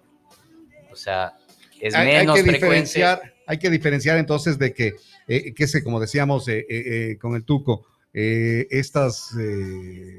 O 0.92 0.96
sea, 0.96 1.36
es 1.80 1.94
Hay, 1.94 2.08
hay 2.08 2.18
menos 2.18 2.36
que 2.36 2.42
frecuente. 2.42 2.66
diferenciar, 2.66 3.34
hay 3.46 3.58
que 3.58 3.70
diferenciar 3.70 4.18
entonces 4.18 4.58
de 4.58 4.72
que, 4.72 4.94
eh, 5.26 5.52
que 5.54 5.66
se, 5.66 5.82
como 5.82 5.98
decíamos 6.00 6.46
eh, 6.48 6.66
eh, 6.68 7.10
eh, 7.12 7.18
con 7.18 7.34
el 7.34 7.44
tuco, 7.44 7.86
eh, 8.12 8.66
estas 8.70 9.34
eh, 9.40 10.18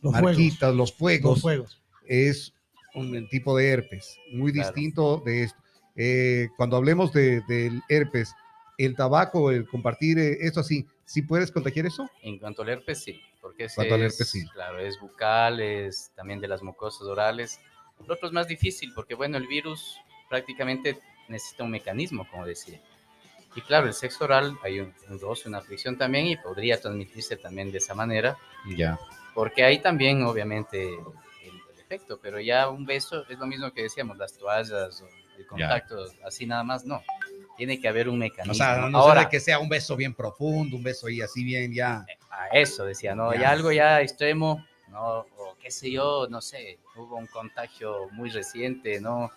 Los 0.00 0.12
marquitas, 0.12 0.58
fuegos. 0.58 0.76
los 0.76 0.92
fuegos, 0.92 1.30
Los 1.32 1.40
fuegos. 1.42 1.82
es 2.06 2.52
un 2.94 3.28
tipo 3.28 3.56
de 3.56 3.68
herpes, 3.68 4.16
muy 4.32 4.52
Claro. 4.52 4.68
distinto 4.72 5.22
de 5.24 5.42
esto. 5.44 5.58
Eh, 5.96 6.48
cuando 6.56 6.76
hablemos 6.76 7.12
de- 7.12 7.40
del 7.48 7.80
herpes, 7.88 8.32
el 8.78 8.94
tabaco, 8.96 9.50
el 9.50 9.66
compartir, 9.66 10.18
eh, 10.18 10.38
esto 10.40 10.60
así, 10.60 10.86
¿sí 11.04 11.22
puedes 11.22 11.50
contagiar 11.52 11.86
eso? 11.86 12.08
En 12.22 12.38
cuanto 12.38 12.62
al 12.62 12.70
herpes, 12.70 13.02
sí. 13.02 13.20
Porque 13.42 13.64
ese 13.64 14.06
es, 14.06 14.16
sí. 14.16 14.48
Claro, 14.50 14.78
es 14.78 14.98
bucal, 14.98 15.60
es 15.60 16.12
también 16.14 16.40
de 16.40 16.48
las 16.48 16.62
mucosas 16.62 17.02
orales. 17.02 17.60
Lo 18.06 18.14
otro 18.14 18.28
es 18.28 18.32
más 18.32 18.46
difícil 18.46 18.92
porque, 18.94 19.14
bueno, 19.14 19.36
el 19.36 19.46
virus 19.46 19.98
prácticamente 20.30 20.98
necesita 21.28 21.64
un 21.64 21.72
mecanismo, 21.72 22.26
como 22.30 22.46
decía. 22.46 22.80
Y 23.54 23.60
claro, 23.60 23.88
el 23.88 23.94
sexo 23.94 24.24
oral, 24.24 24.56
hay 24.62 24.80
un, 24.80 24.94
un 25.10 25.20
roce, 25.20 25.48
una 25.48 25.60
fricción 25.60 25.98
también 25.98 26.26
y 26.26 26.36
podría 26.36 26.80
transmitirse 26.80 27.36
también 27.36 27.70
de 27.70 27.78
esa 27.78 27.94
manera. 27.94 28.38
Ya. 28.76 28.98
Porque 29.34 29.64
ahí 29.64 29.82
también, 29.82 30.22
obviamente, 30.22 30.84
el, 30.84 31.52
el 31.74 31.80
efecto, 31.80 32.18
pero 32.22 32.40
ya 32.40 32.70
un 32.70 32.86
beso 32.86 33.26
es 33.28 33.38
lo 33.38 33.46
mismo 33.46 33.70
que 33.72 33.82
decíamos, 33.82 34.16
las 34.16 34.38
toallas 34.38 35.02
el 35.38 35.46
contacto, 35.46 36.06
así 36.24 36.46
nada 36.46 36.64
más, 36.64 36.84
no. 36.84 37.02
Tiene 37.56 37.80
que 37.80 37.88
haber 37.88 38.08
un 38.08 38.18
mecanismo. 38.18 38.52
O 38.52 38.54
sea, 38.54 38.88
no 38.88 38.98
Ahora, 38.98 39.20
sé 39.20 39.26
de 39.26 39.30
que 39.30 39.40
sea 39.40 39.58
un 39.58 39.68
beso 39.68 39.96
bien 39.96 40.14
profundo, 40.14 40.76
un 40.76 40.82
beso 40.82 41.06
ahí 41.06 41.20
así 41.20 41.44
bien 41.44 41.72
ya. 41.72 42.04
A 42.32 42.48
eso 42.48 42.84
decía, 42.86 43.14
¿no? 43.14 43.34
Ya. 43.34 43.50
Algo 43.50 43.70
ya 43.72 44.00
extremo, 44.00 44.64
¿no? 44.88 45.26
O 45.36 45.56
qué 45.60 45.70
sé 45.70 45.90
yo, 45.90 46.26
no 46.30 46.40
sé, 46.40 46.78
hubo 46.96 47.16
un 47.16 47.26
contagio 47.26 48.08
muy 48.12 48.30
reciente, 48.30 49.00
¿no? 49.00 49.30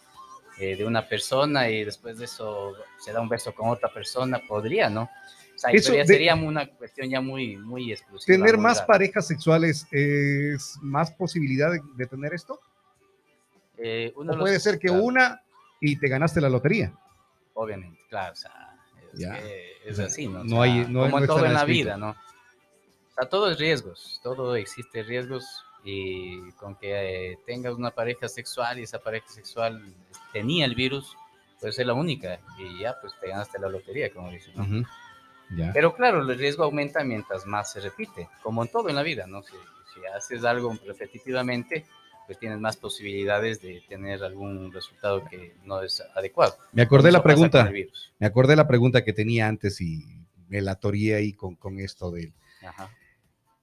Eh, 0.58 0.78
de 0.78 0.86
una 0.86 1.06
persona 1.08 1.70
y 1.70 1.84
después 1.84 2.18
de 2.18 2.26
eso 2.26 2.74
se 3.04 3.12
da 3.12 3.20
un 3.20 3.28
beso 3.28 3.54
con 3.54 3.70
otra 3.70 3.90
persona, 3.94 4.40
podría, 4.48 4.90
¿no? 4.90 5.04
O 5.04 5.58
sea, 5.58 5.72
Eso 5.72 5.92
de- 5.94 6.06
sería 6.06 6.34
una 6.36 6.66
cuestión 6.68 7.10
ya 7.10 7.20
muy, 7.22 7.58
muy 7.58 7.92
exclusiva. 7.92 8.38
¿Tener 8.38 8.56
muy 8.56 8.64
más 8.64 8.78
rara. 8.78 8.88
parejas 8.88 9.28
sexuales 9.28 9.86
es 9.92 10.78
más 10.82 11.12
posibilidad 11.12 11.72
de, 11.72 11.82
de 11.96 12.06
tener 12.08 12.34
esto? 12.34 12.60
Eh, 13.78 14.14
uno 14.16 14.32
O 14.32 14.36
de 14.36 14.42
puede 14.42 14.54
los- 14.56 14.64
ser 14.64 14.80
que 14.80 14.88
claro, 14.88 15.04
una 15.04 15.42
y 15.82 15.98
te 15.98 16.08
ganaste 16.08 16.40
la 16.42 16.50
lotería. 16.50 16.94
Obviamente, 17.54 18.00
claro, 18.10 18.34
o 18.34 18.36
sea, 18.36 18.78
es, 19.14 19.20
Ya. 19.20 19.34
que 19.42 19.72
es 19.86 20.00
así, 20.00 20.28
¿no? 20.28 20.42
O 20.42 20.44
no 20.44 20.50
sea, 20.50 20.62
hay- 20.62 20.86
no- 20.88 21.02
como 21.02 21.08
no 21.10 21.18
en 21.20 21.28
todo 21.28 21.46
en 21.46 21.54
la 21.54 21.60
escrito. 21.60 21.84
vida, 21.84 21.98
¿no? 21.98 22.16
Sea, 23.16 23.30
todo 23.30 23.50
es 23.50 23.58
riesgos, 23.58 24.20
todo 24.24 24.56
existe 24.56 25.04
riesgos 25.04 25.64
y 25.84 26.52
con 26.54 26.76
que 26.76 27.32
eh, 27.32 27.40
tengas 27.46 27.76
una 27.76 27.92
pareja 27.92 28.28
sexual 28.28 28.80
y 28.80 28.84
esa 28.84 29.00
pareja 29.00 29.28
sexual 29.28 29.82
tenía 30.34 30.66
el 30.66 30.76
virus, 30.76 31.16
pues 31.62 31.80
es 31.80 31.86
la 31.86 31.94
única 31.94 32.40
y 32.58 32.80
ya 32.80 33.00
pues 33.00 33.14
te 33.22 33.30
ganaste 33.30 33.60
la 33.60 33.70
lotería, 33.70 34.12
como 34.12 34.32
dicen. 34.32 34.54
¿no? 34.56 34.88
Ya. 35.56 35.72
Pero 35.74 35.94
claro, 35.94 36.22
el 36.22 36.38
riesgo 36.38 36.64
aumenta 36.64 37.04
mientras 37.04 37.46
más 37.46 37.72
se 37.72 37.80
repite, 37.80 38.28
como 38.42 38.64
en 38.64 38.70
todo 38.70 38.90
en 38.90 38.96
la 38.96 39.04
vida, 39.04 39.28
¿no? 39.28 39.44
Si, 39.44 39.54
si 39.94 40.06
haces 40.08 40.44
algo 40.44 40.76
repetitivamente, 40.86 41.86
pues 42.26 42.40
tienes 42.40 42.60
más 42.60 42.78
posibilidades 42.78 43.62
de 43.62 43.84
tener 43.88 44.24
algún 44.24 44.74
resultado 44.74 45.24
que 45.26 45.56
no 45.64 45.84
es 45.84 46.02
adecuado. 46.16 46.58
Me 46.74 46.82
acordé 46.82 47.12
la 47.12 47.20
Eso 47.20 47.24
pregunta, 47.24 47.72
me 48.20 48.26
acordé 48.26 48.56
la 48.56 48.68
pregunta 48.68 49.04
que 49.04 49.14
tenía 49.14 49.48
antes 49.48 49.80
y 49.82 50.04
me 50.48 50.62
la 50.62 50.72
atoré 50.72 51.14
ahí 51.14 51.34
con, 51.34 51.56
con 51.56 51.80
esto 51.80 52.10
de 52.12 52.34
Ajá. 52.66 52.90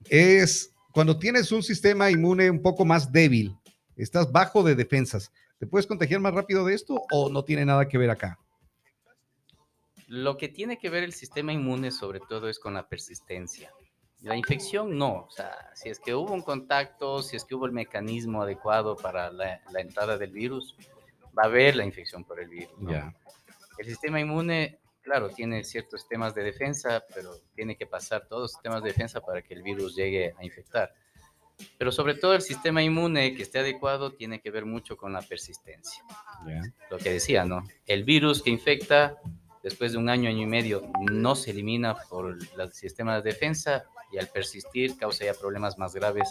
Es 0.09 0.75
cuando 0.93 1.19
tienes 1.19 1.53
un 1.53 1.63
sistema 1.63 2.11
inmune 2.11 2.51
un 2.51 2.61
poco 2.61 2.85
más 2.85 3.11
débil, 3.11 3.57
estás 3.97 4.31
bajo 4.31 4.63
de 4.63 4.75
defensas, 4.75 5.33
¿te 5.59 5.67
puedes 5.67 5.87
contagiar 5.87 6.21
más 6.21 6.35
rápido 6.35 6.65
de 6.65 6.75
esto 6.75 7.03
o 7.11 7.31
no 7.31 7.45
tiene 7.45 7.65
nada 7.65 7.89
que 7.89 7.99
ver 7.99 8.11
acá? 8.11 8.39
Lo 10.07 10.37
que 10.37 10.49
tiene 10.49 10.79
que 10.79 10.91
ver 10.91 11.05
el 11.05 11.15
sistema 11.15 11.53
inmune 11.53 11.91
sobre 11.91 12.21
todo 12.21 12.49
es 12.49 12.59
con 12.59 12.75
la 12.75 12.89
persistencia. 12.89 13.73
La 14.21 14.37
infección 14.37 14.97
no, 14.97 15.25
o 15.25 15.31
sea, 15.31 15.71
si 15.75 15.89
es 15.89 15.99
que 15.99 16.15
hubo 16.15 16.33
un 16.33 16.43
contacto, 16.43 17.23
si 17.23 17.37
es 17.37 17.45
que 17.45 17.55
hubo 17.55 17.67
el 17.67 17.73
mecanismo 17.73 18.43
adecuado 18.43 18.95
para 18.95 19.33
la, 19.33 19.61
la 19.73 19.81
entrada 19.81 20.17
del 20.17 20.31
virus, 20.31 20.77
va 21.37 21.45
a 21.45 21.47
haber 21.47 21.77
la 21.77 21.85
infección 21.85 22.25
por 22.25 22.39
el 22.39 22.49
virus. 22.49 22.79
¿no? 22.79 22.93
El 23.79 23.87
sistema 23.87 24.21
inmune, 24.21 24.79
claro, 25.03 25.29
tiene 25.29 25.65
ciertos 25.65 26.09
temas 26.09 26.35
de 26.35 26.43
defensa, 26.43 27.05
pero 27.15 27.37
tiene 27.55 27.77
que 27.77 27.87
pasar 27.87 28.27
todos 28.27 28.53
los 28.53 28.63
temas 28.63 28.83
de 28.83 28.91
defensa 28.91 29.21
para 29.21 29.43
que 29.43 29.55
el 29.55 29.63
virus 29.63 29.95
llegue 29.95 30.35
a 30.39 30.45
infectar. 30.45 30.95
Pero 31.79 31.93
sobre 31.93 32.15
todo 32.15 32.35
el 32.35 32.43
sistema 32.43 32.83
inmune 32.83 33.35
que 33.35 33.43
esté 33.43 33.59
adecuado 33.59 34.13
tiene 34.13 34.41
que 34.41 34.51
ver 34.51 34.65
mucho 34.65 34.97
con 34.97 35.13
la 35.13 35.23
persistencia 35.23 36.03
lo 36.91 36.99
que 36.99 37.13
decía, 37.13 37.45
¿no? 37.45 37.63
El 37.87 38.05
virus 38.05 38.43
que 38.43 38.51
infecta 38.51 39.21
después 39.63 39.93
de 39.93 39.99
un 39.99 40.09
año, 40.09 40.29
año 40.29 40.43
y 40.43 40.47
medio, 40.47 40.83
no 41.11 41.35
se 41.37 41.51
elimina 41.51 41.95
por 41.95 42.37
el 42.59 42.73
sistema 42.73 43.17
de 43.17 43.23
defensa 43.23 43.85
y 44.13 44.19
al 44.19 44.29
persistir 44.29 44.97
causa 44.97 45.25
ya 45.25 45.35
problemas 45.35 45.79
más 45.79 45.95
graves 45.95 46.29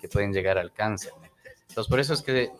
que 0.00 0.08
pueden 0.08 0.32
llegar 0.32 0.58
al 0.58 0.72
cáncer. 0.72 1.12
Entonces, 1.68 1.88
por 1.88 2.00
eso 2.00 2.12
es 2.12 2.22
que, 2.22 2.50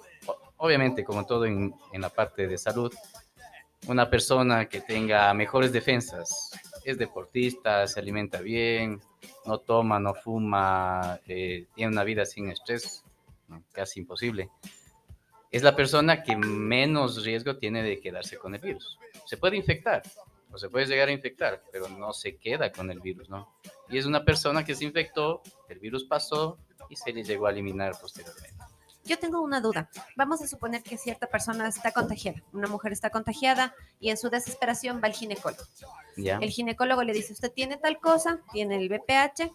obviamente, 0.56 1.04
como 1.04 1.26
todo 1.26 1.44
en, 1.44 1.74
en 1.92 2.00
la 2.00 2.08
parte 2.08 2.46
de 2.46 2.56
salud, 2.56 2.92
una 3.86 4.08
persona 4.08 4.68
que 4.68 4.80
tenga 4.80 5.32
mejores 5.34 5.72
defensas 5.72 6.50
es 6.84 6.98
deportista, 6.98 7.86
se 7.86 8.00
alimenta 8.00 8.40
bien, 8.40 9.00
no 9.46 9.58
toma, 9.58 9.98
no 9.98 10.14
fuma, 10.14 11.20
eh, 11.26 11.66
tiene 11.74 11.92
una 11.92 12.04
vida 12.04 12.24
sin 12.24 12.50
estrés, 12.50 13.04
casi 13.72 14.00
imposible. 14.00 14.50
Es 15.50 15.62
la 15.62 15.76
persona 15.76 16.22
que 16.22 16.36
menos 16.36 17.24
riesgo 17.24 17.56
tiene 17.56 17.82
de 17.82 18.00
quedarse 18.00 18.38
con 18.38 18.54
el 18.54 18.60
virus. 18.60 18.98
Se 19.26 19.36
puede 19.36 19.56
infectar, 19.56 20.02
o 20.50 20.58
se 20.58 20.68
puede 20.68 20.86
llegar 20.86 21.08
a 21.08 21.12
infectar, 21.12 21.62
pero 21.70 21.88
no 21.88 22.12
se 22.12 22.36
queda 22.36 22.72
con 22.72 22.90
el 22.90 23.00
virus, 23.00 23.28
¿no? 23.28 23.54
Y 23.88 23.98
es 23.98 24.06
una 24.06 24.24
persona 24.24 24.64
que 24.64 24.74
se 24.74 24.84
infectó, 24.84 25.42
el 25.68 25.78
virus 25.78 26.04
pasó 26.04 26.58
y 26.88 26.96
se 26.96 27.12
le 27.12 27.22
llegó 27.22 27.46
a 27.46 27.50
eliminar 27.50 27.92
posteriormente. 28.00 28.61
Yo 29.04 29.18
tengo 29.18 29.40
una 29.40 29.60
duda. 29.60 29.90
Vamos 30.16 30.42
a 30.42 30.46
suponer 30.46 30.82
que 30.82 30.96
cierta 30.96 31.26
persona 31.26 31.66
está 31.68 31.90
contagiada, 31.92 32.42
una 32.52 32.68
mujer 32.68 32.92
está 32.92 33.10
contagiada 33.10 33.74
y 33.98 34.10
en 34.10 34.16
su 34.16 34.30
desesperación 34.30 35.00
va 35.02 35.06
al 35.08 35.12
ginecólogo. 35.14 35.62
El 36.40 36.50
ginecólogo 36.50 37.02
le 37.02 37.12
dice, 37.12 37.32
usted 37.32 37.50
tiene 37.52 37.76
tal 37.78 37.98
cosa, 37.98 38.40
tiene 38.52 38.76
el 38.76 38.88
VPH, 38.88 39.50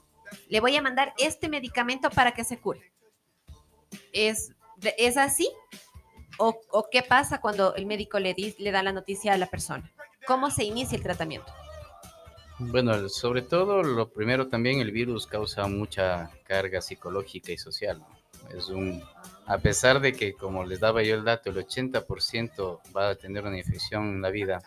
le 0.49 0.59
voy 0.59 0.75
a 0.75 0.81
mandar 0.81 1.13
este 1.17 1.47
medicamento 1.47 2.09
para 2.09 2.33
que 2.33 2.43
se 2.43 2.59
cure. 2.59 2.91
¿Es, 4.11 4.51
es 4.97 5.15
así? 5.17 5.49
¿O, 6.39 6.59
o 6.71 6.89
qué 6.91 7.01
pasa 7.03 7.39
cuando 7.39 7.73
el 7.75 7.85
médico 7.85 8.19
le, 8.19 8.33
di- 8.33 8.55
le 8.59 8.71
da 8.71 8.83
la 8.83 8.91
noticia 8.91 9.33
a 9.33 9.37
la 9.37 9.47
persona? 9.47 9.91
¿Cómo 10.27 10.51
se 10.51 10.65
inicia 10.65 10.97
el 10.97 11.03
tratamiento? 11.03 11.51
Bueno, 12.59 13.07
sobre 13.07 13.43
todo 13.43 13.81
lo 13.83 14.09
primero 14.09 14.47
también 14.47 14.79
el 14.79 14.91
virus 14.91 15.25
causa 15.25 15.67
mucha 15.67 16.31
carga 16.43 16.81
psicológica 16.81 17.51
y 17.53 17.57
social. 17.57 17.99
¿no? 17.99 18.16
Es 18.55 18.69
un, 18.69 19.03
a 19.45 19.57
pesar 19.57 19.99
de 19.99 20.13
que 20.13 20.33
como 20.33 20.63
les 20.65 20.79
daba 20.79 21.03
yo 21.03 21.15
el 21.15 21.23
dato, 21.23 21.49
el 21.49 21.57
80% 21.57 22.79
va 22.95 23.09
a 23.09 23.15
tener 23.15 23.43
una 23.45 23.57
infección 23.57 24.03
en 24.15 24.21
la 24.21 24.29
vida. 24.29 24.61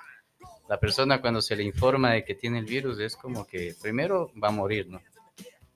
La 0.69 0.79
persona 0.79 1.21
cuando 1.21 1.41
se 1.43 1.57
le 1.57 1.65
informa 1.65 2.13
de 2.13 2.25
que 2.25 2.35
tiene 2.35 2.59
el 2.59 2.67
virus 2.67 2.99
es 3.01 3.17
como 3.17 3.47
que 3.47 3.75
primero 3.81 4.31
va 4.43 4.49
a 4.49 4.53
morir, 4.53 4.89
¿no? 4.89 5.01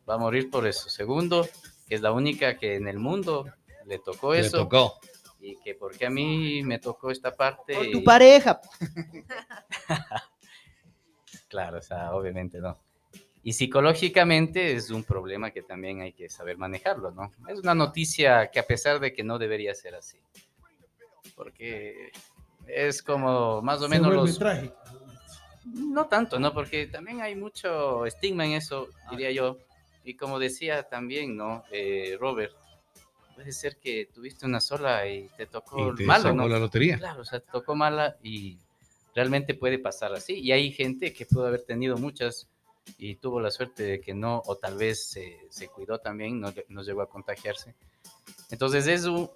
Va 0.09 0.15
a 0.15 0.19
morir 0.19 0.51
por 0.51 0.67
eso. 0.67 0.89
Segundo, 0.89 1.49
que 1.89 1.95
es 1.97 2.01
la 2.01 2.13
única 2.13 2.57
que 2.59 2.77
en 2.77 2.87
el 2.89 2.99
mundo 2.99 3.47
le 3.87 3.99
tocó 3.99 4.35
Le 4.35 4.41
eso 4.41 4.59
tocó. 4.59 5.01
y 5.41 5.57
que 5.57 5.75
porque 5.75 6.07
a 6.07 6.11
mí 6.11 6.63
me 6.63 6.79
tocó 6.79 7.11
esta 7.11 7.33
parte. 7.35 7.75
Por 7.75 7.91
tu 7.91 7.99
y- 7.99 8.03
pareja. 8.03 8.61
Claro, 11.49 11.79
o 11.79 11.83
sea, 11.83 12.13
obviamente 12.15 12.59
no. 12.59 12.77
Y 13.47 13.53
psicológicamente 13.53 14.73
es 14.73 14.89
un 14.91 15.05
problema 15.05 15.51
que 15.51 15.63
también 15.63 16.01
hay 16.01 16.15
que 16.15 16.31
saber 16.31 16.57
manejarlo, 16.57 17.11
¿no? 17.11 17.31
Es 17.47 17.59
una 17.61 17.75
noticia 17.75 18.51
que 18.51 18.59
a 18.59 18.67
pesar 18.67 19.01
de 19.01 19.13
que 19.13 19.23
no 19.23 19.39
debería 19.39 19.75
ser 19.75 19.95
así, 19.95 20.17
porque 21.37 22.11
es 22.67 23.03
como 23.03 23.61
más 23.61 23.81
o 23.81 23.85
Se 23.85 23.91
menos 23.91 24.15
los... 24.15 24.39
trágico. 24.39 24.75
No 25.67 26.07
tanto, 26.07 26.39
¿no? 26.39 26.55
Porque 26.55 26.87
también 26.87 27.21
hay 27.21 27.35
mucho 27.37 28.07
estigma 28.07 28.47
en 28.47 28.53
eso, 28.53 28.89
diría 29.11 29.31
yo. 29.31 29.59
Y 30.05 30.15
como 30.15 30.39
decía 30.39 30.83
también, 30.85 31.37
¿no? 31.37 31.65
Eh, 31.71 32.17
Robert, 32.19 32.55
puede 33.35 33.53
ser 33.53 33.77
que 33.79 34.09
tuviste 34.13 34.47
una 34.47 34.61
sola 34.61 35.07
y 35.07 35.29
te 35.37 35.47
tocó 35.47 35.93
Y 35.93 35.97
te 35.97 36.05
malo, 36.05 36.33
¿no? 36.33 36.49
la 36.49 36.59
lotería. 36.59 36.97
Claro, 36.97 37.21
o 37.21 37.25
sea, 37.25 37.41
tocó 37.41 37.75
mala 37.75 38.17
y 38.23 38.59
realmente 39.15 39.55
puede 39.55 39.79
pasar 39.79 40.15
así. 40.15 40.35
Y 40.41 40.53
hay 40.53 40.73
gente 40.73 41.13
que 41.13 41.27
pudo 41.27 41.47
haber 41.47 41.65
tenido 41.65 41.97
muchas 41.97 42.49
y 42.99 43.17
tuvo 43.17 43.41
la 43.41 43.51
suerte 43.51 43.83
de 43.83 44.01
que 44.01 44.15
no, 44.15 44.43
o 44.47 44.57
tal 44.57 44.77
vez 44.77 45.07
se, 45.11 45.39
se 45.51 45.69
cuidó 45.69 45.99
también, 45.99 46.41
no, 46.41 46.53
no 46.69 46.83
llegó 46.83 47.03
a 47.03 47.09
contagiarse. 47.09 47.75
Entonces 48.51 48.87
es 48.87 49.05
un, 49.05 49.31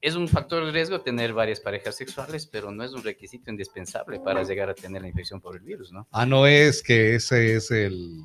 es 0.00 0.16
un 0.16 0.28
factor 0.28 0.64
de 0.66 0.72
riesgo 0.72 1.00
tener 1.00 1.32
varias 1.32 1.60
parejas 1.60 1.96
sexuales, 1.96 2.46
pero 2.46 2.70
no 2.70 2.84
es 2.84 2.92
un 2.92 3.02
requisito 3.02 3.50
indispensable 3.50 4.20
para 4.20 4.42
llegar 4.42 4.68
a 4.68 4.74
tener 4.74 5.02
la 5.02 5.08
infección 5.08 5.40
por 5.40 5.56
el 5.56 5.62
virus, 5.62 5.92
¿no? 5.92 6.06
Ah, 6.10 6.26
no 6.26 6.46
es 6.46 6.82
que 6.82 7.14
ese 7.14 7.56
es 7.56 7.70
el 7.70 8.22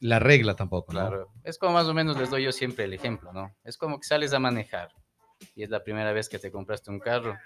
la 0.00 0.18
regla 0.18 0.54
tampoco, 0.54 0.92
¿no? 0.92 1.00
Claro, 1.00 1.32
es 1.44 1.58
como 1.58 1.72
más 1.72 1.86
o 1.86 1.94
menos 1.94 2.18
les 2.18 2.30
doy 2.30 2.44
yo 2.44 2.52
siempre 2.52 2.84
el 2.84 2.92
ejemplo, 2.92 3.32
¿no? 3.32 3.54
Es 3.64 3.78
como 3.78 3.98
que 3.98 4.06
sales 4.06 4.34
a 4.34 4.38
manejar 4.38 4.90
y 5.54 5.62
es 5.62 5.70
la 5.70 5.82
primera 5.82 6.12
vez 6.12 6.28
que 6.28 6.38
te 6.38 6.50
compraste 6.50 6.90
un 6.90 7.00
carro, 7.00 7.38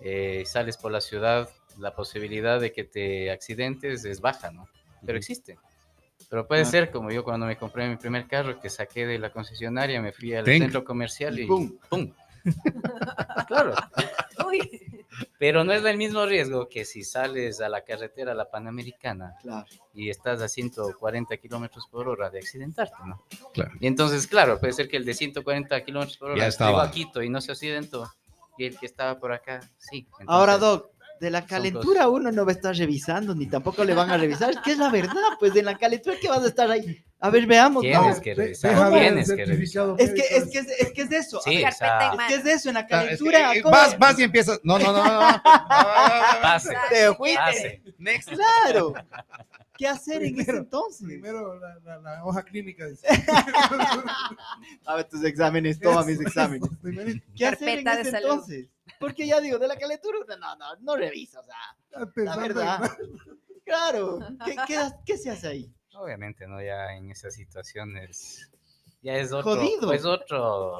eh, 0.00 0.44
sales 0.46 0.76
por 0.76 0.92
la 0.92 1.00
ciudad, 1.00 1.48
la 1.78 1.94
posibilidad 1.94 2.60
de 2.60 2.72
que 2.72 2.84
te 2.84 3.30
accidentes 3.30 4.04
es 4.04 4.20
baja, 4.20 4.50
¿no? 4.50 4.68
Pero 5.04 5.16
Ujú. 5.16 5.20
existe. 5.20 5.58
Pero 6.30 6.46
puede 6.46 6.62
Ah. 6.62 6.66
ser 6.66 6.90
como 6.90 7.10
yo 7.10 7.22
cuando 7.24 7.46
me 7.46 7.56
compré 7.56 7.88
mi 7.88 7.96
primer 7.96 8.26
carro, 8.26 8.58
que 8.60 8.70
saqué 8.70 9.06
de 9.06 9.18
la 9.18 9.30
concesionaria, 9.30 10.00
me 10.00 10.12
fui 10.12 10.34
al 10.34 10.44
Tenk. 10.44 10.62
centro 10.62 10.84
comercial 10.84 11.38
y 11.38 11.46
¡Pum! 11.46 11.76
¡pum! 11.88 12.12
claro, 13.48 13.74
Uy, 14.46 15.04
pero 15.38 15.64
no 15.64 15.72
es 15.72 15.84
el 15.84 15.96
mismo 15.96 16.26
riesgo 16.26 16.68
que 16.68 16.84
si 16.84 17.02
sales 17.04 17.60
a 17.60 17.68
la 17.68 17.82
carretera, 17.84 18.34
la 18.34 18.50
Panamericana, 18.50 19.34
Claro. 19.42 19.66
y 19.94 20.10
estás 20.10 20.42
a 20.42 20.48
140 20.48 21.36
kilómetros 21.38 21.86
por 21.90 22.08
hora 22.08 22.28
de 22.30 22.38
accidentarte, 22.40 22.96
¿no? 23.06 23.22
Claro. 23.52 23.70
Y 23.80 23.86
entonces, 23.86 24.26
claro, 24.26 24.58
puede 24.60 24.72
ser 24.72 24.88
que 24.88 24.96
el 24.96 25.04
de 25.04 25.14
140 25.14 25.82
kilómetros 25.84 26.18
por 26.18 26.32
hora 26.32 26.48
llegó 26.48 26.80
a 26.80 26.90
Quito 26.90 27.22
y 27.22 27.28
no 27.30 27.40
se 27.40 27.52
accidentó, 27.52 28.10
y 28.58 28.66
el 28.66 28.78
que 28.78 28.86
estaba 28.86 29.18
por 29.18 29.32
acá, 29.32 29.60
sí. 29.78 30.06
Ahora, 30.26 30.54
Entonces, 30.54 30.80
Doc, 30.82 30.93
de 31.20 31.30
la 31.30 31.46
calentura 31.46 32.08
uno 32.08 32.30
no 32.32 32.44
va 32.44 32.52
a 32.52 32.54
estar 32.54 32.74
revisando, 32.74 33.34
ni 33.34 33.46
tampoco 33.46 33.84
le 33.84 33.94
van 33.94 34.10
a 34.10 34.16
revisar. 34.18 34.50
Es 34.50 34.58
que 34.58 34.72
es 34.72 34.78
la 34.78 34.90
verdad, 34.90 35.14
pues 35.38 35.54
de 35.54 35.62
la 35.62 35.76
calentura 35.78 36.16
que 36.20 36.28
vas 36.28 36.42
a 36.42 36.48
estar 36.48 36.70
ahí. 36.70 37.04
A 37.20 37.30
ver, 37.30 37.46
veamos. 37.46 37.80
Tienes 37.82 38.00
vamos. 38.00 38.20
que 38.20 38.34
revisar, 38.34 38.92
tienes 38.92 39.32
que 39.32 39.44
Es 39.44 40.10
que, 40.12 40.36
es, 40.36 40.44
que 40.50 40.58
es, 40.58 40.66
es 40.80 40.92
que 40.92 41.02
es 41.02 41.08
de 41.10 41.16
eso. 41.16 41.40
Sí, 41.40 41.56
ver, 41.56 41.68
o 41.68 41.72
sea, 41.72 41.88
carpeta 41.98 42.14
en 42.14 42.20
es 42.20 42.26
que 42.28 42.34
es 42.34 42.44
de 42.44 42.52
eso, 42.52 42.68
en 42.68 42.74
la 42.74 42.80
Ah, 42.80 42.82
es 42.82 42.88
que, 42.88 42.94
calentura. 43.30 43.54
eh, 43.54 43.62
vas, 43.62 43.98
vas 43.98 44.18
y 44.18 44.22
empiezas. 44.24 44.60
No, 44.62 44.78
no, 44.78 44.92
no, 44.92 45.04
no. 45.04 45.20
no. 45.32 45.42
Pase, 46.42 46.74
Te 46.90 47.14
fuiste. 47.14 47.38
pase. 47.38 47.82
Next. 47.98 48.28
Claro. 48.30 48.92
¿Qué 49.76 49.88
hacer 49.88 50.22
en 50.22 50.34
ese 50.34 50.44
Primero- 50.44 50.58
entonces? 50.58 51.06
Primero 51.06 51.58
la, 51.58 51.78
la- 51.80 51.98
la 51.98 52.24
hoja 52.24 52.42
clínica. 52.44 52.86
dice. 52.86 53.06
A 54.86 54.96
ver 54.96 55.08
tus 55.08 55.24
exámenes, 55.24 55.80
toma 55.80 56.04
mis 56.04 56.20
exámenes. 56.20 56.68
¿Qué 57.36 57.46
hacer 57.46 57.80
en 57.80 57.88
ese 57.88 58.16
entonces? 58.16 58.68
Porque 59.00 59.26
ya 59.26 59.40
digo, 59.40 59.58
de 59.58 59.66
la 59.68 59.76
calentura, 59.76 60.18
no, 60.38 60.56
no, 60.56 60.76
no 60.80 60.96
revisa, 60.96 61.40
o 61.40 61.44
sea, 61.44 61.56
ya 62.16 62.22
la 62.24 62.36
verdad. 62.36 62.90
Claro, 63.66 64.18
¿qué, 64.44 64.56
qué, 64.66 64.78
qué 65.06 65.16
se 65.16 65.30
hace 65.30 65.48
ahí? 65.48 65.72
Obviamente, 65.94 66.46
¿no? 66.46 66.62
Ya 66.62 66.92
en 66.96 67.10
esas 67.10 67.32
situaciones, 67.32 68.50
ya 69.00 69.14
es 69.16 69.32
otro, 69.32 69.56
Jodido. 69.56 69.88
pues 69.88 70.04
otro, 70.04 70.76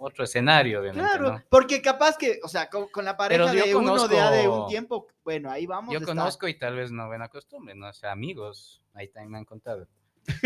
otro 0.00 0.24
escenario, 0.24 0.80
obviamente, 0.80 1.08
Claro, 1.08 1.32
¿no? 1.32 1.42
porque 1.48 1.80
capaz 1.82 2.16
que, 2.16 2.40
o 2.42 2.48
sea, 2.48 2.68
con, 2.68 2.88
con 2.88 3.04
la 3.04 3.16
pareja 3.16 3.52
de 3.52 3.74
uno 3.74 4.08
de, 4.08 4.16
de 4.16 4.48
un 4.48 4.54
conozco- 4.54 4.68
tiempo, 4.68 5.06
bueno, 5.24 5.50
ahí 5.50 5.66
vamos. 5.66 5.92
Yo 5.92 6.02
conozco 6.04 6.48
y 6.48 6.58
tal 6.58 6.76
vez 6.76 6.90
no 6.90 7.06
buena 7.06 7.28
costumbre, 7.28 7.74
¿no? 7.74 7.88
O 7.88 7.92
sea, 7.92 8.12
amigos, 8.12 8.82
ahí 8.94 9.08
también 9.08 9.32
me 9.32 9.38
han 9.38 9.44
contado. 9.44 9.86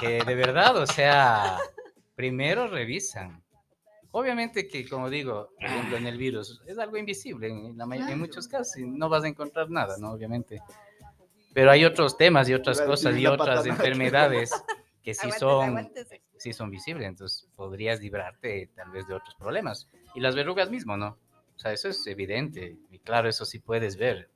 que, 0.00 0.18
que 0.18 0.24
de 0.24 0.34
verdad, 0.34 0.76
o 0.76 0.86
sea, 0.86 1.58
primero 2.14 2.68
revisan. 2.68 3.42
Obviamente 4.14 4.68
que, 4.68 4.86
como 4.86 5.08
digo, 5.08 5.50
por 5.58 5.64
ejemplo, 5.64 5.96
en 5.96 6.06
el 6.06 6.18
virus, 6.18 6.60
es 6.66 6.78
algo 6.78 6.98
invisible 6.98 7.48
en, 7.48 7.78
la 7.78 7.84
en 7.84 8.18
muchos 8.18 8.46
casos 8.46 8.76
y 8.76 8.84
no 8.84 9.08
vas 9.08 9.24
a 9.24 9.28
encontrar 9.28 9.70
nada, 9.70 9.96
¿no? 9.98 10.12
Obviamente. 10.12 10.60
Pero 11.54 11.70
hay 11.70 11.84
otros 11.84 12.16
temas 12.16 12.48
y 12.48 12.54
otras 12.54 12.80
cosas 12.82 13.16
y 13.16 13.26
otras 13.26 13.64
enfermedades 13.66 14.50
que 15.02 15.14
sí 15.14 15.30
Aguántese, 15.40 16.16
son. 16.16 16.31
Sí 16.42 16.52
son 16.52 16.70
visibles, 16.70 17.06
entonces 17.06 17.48
podrías 17.56 18.00
librarte 18.00 18.68
tal 18.74 18.90
vez 18.90 19.06
de 19.06 19.14
otros 19.14 19.34
problemas. 19.36 19.88
Y 20.14 20.20
las 20.20 20.34
verrugas 20.34 20.70
mismo, 20.70 20.96
¿no? 20.96 21.16
O 21.54 21.58
sea, 21.58 21.72
eso 21.72 21.88
es 21.88 22.04
evidente. 22.06 22.76
Y 22.90 22.98
claro, 22.98 23.28
eso 23.28 23.44
sí 23.44 23.60
puedes 23.60 23.96
ver. 23.96 24.28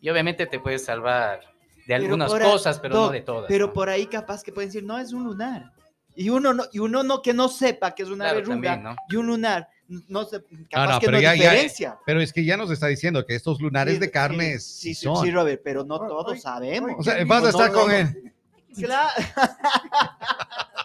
Y 0.00 0.10
obviamente 0.10 0.46
te 0.46 0.60
puedes 0.60 0.84
salvar 0.84 1.40
de 1.40 1.84
Pero 1.86 2.02
algunas 2.04 2.32
ahí- 2.32 2.42
cosas, 2.42 2.78
pero 2.80 2.94
Doc, 2.96 3.06
no 3.06 3.12
de 3.12 3.20
todas. 3.22 3.48
Pero 3.48 3.68
¿no? 3.68 3.72
por 3.72 3.88
ahí 3.88 4.06
capaz 4.06 4.42
que 4.42 4.52
pueden 4.52 4.68
decir, 4.68 4.84
no, 4.84 4.98
es 4.98 5.12
un 5.14 5.24
lunar. 5.24 5.72
Y 6.14 6.28
uno 6.30 6.52
no, 6.54 6.64
y 6.72 6.78
uno 6.78 7.02
no 7.02 7.22
que 7.22 7.32
no 7.34 7.48
sepa 7.48 7.94
que 7.94 8.02
es 8.02 8.08
una 8.10 8.24
Claro, 8.24 8.36
verruga 8.38 8.54
también, 8.54 8.82
¿no? 8.82 8.96
y 9.08 9.16
un 9.16 9.26
lunar, 9.26 9.68
no 10.08 10.24
se, 10.24 10.40
capaz 10.70 10.70
Ah, 10.74 10.86
no, 10.92 11.00
que 11.00 11.06
pero 11.06 11.18
no 11.18 11.22
ya- 11.22 11.34
ya- 11.34 11.50
diferencia. 11.52 11.98
Pero 12.06 12.20
es 12.22 12.32
que 12.32 12.44
ya 12.44 12.56
nos 12.56 12.70
está 12.70 12.86
diciendo 12.86 13.24
que 13.26 13.34
estos 13.34 13.60
lunares 13.60 13.94
Sí, 13.94 14.00
de 14.00 14.06
sí, 14.06 14.12
carne 14.12 14.58
sí, 14.58 14.94
sí, 14.94 15.04
son. 15.04 15.24
sí, 15.24 15.30
Robert, 15.30 15.60
pero 15.64 15.84
no 15.84 15.98
todos 15.98 16.40
sabemos. 16.40 16.92
o 16.98 17.02
sea, 17.02 17.16
¿quién 17.16 17.28
vas 17.28 17.44
a 17.44 17.48
estar 17.50 17.70
no, 17.70 17.78
con 17.78 17.88
no? 17.88 17.94
él. 17.96 18.32
Claro. 18.78 19.10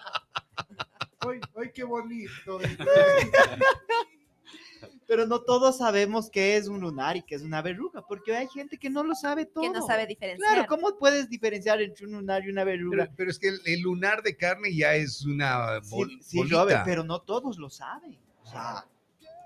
Ay, 1.27 1.39
ay, 1.57 1.71
qué 1.73 1.83
bonito. 1.83 2.59
Pero 5.07 5.27
no 5.27 5.41
todos 5.41 5.77
sabemos 5.77 6.29
qué 6.31 6.55
es 6.55 6.67
un 6.67 6.79
lunar 6.79 7.17
y 7.17 7.23
qué 7.23 7.35
es 7.35 7.41
una 7.41 7.61
verruga, 7.61 8.01
porque 8.07 8.35
hay 8.35 8.47
gente 8.47 8.77
que 8.77 8.89
no 8.89 9.03
lo 9.03 9.13
sabe 9.13 9.45
todo. 9.45 9.63
que 9.63 9.69
no 9.69 9.85
sabe 9.85 10.07
diferenciar. 10.07 10.53
Claro, 10.53 10.67
¿cómo 10.69 10.97
puedes 10.97 11.29
diferenciar 11.29 11.81
entre 11.81 12.05
un 12.05 12.13
lunar 12.13 12.43
y 12.45 12.49
una 12.49 12.63
verruga? 12.63 13.03
Pero, 13.05 13.13
pero 13.17 13.31
es 13.31 13.37
que 13.37 13.49
el, 13.49 13.59
el 13.65 13.81
lunar 13.81 14.23
de 14.23 14.37
carne 14.37 14.73
ya 14.73 14.95
es 14.95 15.25
una 15.25 15.79
bol- 15.81 16.09
Sí, 16.09 16.19
sí, 16.21 16.37
bolita. 16.37 16.61
Robert, 16.61 16.81
pero 16.85 17.03
no 17.03 17.19
todos 17.21 17.57
lo 17.57 17.69
saben. 17.69 18.17
O 18.43 18.49
sea, 18.49 18.87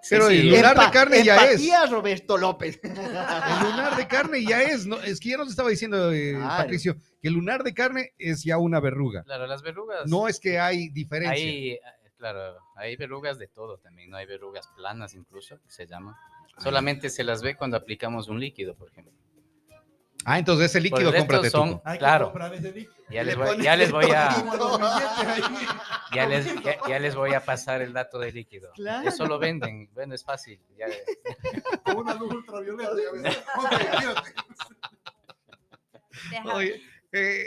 Pero 0.09 0.29
Sí, 0.29 0.39
el 0.39 0.49
lunar 0.49 0.77
de 0.77 0.91
carne 0.91 1.23
ya 1.23 1.37
es. 1.49 1.61
Roberto 1.89 2.37
López. 2.37 2.79
El 2.83 2.91
lunar 2.91 3.95
de 3.97 4.07
carne 4.07 4.43
ya 4.43 4.61
es. 4.61 4.85
¿no? 4.85 5.01
Es 5.01 5.19
que 5.19 5.29
ya 5.29 5.37
nos 5.37 5.49
estaba 5.49 5.69
diciendo 5.69 6.11
eh, 6.11 6.33
Claro. 6.33 6.63
Patricio 6.63 6.95
que 7.21 7.27
el 7.27 7.33
lunar 7.33 7.63
de 7.63 7.73
carne 7.73 8.13
es 8.17 8.43
ya 8.43 8.57
una 8.57 8.79
verruga. 8.79 9.23
Claro, 9.23 9.47
las 9.47 9.61
verrugas. 9.61 10.07
No 10.07 10.27
es 10.27 10.39
que 10.39 10.59
hay 10.59 10.89
diferencia. 10.89 11.33
Hay, 11.33 11.71
eh, 11.71 11.79
claro, 12.17 12.57
hay 12.75 12.95
verrugas 12.95 13.37
de 13.39 13.47
todo 13.47 13.77
también, 13.77 14.09
¿no? 14.09 14.17
Hay 14.17 14.25
verrugas 14.25 14.67
planas 14.75 15.13
incluso, 15.13 15.59
que 15.61 15.71
se 15.71 15.87
llaman. 15.87 16.15
Solamente 16.57 17.09
se 17.09 17.23
las 17.23 17.41
ve 17.41 17.55
cuando 17.55 17.77
aplicamos 17.77 18.29
un 18.29 18.39
líquido, 18.39 18.75
por 18.75 18.89
ejemplo. 18.89 19.13
Ah, 20.27 20.39
entonces 20.39 20.65
ese 20.71 20.79
el 20.79 20.85
líquido 20.85 21.11
resto 21.11 21.19
cómprate 21.27 21.49
son, 21.51 21.69
tú. 21.75 21.81
Hay 21.85 21.93
que 21.93 21.99
claro, 21.99 22.25
comprar 22.25 22.53
ese 22.55 22.71
líquido. 22.71 22.93
ya 23.11 23.23
Le 23.23 23.25
les, 23.25 23.35
voy, 23.37 23.63
ya 23.63 23.75
les 23.75 23.91
voy 23.91 24.05
a, 24.11 24.29
ya 26.13 26.25
les, 26.27 26.63
ya, 26.63 26.75
ya 26.87 26.99
les 26.99 27.15
voy 27.15 27.33
a 27.35 27.45
pasar 27.45 27.81
el 27.83 27.93
dato 27.93 28.17
del 28.17 28.33
líquido. 28.33 28.71
Claro. 28.73 29.07
Eso 29.07 29.25
lo 29.27 29.37
venden, 29.37 29.87
bueno, 29.93 30.15
es 30.15 30.23
fácil. 30.23 30.59
ya- 30.77 30.87
Con 31.83 31.97
una 31.97 32.15
luz 32.15 32.33
ultravioleta. 32.33 32.91
Oye, 36.53 36.81
eh, 37.11 37.45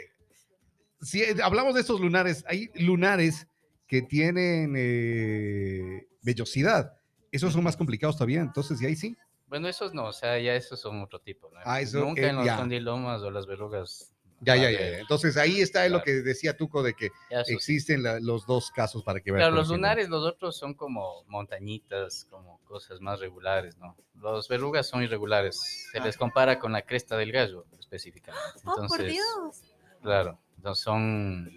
si 1.01 1.22
eh, 1.22 1.37
hablamos 1.43 1.74
de 1.74 1.81
estos 1.81 2.01
lunares, 2.01 2.45
hay 2.49 2.70
lunares 2.74 3.47
que 3.87 4.03
tienen 4.03 4.74
eh, 4.76 6.07
vellosidad. 6.22 6.93
Esos 7.33 7.53
son 7.53 7.64
más 7.64 7.76
complicados 7.76 8.16
todavía, 8.16 8.41
entonces, 8.41 8.81
y 8.83 8.87
ahí 8.87 8.97
sí. 8.97 9.16
Bueno, 9.49 9.68
esos 9.68 9.94
no, 9.94 10.07
o 10.07 10.12
sea, 10.12 10.38
ya 10.38 10.55
esos 10.55 10.80
son 10.80 11.03
otro 11.03 11.18
tipo. 11.20 11.51
¿no? 11.53 11.59
Ah, 11.64 11.80
eso, 11.80 11.99
Nunca 12.01 12.22
eh, 12.22 12.28
en 12.28 12.36
los 12.36 12.44
ya. 12.46 12.57
condilomas 12.57 13.22
o 13.22 13.30
las 13.30 13.46
verrugas. 13.46 14.14
Ya, 14.40 14.55
ya, 14.55 14.70
ya. 14.70 14.99
Entonces 14.99 15.36
ahí 15.36 15.61
está 15.61 15.82
lo 15.88 15.88
Claro. 15.94 16.05
que 16.05 16.12
decía 16.22 16.57
Tuco 16.57 16.82
de 16.84 16.94
que 16.94 17.11
existen 17.49 18.05
la- 18.05 18.20
los 18.20 18.46
dos 18.46 18.70
casos 18.70 19.03
para 19.03 19.20
que 19.20 19.32
vean. 19.32 19.40
Claro, 19.42 19.57
los 19.57 19.68
lunares, 19.68 20.09
los 20.09 20.24
otros 20.24 20.57
son 20.57 20.74
como 20.74 21.24
montañitas, 21.26 22.26
como 22.30 22.61
cosas 22.64 23.01
más 23.01 23.18
regulares, 23.18 23.76
¿no? 23.78 23.96
Los 24.14 24.46
verrugas 24.49 24.86
son 24.86 25.03
irregulares. 25.03 25.88
Se 25.92 25.99
les 26.01 26.16
compara 26.16 26.59
con 26.61 26.70
la 26.72 26.82
cresta 26.82 27.16
del 27.16 27.32
gallo, 27.32 27.64
específicamente. 27.80 28.46
Oh, 28.64 28.74
por 28.74 28.82
Entonces, 29.01 29.07
Dios. 29.12 29.62
claro, 30.03 30.38
entonces 30.57 30.84
son, 30.84 31.51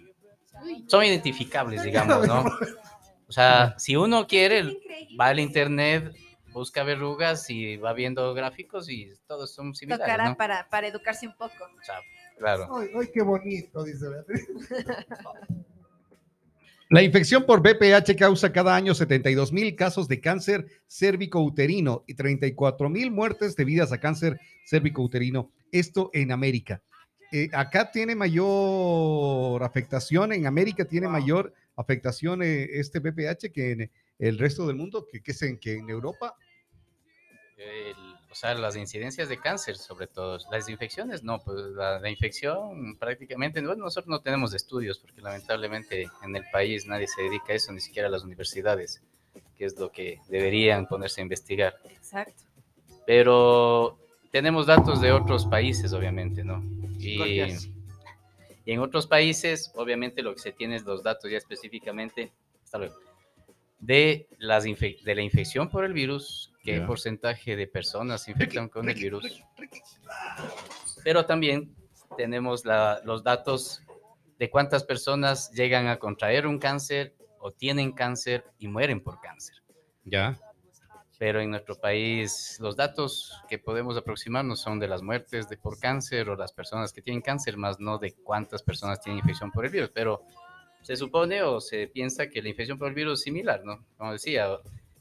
son 0.88 1.04
identificables, 1.04 1.82
digamos, 1.84 2.26
¿no? 2.26 2.44
O 3.28 3.32
sea, 3.34 3.74
si 3.78 3.96
uno 3.96 4.26
quiere, 4.26 4.76
va 5.18 5.28
al 5.28 5.40
internet, 5.40 6.14
busca 6.52 6.82
verrugas 6.82 7.48
y 7.50 7.76
va 7.76 7.92
viendo 7.92 8.34
gráficos 8.34 8.88
y 8.88 9.12
todos 9.26 9.52
son 9.54 9.74
similares, 9.74 10.04
Tocará 10.06 10.28
¿no? 10.30 10.36
para, 10.36 10.68
para 10.68 10.86
educarse 10.88 11.26
un 11.26 11.36
poco. 11.36 11.64
O 11.64 11.84
sea, 11.84 11.96
claro. 12.38 12.68
Ay, 12.76 12.88
ay, 12.98 13.08
qué 13.12 13.22
bonito, 13.22 13.84
dice 13.84 14.08
Beatriz. 14.08 14.46
La 16.92 17.02
infección 17.02 17.46
por 17.46 17.62
BPH 17.62 18.14
causa 18.18 18.52
cada 18.52 18.76
año 18.76 18.94
72 18.94 19.50
mil 19.50 19.74
casos 19.76 20.08
de 20.08 20.20
cáncer 20.20 20.66
cérvico-uterino 20.88 22.04
y 22.06 22.12
34 22.12 22.90
mil 22.90 23.10
muertes 23.10 23.56
debidas 23.56 23.92
a 23.92 23.98
cáncer 23.98 24.38
cérvico-uterino. 24.66 25.50
Esto 25.70 26.10
en 26.12 26.32
América. 26.32 26.82
Eh, 27.32 27.48
acá 27.54 27.90
tiene 27.90 28.14
mayor 28.14 29.62
afectación, 29.62 30.34
en 30.34 30.46
América 30.46 30.84
tiene 30.84 31.08
mayor 31.08 31.54
afectación 31.76 32.42
eh, 32.42 32.68
este 32.72 32.98
BPH 32.98 33.50
que 33.54 33.72
en 33.72 33.90
el 34.28 34.38
resto 34.38 34.66
del 34.66 34.76
mundo, 34.76 35.06
que, 35.10 35.22
que 35.22 35.32
es 35.32 35.42
en, 35.42 35.58
que 35.58 35.74
en 35.78 35.90
Europa. 35.90 36.36
el- 37.58 37.94
o 38.30 38.34
sea, 38.34 38.54
las 38.54 38.76
incidencias 38.76 39.28
de 39.28 39.38
cáncer, 39.38 39.76
sobre 39.76 40.06
todo. 40.06 40.38
Las 40.50 40.68
infecciones, 40.68 41.22
no, 41.22 41.38
pues 41.44 41.58
la, 41.76 42.00
la 42.00 42.08
infección 42.08 42.96
prácticamente, 42.98 43.60
bueno, 43.60 43.84
nosotros 43.84 44.08
no 44.08 44.20
tenemos 44.22 44.54
estudios 44.54 44.98
porque 44.98 45.20
lamentablemente 45.20 46.08
en 46.22 46.34
el 46.34 46.42
país 46.50 46.86
nadie 46.86 47.06
se 47.08 47.20
dedica 47.22 47.52
a 47.52 47.56
eso, 47.56 47.72
ni 47.72 47.80
siquiera 47.80 48.08
las 48.08 48.24
universidades, 48.24 49.02
que 49.58 49.66
es 49.66 49.78
lo 49.78 49.92
que 49.92 50.18
deberían 50.28 50.86
ponerse 50.86 51.20
a 51.20 51.24
investigar. 51.24 51.78
Exacto. 51.84 52.42
Pero 53.06 53.98
tenemos 54.30 54.66
datos 54.66 55.00
de 55.02 55.12
otros 55.12 55.44
países, 55.46 55.92
obviamente, 55.92 56.42
¿no? 56.42 56.62
Y, 56.98 57.36
Gracias. 57.36 57.68
y 58.64 58.72
en 58.72 58.80
otros 58.80 59.06
países, 59.06 59.70
obviamente, 59.74 60.22
lo 60.22 60.32
que 60.32 60.40
se 60.40 60.52
tiene 60.52 60.76
es 60.76 60.84
los 60.84 61.02
datos 61.02 61.30
ya 61.30 61.36
específicamente, 61.36 62.32
hasta 62.64 62.78
luego, 62.78 62.94
de, 63.82 64.28
las 64.38 64.64
infe- 64.64 65.02
de 65.02 65.14
la 65.14 65.22
infección 65.22 65.68
por 65.68 65.84
el 65.84 65.92
virus, 65.92 66.52
qué 66.62 66.80
porcentaje 66.82 67.56
de 67.56 67.66
personas 67.66 68.22
se 68.22 68.30
infectan 68.30 68.68
con 68.68 68.88
el 68.88 68.94
virus. 68.94 69.42
Pero 71.04 71.26
también 71.26 71.74
tenemos 72.16 72.64
la- 72.64 73.00
los 73.04 73.22
datos 73.24 73.82
de 74.38 74.48
cuántas 74.50 74.84
personas 74.84 75.50
llegan 75.52 75.88
a 75.88 75.98
contraer 75.98 76.46
un 76.46 76.58
cáncer 76.58 77.14
o 77.40 77.50
tienen 77.50 77.92
cáncer 77.92 78.44
y 78.58 78.68
mueren 78.68 79.00
por 79.02 79.20
cáncer 79.20 79.56
Ya. 80.04 80.38
pero 81.18 81.40
en 81.40 81.50
nuestro 81.50 81.74
país 81.76 82.56
los 82.60 82.76
datos 82.76 83.32
que 83.48 83.58
podemos 83.58 83.96
aproximarnos 83.96 84.60
son 84.60 84.78
de 84.78 84.88
las 84.88 85.02
muertes 85.02 85.48
de 85.48 85.56
por 85.56 85.78
cáncer 85.80 86.28
o 86.28 86.36
las 86.36 86.52
personas 86.52 86.92
que 86.92 87.02
tienen 87.02 87.20
cáncer, 87.22 87.56
más 87.56 87.78
no 87.80 87.98
de 87.98 88.12
cuántas 88.14 88.62
personas 88.62 89.00
tienen 89.00 89.18
infección 89.20 89.50
por 89.50 89.64
el 89.64 89.70
virus, 89.72 89.90
pero 89.94 90.22
se 90.82 90.96
supone 90.96 91.42
o 91.42 91.60
se 91.60 91.86
piensa 91.86 92.28
que 92.28 92.42
la 92.42 92.48
infección 92.48 92.78
por 92.78 92.88
el 92.88 92.94
virus 92.94 93.20
es 93.20 93.24
similar, 93.24 93.64
¿no? 93.64 93.84
Como 93.96 94.12
decía, 94.12 94.48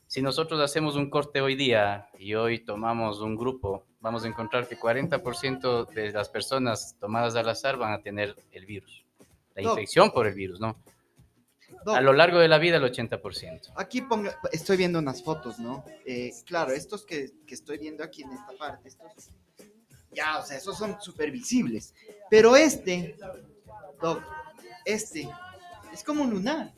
si 0.08 0.22
nosotros 0.22 0.60
hacemos 0.60 0.96
un 0.96 1.10
corte 1.10 1.42
hoy 1.42 1.56
día 1.56 2.10
y 2.20 2.34
hoy 2.36 2.60
tomamos 2.60 3.20
un 3.22 3.36
grupo, 3.36 3.86
vamos 4.00 4.24
a 4.24 4.28
encontrar 4.28 4.68
que 4.68 4.78
40% 4.78 5.88
de 5.88 6.12
las 6.12 6.30
personas 6.30 6.96
tomadas 7.00 7.36
al 7.36 7.50
azar 7.50 7.78
van 7.78 7.94
a 7.94 8.02
tener 8.02 8.36
el 8.52 8.66
virus, 8.66 9.06
la 9.56 9.64
Doc. 9.64 9.72
infección 9.72 10.12
por 10.12 10.28
el 10.28 10.34
virus, 10.34 10.60
¿no? 10.60 10.76
Doc, 11.86 11.96
A 11.96 12.02
lo 12.02 12.14
largo 12.14 12.40
de 12.40 12.48
la 12.48 12.58
vida 12.58 12.78
el 12.78 12.84
80%. 12.84 13.72
Aquí 13.76 14.02
ponga, 14.02 14.38
estoy 14.52 14.78
viendo 14.78 15.00
unas 15.00 15.24
fotos, 15.24 15.58
¿no? 15.60 15.84
Eh, 16.06 16.32
claro, 16.46 16.74
estos 16.74 17.06
que, 17.06 17.32
que 17.48 17.56
estoy 17.56 17.78
viendo 17.78 18.04
aquí 18.04 18.22
en 18.24 18.32
esta 18.34 18.52
parte, 18.60 18.90
estos, 18.90 19.32
ya, 20.12 20.40
o 20.40 20.46
sea, 20.46 20.58
esos 20.58 20.78
son 20.78 21.02
súper 21.02 21.32
visibles. 21.32 21.96
Pero 22.30 22.56
este, 22.56 23.16
Doc, 24.02 24.22
este, 24.86 25.30
es 25.94 26.04
como 26.04 26.24
un 26.24 26.30
lunar. 26.32 26.74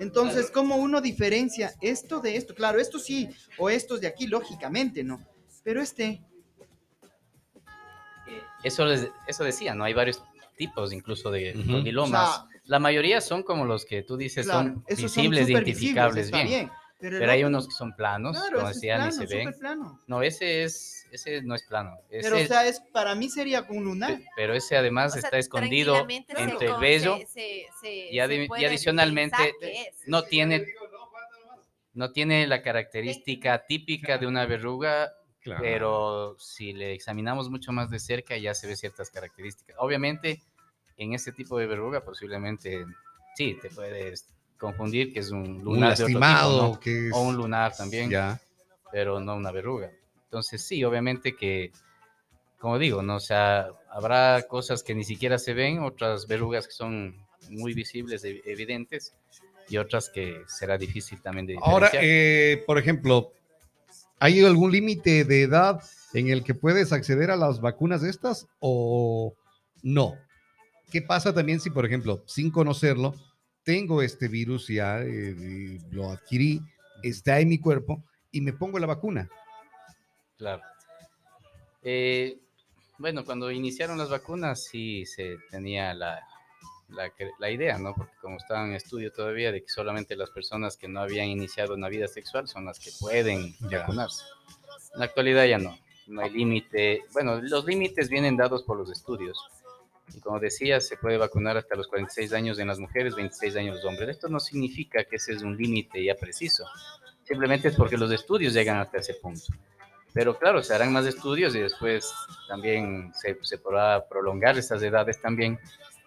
Entonces, 0.00 0.50
¿cómo 0.50 0.76
uno 0.76 1.00
diferencia 1.00 1.72
esto 1.80 2.20
de 2.20 2.36
esto? 2.36 2.54
Claro, 2.54 2.78
esto 2.78 2.98
sí, 2.98 3.28
o 3.58 3.70
estos 3.70 4.00
de 4.00 4.06
aquí, 4.06 4.26
lógicamente, 4.26 5.02
¿no? 5.02 5.20
Pero 5.64 5.80
este, 5.82 6.22
Eso, 8.62 8.84
les- 8.84 9.08
eso 9.26 9.44
decía, 9.44 9.74
¿no? 9.74 9.84
Hay 9.84 9.94
varios 9.94 10.22
tipos 10.56 10.92
incluso 10.92 11.30
de 11.30 11.52
condilomas. 11.70 12.28
O 12.28 12.32
sea, 12.48 12.60
la 12.64 12.78
mayoría 12.78 13.20
son 13.20 13.42
como 13.42 13.64
los 13.64 13.84
que 13.86 14.02
tú 14.02 14.16
dices, 14.16 14.46
claro, 14.46 14.74
son 14.74 14.74
son 14.74 14.96
visibles, 14.96 15.46
súper 15.46 15.62
identificables 15.68 16.30
bien. 16.30 16.70
Pero, 17.00 17.18
Pero 17.20 17.30
hay 17.30 17.38
otro- 17.44 17.48
unos 17.48 17.68
que 17.68 17.74
son 17.74 17.94
planos, 17.94 18.36
claro, 18.36 18.56
como 18.56 18.68
decían, 18.68 18.98
y 18.98 19.12
plano, 19.12 19.12
se 19.28 19.36
ven. 19.36 19.52
plano. 19.58 20.00
No, 20.08 20.20
ese 20.22 20.64
es, 20.64 21.06
ese 21.12 21.42
no 21.42 21.54
es 21.54 21.62
plano. 21.62 21.96
Ese, 22.10 22.28
Pero, 22.28 22.42
o 22.42 22.46
sea, 22.48 22.66
es, 22.66 22.80
para 22.92 23.14
mí 23.14 23.28
sería 23.30 23.64
un 23.68 23.84
lunar. 23.84 24.16
pe- 24.18 24.26
pero 24.34 24.52
ese 24.54 24.76
además 24.76 25.12
O 25.12 25.14
sea, 25.14 25.20
está 25.22 25.38
escondido 25.38 25.96
entre 26.08 26.66
el 26.66 26.76
vello. 26.80 27.18
se- 27.18 27.26
se- 27.26 27.66
se- 27.80 28.10
y 28.10 28.18
adi- 28.18 28.48
y 28.58 28.64
adicionalmente. 28.64 29.36
No 30.06 30.24
tiene, 30.24 30.66
no 31.94 32.10
tiene 32.12 32.46
la 32.46 32.62
característica 32.62 33.64
típica 33.66 34.18
de 34.18 34.26
una 34.26 34.46
verruga, 34.46 35.12
Claro. 35.40 35.60
pero 35.62 36.36
si 36.38 36.72
le 36.72 36.92
examinamos 36.94 37.48
mucho 37.48 37.72
más 37.72 37.90
de 37.90 37.98
cerca 38.00 38.36
ya 38.36 38.54
se 38.54 38.66
ve 38.66 38.76
ciertas 38.76 39.10
características. 39.10 39.76
Obviamente, 39.78 40.42
en 40.96 41.14
este 41.14 41.30
tipo 41.32 41.58
de 41.58 41.66
verruga 41.66 42.04
posiblemente 42.04 42.84
sí 43.36 43.56
te 43.62 43.70
puedes 43.70 44.26
confundir 44.58 45.12
que 45.12 45.20
es 45.20 45.30
un 45.30 45.38
un 45.40 45.62
lunar 45.64 45.88
de 45.96 46.04
otro 46.04 46.06
tipo, 46.06 46.18
lastimado 46.20 46.62
¿no? 46.62 46.80
que 46.80 47.08
es. 47.08 47.14
o 47.14 47.20
un 47.22 47.36
lunar 47.36 47.76
también, 47.76 48.10
Ya. 48.10 48.40
pero 48.92 49.20
no 49.20 49.34
una 49.36 49.50
verruga. 49.52 49.90
Entonces 50.24 50.62
sí, 50.62 50.84
obviamente 50.84 51.34
que, 51.36 51.72
como 52.58 52.78
digo, 52.78 53.02
no, 53.02 53.16
o 53.16 53.20
sea, 53.20 53.68
habrá 53.90 54.42
cosas 54.48 54.82
que 54.82 54.94
ni 54.94 55.04
siquiera 55.04 55.38
se 55.38 55.54
ven, 55.54 55.78
otras 55.80 56.26
verrugas 56.26 56.66
que 56.66 56.72
son 56.74 57.16
muy 57.50 57.72
visibles, 57.72 58.24
evidentes, 58.24 59.14
y 59.70 59.76
otras 59.76 60.10
que 60.10 60.42
será 60.46 60.76
difícil 60.76 61.20
también 61.22 61.46
de 61.46 61.56
Ahora, 61.62 61.86
diferenciar. 61.88 62.02
eh, 62.04 62.64
por 62.66 62.78
ejemplo, 62.78 63.32
¿hay 64.18 64.44
algún 64.44 64.72
límite 64.72 65.24
de 65.24 65.42
edad 65.42 65.80
en 66.14 66.28
el 66.28 66.42
que 66.42 66.54
puedes 66.54 66.92
acceder 66.92 67.30
a 67.30 67.36
las 67.36 67.60
vacunas 67.60 68.02
de 68.02 68.10
estas 68.10 68.46
o 68.60 69.34
no? 69.82 70.14
¿Qué 70.90 71.02
pasa 71.02 71.34
también 71.34 71.60
si, 71.60 71.68
por 71.70 71.84
ejemplo, 71.86 72.22
sin 72.26 72.50
conocerlo, 72.50 73.14
tengo 73.68 74.00
este 74.00 74.28
virus 74.28 74.68
ya, 74.68 75.02
eh, 75.02 75.78
lo 75.90 76.10
adquirí, 76.10 76.58
está 77.02 77.38
en 77.38 77.50
mi 77.50 77.58
cuerpo 77.58 78.02
y 78.32 78.40
me 78.40 78.54
pongo 78.54 78.78
la 78.78 78.86
vacuna? 78.86 79.28
Claro. 80.38 80.62
Eh, 81.82 82.38
bueno, 82.96 83.26
cuando 83.26 83.50
iniciaron 83.50 83.98
las 83.98 84.08
vacunas 84.08 84.64
sí 84.64 85.04
se 85.04 85.36
tenía 85.50 85.92
la, 85.92 86.18
la, 86.88 87.08
cre- 87.14 87.34
la 87.38 87.50
idea, 87.50 87.76
¿no? 87.76 87.94
Porque 87.94 88.14
como 88.22 88.38
estaba 88.38 88.64
en 88.64 88.72
estudio 88.72 89.12
todavía 89.12 89.52
de 89.52 89.60
que 89.62 89.68
solamente 89.68 90.16
las 90.16 90.30
personas 90.30 90.78
que 90.78 90.88
no 90.88 91.00
habían 91.00 91.26
iniciado 91.26 91.74
una 91.74 91.90
vida 91.90 92.08
sexual 92.08 92.48
son 92.48 92.64
las 92.64 92.80
que 92.80 92.90
pueden 92.98 93.54
Ya. 93.68 93.80
vacunarse. 93.80 94.24
En 94.94 95.00
la 95.00 95.04
actualidad 95.04 95.44
ya 95.44 95.58
no, 95.58 95.78
no 96.06 96.22
hay 96.22 96.30
límite. 96.30 97.02
Bueno, 97.12 97.38
los 97.42 97.66
límites 97.66 98.08
vienen 98.08 98.34
dados 98.38 98.62
por 98.62 98.78
los 98.78 98.90
estudios. 98.90 99.38
Y 100.14 100.20
como 100.20 100.40
decía, 100.40 100.80
se 100.80 100.96
puede 100.96 101.18
vacunar 101.18 101.56
hasta 101.56 101.76
los 101.76 101.88
46 101.88 102.32
años 102.32 102.58
en 102.58 102.68
las 102.68 102.78
mujeres, 102.78 103.14
26 103.14 103.56
años 103.56 103.76
en 103.76 103.82
los 103.82 103.84
hombres. 103.84 104.08
Esto 104.08 104.28
no 104.28 104.40
significa 104.40 105.04
que 105.04 105.16
ese 105.16 105.32
es 105.32 105.42
un 105.42 105.56
límite 105.56 106.02
ya 106.02 106.14
preciso. 106.14 106.64
Simplemente 107.24 107.68
es 107.68 107.76
porque 107.76 107.96
los 107.96 108.10
estudios 108.10 108.54
llegan 108.54 108.78
hasta 108.78 108.98
ese 108.98 109.14
punto. 109.14 109.52
Pero 110.14 110.38
claro, 110.38 110.62
se 110.62 110.74
harán 110.74 110.92
más 110.92 111.06
estudios 111.06 111.54
y 111.54 111.60
después 111.60 112.12
también 112.48 113.12
se, 113.14 113.38
se 113.42 113.58
podrá 113.58 114.08
prolongar 114.08 114.56
esas 114.56 114.82
edades 114.82 115.20
también 115.20 115.58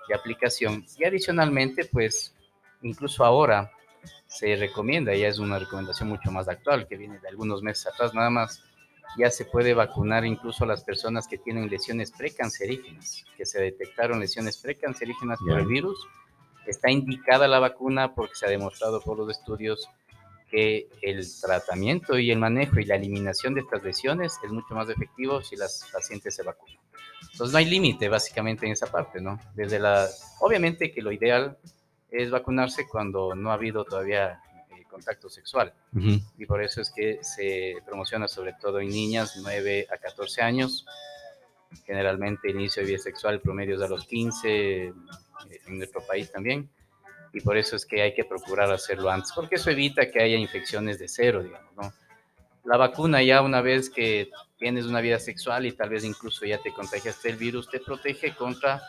de 0.07 0.15
aplicación. 0.15 0.83
Y 0.97 1.05
adicionalmente, 1.05 1.85
pues, 1.85 2.35
incluso 2.81 3.23
ahora 3.23 3.71
se 4.27 4.55
recomienda, 4.55 5.13
ya 5.13 5.27
es 5.27 5.39
una 5.39 5.59
recomendación 5.59 6.09
mucho 6.09 6.31
más 6.31 6.47
actual, 6.47 6.87
que 6.87 6.97
viene 6.97 7.19
de 7.19 7.27
algunos 7.27 7.61
meses 7.61 7.87
atrás 7.87 8.13
nada 8.13 8.29
más, 8.29 8.63
ya 9.17 9.29
se 9.29 9.45
puede 9.45 9.73
vacunar 9.73 10.25
incluso 10.25 10.63
a 10.63 10.67
las 10.67 10.83
personas 10.83 11.27
que 11.27 11.37
tienen 11.37 11.69
lesiones 11.69 12.11
precancerígenas, 12.11 13.25
que 13.37 13.45
se 13.45 13.61
detectaron 13.61 14.19
lesiones 14.19 14.57
precancerígenas 14.57 15.39
por 15.39 15.59
el 15.59 15.65
virus. 15.65 16.07
Está 16.65 16.91
indicada 16.91 17.47
la 17.47 17.59
vacuna 17.59 18.13
porque 18.13 18.35
se 18.35 18.45
ha 18.45 18.49
demostrado 18.49 19.01
por 19.01 19.17
los 19.17 19.29
estudios 19.29 19.89
que 20.49 20.89
el 21.01 21.25
tratamiento 21.41 22.19
y 22.19 22.29
el 22.29 22.37
manejo 22.37 22.79
y 22.79 22.85
la 22.85 22.95
eliminación 22.95 23.53
de 23.53 23.61
estas 23.61 23.83
lesiones 23.83 24.37
es 24.43 24.51
mucho 24.51 24.75
más 24.75 24.89
efectivo 24.89 25.41
si 25.41 25.55
las 25.55 25.89
pacientes 25.91 26.35
se 26.35 26.43
vacunan. 26.43 26.77
Entonces 27.31 27.53
no 27.53 27.57
hay 27.57 27.65
límite 27.65 28.09
básicamente 28.09 28.65
en 28.65 28.73
esa 28.73 28.87
parte, 28.87 29.21
¿no? 29.21 29.39
Desde 29.55 29.79
la, 29.79 30.07
obviamente 30.41 30.91
que 30.91 31.01
lo 31.01 31.11
ideal 31.11 31.57
es 32.09 32.29
vacunarse 32.29 32.87
cuando 32.87 33.33
no 33.35 33.51
ha 33.51 33.53
habido 33.53 33.85
todavía 33.85 34.41
contacto 34.91 35.29
sexual 35.29 35.73
y 36.37 36.45
por 36.45 36.61
eso 36.61 36.81
es 36.81 36.91
que 36.91 37.19
se 37.23 37.77
promociona 37.85 38.27
sobre 38.27 38.53
todo 38.53 38.79
en 38.79 38.89
niñas 38.89 39.37
9 39.41 39.87
a 39.89 39.97
14 39.97 40.41
años. 40.41 40.85
Generalmente 41.85 42.51
inicio 42.51 42.83
de 42.83 42.89
vida 42.89 42.99
sexual 42.99 43.39
promedio 43.39 43.75
es 43.75 43.81
a 43.81 43.87
los 43.87 44.05
15 44.05 44.83
eh, 44.83 44.93
en 45.67 45.77
nuestro 45.77 46.05
país 46.05 46.29
también 46.31 46.69
y 47.33 47.41
por 47.41 47.57
eso 47.57 47.75
es 47.75 47.85
que 47.85 48.01
hay 48.01 48.13
que 48.13 48.25
procurar 48.25 48.71
hacerlo 48.71 49.09
antes 49.09 49.31
porque 49.33 49.55
eso 49.55 49.69
evita 49.69 50.11
que 50.11 50.21
haya 50.21 50.37
infecciones 50.37 50.99
de 50.99 51.07
cero, 51.07 51.41
digamos, 51.41 51.73
¿no? 51.75 51.93
La 52.63 52.77
vacuna 52.77 53.23
ya 53.23 53.41
una 53.41 53.61
vez 53.61 53.89
que 53.89 54.29
tienes 54.59 54.85
una 54.85 55.01
vida 55.01 55.17
sexual 55.17 55.65
y 55.65 55.71
tal 55.71 55.89
vez 55.89 56.03
incluso 56.03 56.45
ya 56.45 56.59
te 56.59 56.71
contagiaste 56.71 57.29
el 57.29 57.37
virus, 57.37 57.69
te 57.69 57.79
protege 57.79 58.35
contra 58.35 58.81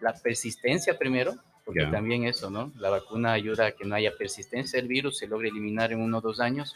la 0.00 0.14
persistencia 0.14 0.96
primero, 0.96 1.34
porque 1.64 1.80
Ya. 1.82 1.90
también 1.90 2.24
eso, 2.24 2.50
¿no? 2.50 2.72
La 2.76 2.90
vacuna 2.90 3.32
ayuda 3.32 3.66
a 3.66 3.72
que 3.72 3.84
no 3.84 3.94
haya 3.94 4.16
persistencia 4.16 4.78
del 4.78 4.88
virus, 4.88 5.18
se 5.18 5.26
logre 5.26 5.48
eliminar 5.48 5.92
en 5.92 6.00
uno 6.00 6.18
o 6.18 6.20
dos 6.20 6.40
años, 6.40 6.74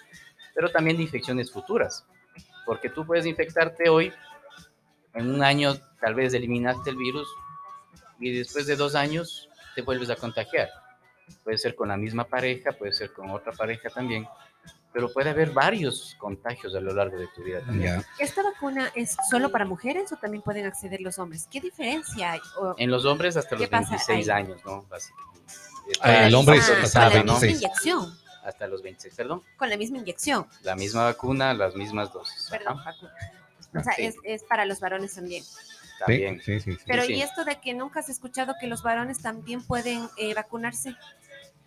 pero 0.54 0.70
también 0.70 0.96
de 0.96 1.02
infecciones 1.02 1.50
futuras, 1.50 2.06
porque 2.64 2.88
tú 2.88 3.04
puedes 3.06 3.26
infectarte 3.26 3.88
hoy, 3.88 4.12
en 5.14 5.30
un 5.30 5.42
año 5.42 5.74
tal 6.00 6.14
vez 6.14 6.34
eliminaste 6.34 6.90
el 6.90 6.96
virus 6.96 7.28
y 8.20 8.32
después 8.38 8.66
de 8.66 8.76
dos 8.76 8.94
años 8.94 9.48
te 9.74 9.82
vuelves 9.82 10.10
a 10.10 10.16
contagiar. 10.16 10.68
Puede 11.42 11.58
ser 11.58 11.74
con 11.74 11.88
la 11.88 11.96
misma 11.96 12.24
pareja, 12.24 12.72
puede 12.72 12.92
ser 12.92 13.12
con 13.12 13.30
otra 13.30 13.52
pareja 13.52 13.90
también, 13.90 14.26
pero 14.96 15.12
puede 15.12 15.28
haber 15.28 15.50
varios 15.50 16.16
contagios 16.18 16.74
a 16.74 16.80
lo 16.80 16.94
largo 16.94 17.18
de 17.18 17.26
tu 17.28 17.42
vida 17.42 17.60
también. 17.60 18.00
Ya. 18.00 18.06
¿Esta 18.18 18.42
vacuna 18.42 18.90
es 18.94 19.14
solo 19.28 19.50
para 19.52 19.66
mujeres 19.66 20.10
o 20.10 20.16
también 20.16 20.40
pueden 20.42 20.64
acceder 20.64 21.02
los 21.02 21.18
hombres? 21.18 21.46
¿Qué 21.52 21.60
diferencia 21.60 22.32
hay? 22.32 22.40
O- 22.58 22.74
En 22.78 22.90
los 22.90 23.04
hombres 23.04 23.36
hasta 23.36 23.56
¿Qué 23.56 23.64
los 23.64 23.68
pasa 23.68 23.90
26 23.90 24.28
ahí? 24.30 24.42
años, 24.44 24.64
¿no? 24.64 24.84
Básicamente. 24.88 25.42
Ah, 26.00 26.26
el 26.26 26.34
hombre 26.34 26.56
es 26.56 26.62
Ah, 26.70 26.72
hasta 26.72 26.80
con 26.80 26.88
sabe, 26.90 27.14
la 27.16 27.24
¿no? 27.24 27.32
misma 27.34 27.48
inyección, 27.48 28.18
Hasta 28.42 28.66
los 28.68 28.80
26, 28.82 29.14
perdón. 29.14 29.42
con 29.58 29.68
la 29.68 29.76
misma 29.76 29.98
inyección, 29.98 30.46
La 30.62 30.74
misma 30.74 31.04
vacuna, 31.04 31.52
las 31.52 31.74
mismas 31.76 32.10
dosis. 32.10 32.48
perdón, 32.50 32.78
Ajá, 32.78 32.92
vacuna. 32.92 33.12
O 33.78 33.82
sea, 33.82 33.92
Sí. 33.96 34.06
es, 34.06 34.14
es 34.24 34.42
para 34.44 34.64
los 34.64 34.80
varones 34.80 35.14
también. 35.14 35.44
También. 35.98 36.40
Sí, 36.42 36.58
sí, 36.60 36.72
sí. 36.72 36.78
Pero 36.86 37.04
sí. 37.04 37.12
¿y 37.16 37.20
esto 37.22 37.44
de 37.44 37.60
que 37.60 37.74
nunca 37.74 38.00
has 38.00 38.08
escuchado 38.08 38.54
que 38.58 38.66
los 38.66 38.82
varones 38.82 39.20
también 39.20 39.62
pueden 39.62 40.08
eh, 40.16 40.32
vacunarse? 40.32 40.96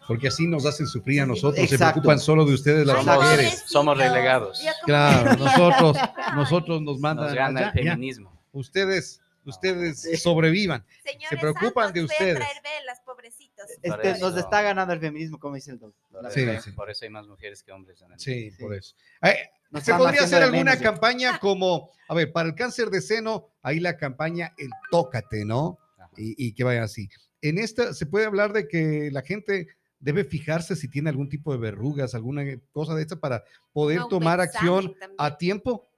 Porque 0.09 0.27
así 0.27 0.47
nos 0.47 0.65
hacen 0.65 0.87
sufrir 0.87 1.21
a 1.21 1.25
nosotros, 1.27 1.69
se 1.69 1.77
preocupan 1.77 2.19
solo 2.19 2.43
de 2.45 2.55
ustedes 2.55 2.85
las 2.85 2.97
Somos- 3.05 3.15
mujeres. 3.23 3.63
somos 3.67 3.97
relegados. 3.97 4.59
Claro, 4.85 5.37
nosotros, 5.37 5.97
nosotros 6.35 6.81
nos 6.81 6.99
mandan 6.99 7.27
Nos 7.27 7.35
gana 7.35 7.59
el 7.75 7.85
ya. 7.85 7.91
feminismo. 7.91 8.37
Ustedes, 8.51 9.21
ustedes 9.45 10.01
Sí. 10.01 10.17
sobrevivan. 10.17 10.83
Señores 11.03 11.29
Se 11.29 11.37
preocupan 11.37 11.85
santos, 11.85 11.93
de 11.93 12.03
ustedes. 12.03 12.35
traer 12.37 12.57
velas, 12.63 12.99
pobrecitos. 13.05 13.65
Por 13.85 14.05
Este, 14.05 14.19
nos 14.19 14.35
está 14.35 14.61
ganando 14.63 14.93
el 14.93 14.99
feminismo, 14.99 15.39
como 15.39 15.53
dice 15.55 15.71
el 15.71 15.79
doctor. 15.79 16.21
Por 16.23 16.31
Sí. 16.31 16.71
Por 16.75 16.89
eso 16.89 17.05
hay 17.05 17.11
más 17.11 17.27
mujeres 17.27 17.61
que 17.63 17.71
hombres. 17.71 18.01
en 18.01 18.11
el 18.11 18.19
Sí, 18.19 18.49
Sí. 18.51 18.57
por 18.61 18.73
eso. 18.73 18.95
Ay, 19.21 19.35
Nos 19.71 19.83
¿Se 19.83 19.93
podría 19.93 20.23
hacer 20.23 20.41
alguna 20.41 20.63
menos 20.63 20.79
ya. 20.79 20.83
campaña 20.83 21.37
como, 21.37 21.91
a 22.07 22.15
ver, 22.15 22.31
para 22.31 22.49
el 22.49 22.55
cáncer 22.55 22.89
de 22.89 23.01
seno, 23.01 23.49
ahí 23.61 23.79
la 23.79 23.97
campaña 23.97 24.51
El 24.57 24.71
Tócate, 24.89 25.45
¿no? 25.45 25.77
Y, 26.17 26.33
y 26.47 26.53
que 26.55 26.63
vaya 26.63 26.81
así. 26.83 27.07
En 27.43 27.59
esta 27.59 27.93
se 27.93 28.07
puede 28.07 28.25
hablar 28.25 28.51
de 28.51 28.67
que 28.67 29.09
la 29.11 29.21
gente 29.21 29.67
debe 29.99 30.23
fijarse 30.23 30.75
si 30.75 30.87
tiene 30.89 31.09
algún 31.09 31.29
tipo 31.29 31.51
de 31.51 31.59
verrugas, 31.59 32.15
alguna 32.15 32.43
cosa 32.71 32.95
de 32.95 33.01
esta 33.01 33.17
para 33.17 33.43
poder 33.73 33.99
No, 33.99 34.07
tomar 34.07 34.39
acción 34.39 34.93
también. 34.99 35.11
a 35.17 35.37
tiempo. 35.37 35.89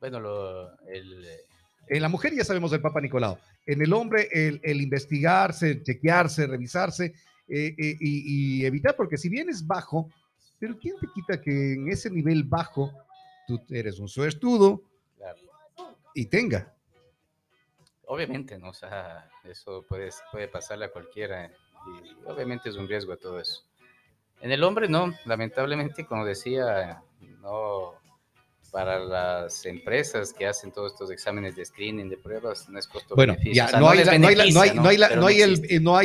Bueno, 0.00 0.18
lo, 0.20 0.78
el, 0.88 1.24
eh, 1.24 1.40
En 1.88 2.02
la 2.02 2.08
mujer 2.08 2.34
ya 2.34 2.44
sabemos 2.44 2.70
del 2.72 2.80
Papa 2.80 3.00
Nicolau. 3.00 3.38
En 3.66 3.80
el 3.82 3.92
hombre, 3.92 4.28
el, 4.32 4.60
el 4.64 4.80
investigarse, 4.80 5.82
chequearse, 5.82 6.46
revisarse 6.46 7.14
eh, 7.48 7.74
eh, 7.78 7.96
y, 8.00 8.60
y 8.60 8.66
evitar, 8.66 8.96
porque 8.96 9.16
si 9.16 9.28
bien 9.28 9.48
es 9.48 9.64
bajo, 9.64 10.10
pero 10.58 10.76
¿quién 10.78 10.96
te 10.98 11.06
quita 11.14 11.40
que 11.40 11.74
en 11.74 11.88
ese 11.88 12.10
nivel 12.10 12.42
bajo 12.44 12.92
tú 13.46 13.60
eres 13.70 13.98
un 14.00 14.08
suertudo 14.08 14.82
claro. 15.16 15.38
y 16.14 16.26
tenga? 16.26 16.74
Obviamente, 18.06 18.58
¿no? 18.58 18.70
O 18.70 18.74
sea, 18.74 19.30
eso 19.44 19.84
puede, 19.88 20.10
puede 20.30 20.48
pasarle 20.48 20.86
a 20.86 20.90
cualquiera 20.92 21.50
y 21.86 22.28
obviamente 22.28 22.68
es 22.68 22.76
un 22.76 22.88
riesgo 22.88 23.16
todo 23.16 23.40
eso. 23.40 23.62
En 24.40 24.50
el 24.50 24.64
hombre 24.64 24.88
no, 24.88 25.14
lamentablemente, 25.24 26.04
como 26.04 26.24
decía, 26.24 27.02
no 27.40 27.94
para 28.72 28.98
las 28.98 29.66
empresas 29.66 30.32
que 30.32 30.46
hacen 30.46 30.72
todos 30.72 30.92
estos 30.92 31.10
exámenes 31.10 31.54
de 31.54 31.64
screening, 31.64 32.08
de 32.08 32.16
pruebas, 32.16 32.68
no 32.70 32.78
es 32.78 32.88
costo 32.88 33.14
Bueno, 33.14 33.36
ya 33.44 33.70
no, 33.78 33.90
hay 33.90 33.98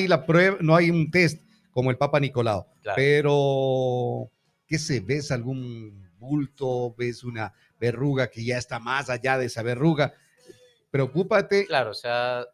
la, 0.08 0.26
prueba, 0.26 0.58
no 0.60 0.76
hay 0.76 0.92
un 0.92 1.10
test 1.10 1.42
como 1.72 1.92
el 1.92 1.98
Papa 1.98 2.20
Nicolau, 2.20 2.68
Claro. 2.84 2.96
pero 2.96 4.30
¿qué 4.68 4.78
se 4.78 5.00
ves 5.00 5.32
algún 5.32 6.12
bulto, 6.20 6.94
ves 6.98 7.24
una 7.24 7.54
verruga 7.80 8.30
que 8.30 8.44
ya 8.44 8.58
está 8.58 8.80
más 8.80 9.10
allá 9.10 9.38
de 9.38 9.46
esa 9.46 9.64
verruga? 9.64 10.14
Preocúpate. 10.92 11.66
Claro, 11.68 11.92
o 11.92 11.94
sea, 11.94 12.46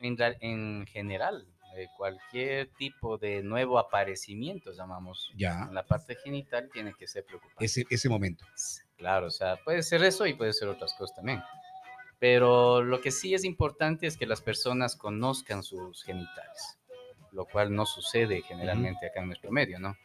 en 0.00 0.86
general, 0.86 1.46
eh, 1.78 1.88
cualquier 1.96 2.68
tipo 2.76 3.18
de 3.18 3.42
nuevo 3.42 3.78
aparecimiento, 3.78 4.72
llamamos, 4.72 5.32
Ya, 5.36 5.62
en 5.68 5.74
la 5.74 5.84
parte 5.84 6.16
genital 6.16 6.68
tiene 6.72 6.94
que 6.94 7.06
ser 7.06 7.24
preocupante. 7.24 7.64
ese, 7.64 7.84
ese 7.88 8.08
momento. 8.08 8.44
Claro, 8.96 9.26
o 9.28 9.30
sea, 9.30 9.56
puede 9.64 9.82
ser 9.82 10.02
eso 10.02 10.26
y 10.26 10.34
puede 10.34 10.52
ser 10.52 10.68
otras 10.68 10.92
cosas 10.94 11.14
también. 11.16 11.40
Pero 12.18 12.82
lo 12.82 13.00
que 13.00 13.10
sí 13.12 13.32
es 13.34 13.44
importante 13.44 14.06
es 14.06 14.16
que 14.16 14.26
las 14.26 14.40
personas 14.40 14.96
conozcan 14.96 15.62
sus 15.62 16.02
genitales, 16.02 16.78
lo 17.30 17.44
cual 17.44 17.72
no 17.74 17.86
sucede 17.86 18.42
generalmente 18.42 19.06
acá 19.06 19.20
en 19.20 19.28
nuestro 19.28 19.52
medio, 19.52 19.78
¿no? 19.78 19.96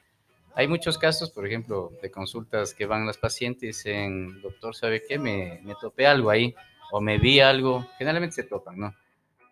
Hay 0.55 0.67
muchos 0.67 0.99
casos, 0.99 1.31
por 1.31 1.47
ejemplo, 1.47 1.91
de 2.03 2.11
consultas 2.11 2.75
que 2.75 2.85
van 2.85 3.07
las 3.07 3.17
pacientes 3.17 3.61
dicen, 3.83 4.39
doctor, 4.43 4.75
¿sabe 4.75 5.01
qué? 5.07 5.17
Me, 5.17 5.59
me 5.63 5.73
topé 5.81 6.05
algo 6.05 6.29
ahí 6.29 6.53
o 6.91 7.01
me 7.01 7.17
vi 7.17 7.39
algo. 7.39 7.87
Generalmente 7.97 8.35
se 8.35 8.43
topan, 8.43 8.77
¿no? 8.77 8.93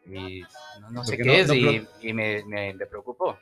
Y 0.05 0.41
no, 0.81 0.89
no 0.91 1.03
sé 1.03 1.17
qué 1.17 1.23
no- 1.25 1.33
es 1.33 1.47
no 1.47 1.53
y, 1.55 2.13
me, 2.13 2.43
me, 2.43 2.73
me 2.73 2.85
preocupó. 2.85 3.37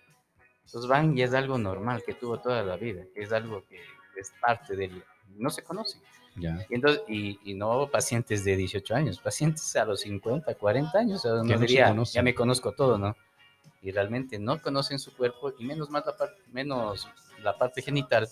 Entonces 0.65 0.89
van 0.89 1.17
y 1.17 1.21
es 1.23 1.33
algo 1.33 1.57
normal 1.57 2.03
que 2.05 2.13
tuvo 2.13 2.39
toda 2.39 2.63
la 2.63 2.75
vida, 2.77 3.03
que 3.13 3.21
es 3.23 3.31
algo 3.31 3.65
que 3.67 3.79
es 4.17 4.31
parte 4.39 4.75
del... 4.75 5.03
No 5.37 5.49
se 5.49 5.63
conoce. 5.63 5.99
Ya. 6.35 6.65
Y, 6.69 6.75
entonces, 6.75 7.01
y, 7.07 7.39
y 7.43 7.53
no 7.55 7.89
pacientes 7.89 8.43
de 8.43 8.55
18 8.55 8.93
años, 8.95 9.19
pacientes 9.19 9.75
a 9.75 9.85
los 9.85 10.01
50, 10.01 10.53
40 10.55 10.99
años, 10.99 11.25
o 11.25 11.43
sea, 11.43 11.57
diría, 11.57 11.87
conocen. 11.87 12.13
ya 12.19 12.23
me 12.23 12.35
conozco 12.35 12.71
todo, 12.73 12.97
¿no? 12.97 13.15
Y 13.81 13.91
realmente 13.91 14.37
no 14.37 14.61
conocen 14.61 14.99
su 14.99 15.15
cuerpo 15.15 15.53
y 15.57 15.63
menos 15.65 15.89
más 15.89 16.05
la, 16.05 16.15
par- 16.17 16.35
menos 16.51 17.07
la 17.41 17.57
parte 17.57 17.81
genital. 17.81 18.27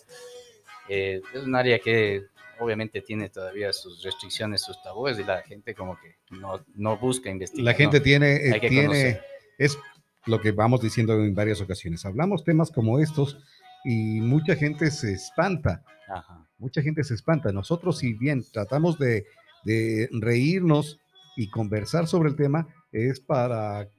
eh, 0.89 1.21
es 1.33 1.43
un 1.43 1.55
área 1.55 1.79
que 1.79 2.25
obviamente 2.59 3.01
tiene 3.01 3.29
todavía 3.29 3.73
sus 3.73 4.03
restricciones, 4.03 4.61
sus 4.61 4.81
tabúes 4.81 5.19
y 5.19 5.23
la 5.23 5.41
gente 5.41 5.73
como 5.73 5.97
que 5.99 6.15
no, 6.35 6.63
no 6.75 6.97
busca 6.97 7.29
investigar. 7.29 7.65
La 7.65 7.73
gente 7.73 7.97
¿no? 7.97 8.03
tiene, 8.03 8.35
eh, 8.35 8.59
tiene, 8.59 8.85
conocer. 8.85 9.21
es 9.57 9.77
lo 10.25 10.41
que 10.41 10.51
vamos 10.51 10.81
diciendo 10.81 11.13
en 11.13 11.33
varias 11.33 11.61
ocasiones. 11.61 12.05
Hablamos 12.05 12.43
temas 12.43 12.71
como 12.71 12.99
estos 12.99 13.37
y 13.83 14.21
mucha 14.21 14.55
gente 14.55 14.91
se 14.91 15.13
espanta. 15.13 15.83
Ajá. 16.09 16.47
mucha 16.57 16.81
gente 16.81 17.03
se 17.03 17.15
espanta. 17.15 17.51
Nosotros, 17.51 17.97
si 17.97 18.13
bien 18.13 18.43
tratamos 18.53 18.97
de, 18.97 19.25
de 19.65 20.09
reírnos 20.11 20.99
y 21.35 21.49
conversar 21.49 22.07
sobre 22.07 22.29
el 22.29 22.35
tema, 22.35 22.67
es 22.91 23.19
para 23.19 23.89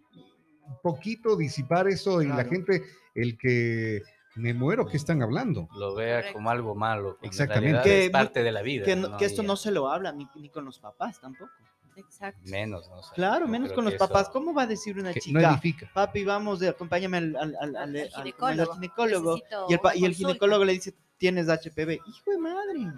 un 0.66 0.78
poquito 0.82 1.36
disipar 1.36 1.88
eso 1.88 2.22
y 2.22 2.26
la 2.26 2.44
gente, 2.44 2.82
el 3.14 3.36
que 3.38 4.02
me 4.37 4.55
muero, 4.55 4.87
¿qué 4.87 4.97
están 4.97 5.22
hablando? 5.22 5.68
Lo 5.76 5.95
vea 5.95 6.33
como 6.33 6.51
algo 6.51 6.74
malo. 6.74 7.18
Exactamente. 7.22 7.83
Que 7.83 8.05
es 8.07 8.11
parte 8.11 8.43
de 8.43 8.53
la 8.53 8.62
vida. 8.62 8.85
Que, 8.85 8.95
no- 8.97 9.16
que 9.16 9.24
esto 9.24 9.43
no 9.43 9.57
se 9.57 9.70
lo 9.72 9.89
habla 9.91 10.12
ni, 10.12 10.29
ni 10.37 10.49
con 10.51 10.64
los 10.64 10.79
papás 10.79 11.20
tampoco. 11.20 11.51
Exacto. 11.97 12.41
Menos, 12.45 12.89
¿no? 12.89 13.03
Sea, 13.03 13.12
Claro, 13.14 13.47
yo 13.47 13.51
menos 13.51 13.72
con 13.72 13.85
los 13.85 13.95
papás. 13.95 14.22
eso- 14.22 14.33
¿Cómo 14.33 14.55
va 14.55 14.62
a 14.62 14.66
decir 14.68 14.97
una 14.99 15.12
Que 15.12 15.20
chica? 15.20 15.41
no 15.41 15.51
edifica. 15.51 15.91
Papi, 15.93 16.24
vamos, 16.24 16.61
de, 16.61 16.68
acompáñame 16.68 17.16
al, 17.16 17.37
al, 17.37 17.57
al, 17.61 17.76
al- 17.76 18.09
ginecólogo. 18.11 18.70
al 18.72 18.76
ginecólogo. 18.79 19.37
Y 19.68 19.74
el, 19.74 19.81
y 19.97 20.05
el 20.05 20.14
ginecólogo 20.14 20.64
le 20.64 20.74
dice, 20.74 20.95
tienes 21.16 21.49
HPV. 21.49 21.95
Hijo 22.07 22.31
de 22.31 22.39
madre. 22.39 22.93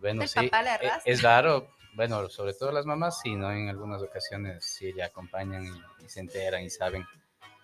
Bueno, 0.00 0.22
El 0.22 0.28
sí, 0.28 0.34
papá 0.44 0.62
le 0.62 0.68
e- 0.68 0.72
arrastra. 0.72 1.12
es 1.12 1.22
raro, 1.22 1.68
bueno, 1.94 2.28
sobre 2.28 2.54
todo 2.54 2.70
las 2.72 2.86
mamás, 2.86 3.20
sí, 3.20 3.34
¿no? 3.34 3.50
En 3.50 3.68
algunas 3.68 4.00
ocasiones 4.02 4.64
sí 4.64 4.92
le 4.92 5.02
acompañan 5.02 5.64
y, 5.64 6.04
y 6.04 6.08
se 6.08 6.20
enteran 6.20 6.62
y 6.62 6.70
saben, 6.70 7.04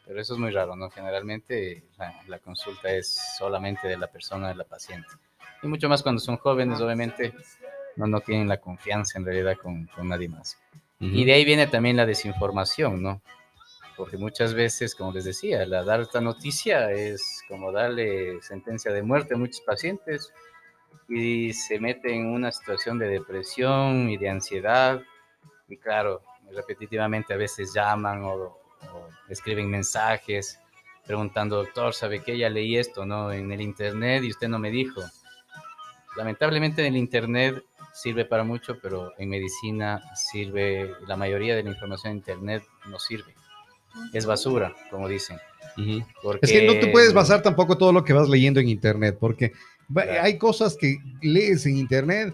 pero 0.07 0.21
eso 0.21 0.35
es 0.35 0.41
muy 0.41 0.51
raro, 0.51 0.77
¿no? 0.77 0.91
Generalmente 0.91 1.85
la, 1.99 2.15
la 2.29 2.39
consulta 2.39 2.91
es 2.91 3.19
solamente 3.39 3.89
de 3.89 3.97
la 3.97 4.07
persona, 4.07 4.49
de 4.49 4.55
la 4.55 4.65
paciente. 4.65 5.09
Y 5.63 5.67
mucho 5.67 5.89
más 5.89 6.03
cuando 6.03 6.21
son 6.21 6.37
jóvenes, 6.37 6.81
obviamente, 6.81 7.33
no, 7.97 8.07
no 8.07 8.21
tienen 8.21 8.49
la 8.49 8.59
confianza 8.59 9.19
en 9.19 9.25
realidad 9.25 9.57
con, 9.57 9.87
con 9.87 10.09
nadie 10.09 10.29
más. 10.29 10.59
Y 11.01 11.25
de 11.25 11.35
ahí 11.35 11.45
viene 11.45 11.67
también 11.67 11.97
la 11.97 12.07
desinformación, 12.07 13.03
¿no? 13.03 13.21
Porque 13.97 14.17
muchas 14.17 14.55
veces, 14.55 14.95
como 14.95 15.13
les 15.13 15.25
decía, 15.25 15.67
la 15.67 15.85
dar 15.85 16.01
esta 16.01 16.21
noticia 16.21 16.91
es 16.93 17.43
como 17.47 17.73
darle 17.73 18.41
sentencia 18.43 18.91
de 18.93 19.03
muerte 19.03 19.35
a 19.35 19.37
muchos 19.37 19.61
pacientes 19.61 20.33
y 21.09 21.53
se 21.53 21.79
meten 21.79 22.13
en 22.13 22.27
una 22.27 22.51
situación 22.53 22.99
de 22.99 23.09
depresión 23.09 24.09
y 24.09 24.17
de 24.17 24.31
ansiedad. 24.31 25.03
Y 25.69 25.77
claro, 25.77 26.23
repetitivamente 26.53 27.35
a 27.35 27.37
veces 27.37 27.73
llaman 27.75 28.23
o, 28.25 28.64
o 28.93 29.09
escriben 29.29 29.71
mensajes 29.71 30.61
preguntando, 31.07 31.57
doctor, 31.57 31.95
¿sabe 31.95 32.23
qué? 32.23 32.39
Ya 32.39 32.49
leí 32.49 32.77
esto, 32.77 33.05
¿no? 33.05 33.31
En 33.31 33.53
el 33.53 33.61
internet 33.61 34.25
y 34.25 34.31
usted 34.31 34.49
no 34.49 34.59
me 34.59 34.71
dijo. 34.71 35.03
Lamentablemente 36.17 36.81
en 36.87 36.95
el 36.95 36.99
internet 36.99 37.63
sirve 37.93 38.25
para 38.25 38.45
mucho, 38.45 38.79
pero 38.81 39.13
en 39.19 39.29
medicina 39.29 40.03
sirve, 40.15 40.93
la 41.07 41.17
mayoría 41.17 41.55
de 41.57 41.63
la 41.63 41.71
información 41.71 42.13
en 42.13 42.19
internet 42.19 42.63
no 42.89 42.99
sirve. 42.99 43.35
Es 44.13 44.27
basura, 44.27 44.75
como 44.91 45.09
dicen. 45.09 45.39
Es 46.41 46.51
que 46.53 46.67
no 46.67 46.75
te 46.75 46.89
puedes 46.89 47.13
basar 47.13 47.43
tampoco 47.43 47.77
todo 47.77 47.93
lo 47.93 48.05
que 48.05 48.13
vas 48.13 48.29
leyendo 48.29 48.61
en 48.61 48.69
internet, 48.69 49.17
porque 49.19 49.53
Claro. 49.93 50.23
hay 50.23 50.39
cosas 50.39 50.77
que 50.77 50.97
lees 51.23 51.67
en 51.67 51.77
internet 51.77 52.33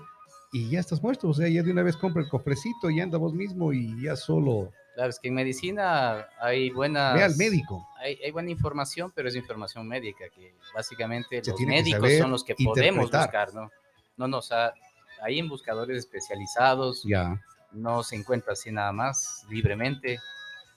y 0.52 0.70
ya 0.70 0.80
estás 0.80 1.02
muerto. 1.02 1.28
O 1.28 1.34
sea, 1.34 1.48
ya 1.48 1.62
de 1.62 1.72
una 1.72 1.82
vez 1.82 1.96
compra 1.96 2.22
el 2.22 2.28
cofrecito 2.28 2.90
y 2.90 3.00
anda 3.00 3.18
vos 3.18 3.34
mismo 3.34 3.72
y 3.72 4.02
ya 4.02 4.16
solo 4.16 4.72
Claro, 5.00 5.12
es 5.12 5.18
que 5.18 5.28
en 5.28 5.34
medicina 5.34 6.28
hay 6.42 6.68
buenas... 6.68 7.14
ve 7.14 7.22
al 7.22 7.34
médico. 7.36 7.88
Hay, 8.00 8.18
hay 8.22 8.30
buena 8.32 8.50
información, 8.50 9.10
pero 9.14 9.30
es 9.30 9.34
información 9.34 9.88
médica, 9.88 10.26
que 10.28 10.54
básicamente 10.74 11.42
Se 11.42 11.52
los 11.52 11.60
médicos 11.62 12.12
son 12.18 12.30
los 12.30 12.44
que 12.44 12.54
podemos 12.54 13.10
buscar, 13.10 13.54
¿no? 13.54 13.70
No, 14.18 14.28
no, 14.28 14.36
o 14.36 14.42
sea, 14.42 14.74
hay 15.22 15.38
en 15.38 15.48
buscadores 15.48 15.96
especializados, 15.96 17.02
Ya. 17.04 17.40
no 17.72 18.02
se 18.02 18.14
encuentra 18.14 18.52
así 18.52 18.70
nada 18.70 18.92
más 18.92 19.46
libremente. 19.48 20.18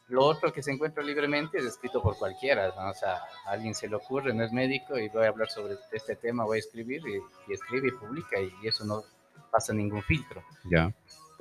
Lo 0.07 0.23
otro 0.23 0.53
que 0.53 0.63
se 0.63 0.71
encuentra 0.71 1.03
libremente 1.03 1.57
es 1.57 1.65
escrito 1.65 2.01
por 2.01 2.17
cualquiera, 2.17 2.69
¿no? 2.77 2.91
o 2.91 2.93
sea, 2.93 3.15
a 3.45 3.51
alguien 3.51 3.75
se 3.75 3.89
le 3.89 3.97
ocurre, 3.97 4.33
no 4.33 4.45
es 4.45 4.53
médico 4.53 4.97
y 4.97 5.09
voy 5.09 5.25
a 5.25 5.27
hablar 5.27 5.49
sobre 5.49 5.75
este 5.91 6.15
tema, 6.15 6.45
voy 6.45 6.59
a 6.59 6.59
escribir 6.59 7.01
y, 7.05 7.51
y 7.51 7.53
escribe 7.55 7.89
y 7.89 7.91
publica 7.91 8.39
y, 8.39 8.53
y 8.63 8.69
eso 8.69 8.85
no 8.85 9.03
pasa 9.51 9.73
ningún 9.73 10.01
filtro. 10.01 10.41
Ya. 10.71 10.93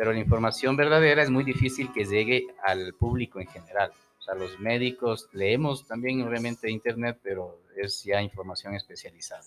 Pero 0.02 0.14
la 0.14 0.18
información 0.18 0.74
verdadera 0.74 1.22
es 1.22 1.30
muy 1.30 1.44
difícil 1.44 1.92
que 1.92 2.04
llegue 2.04 2.48
al 2.64 2.92
público 2.94 3.38
en 3.38 3.46
general. 3.46 3.92
O 4.18 4.20
sea, 4.20 4.34
los 4.34 4.58
médicos 4.58 5.28
leemos 5.30 5.86
también 5.86 6.22
obviamente 6.22 6.68
internet, 6.68 7.20
pero 7.22 7.60
es 7.76 8.02
ya 8.02 8.20
información 8.20 8.74
especializada. 8.74 9.44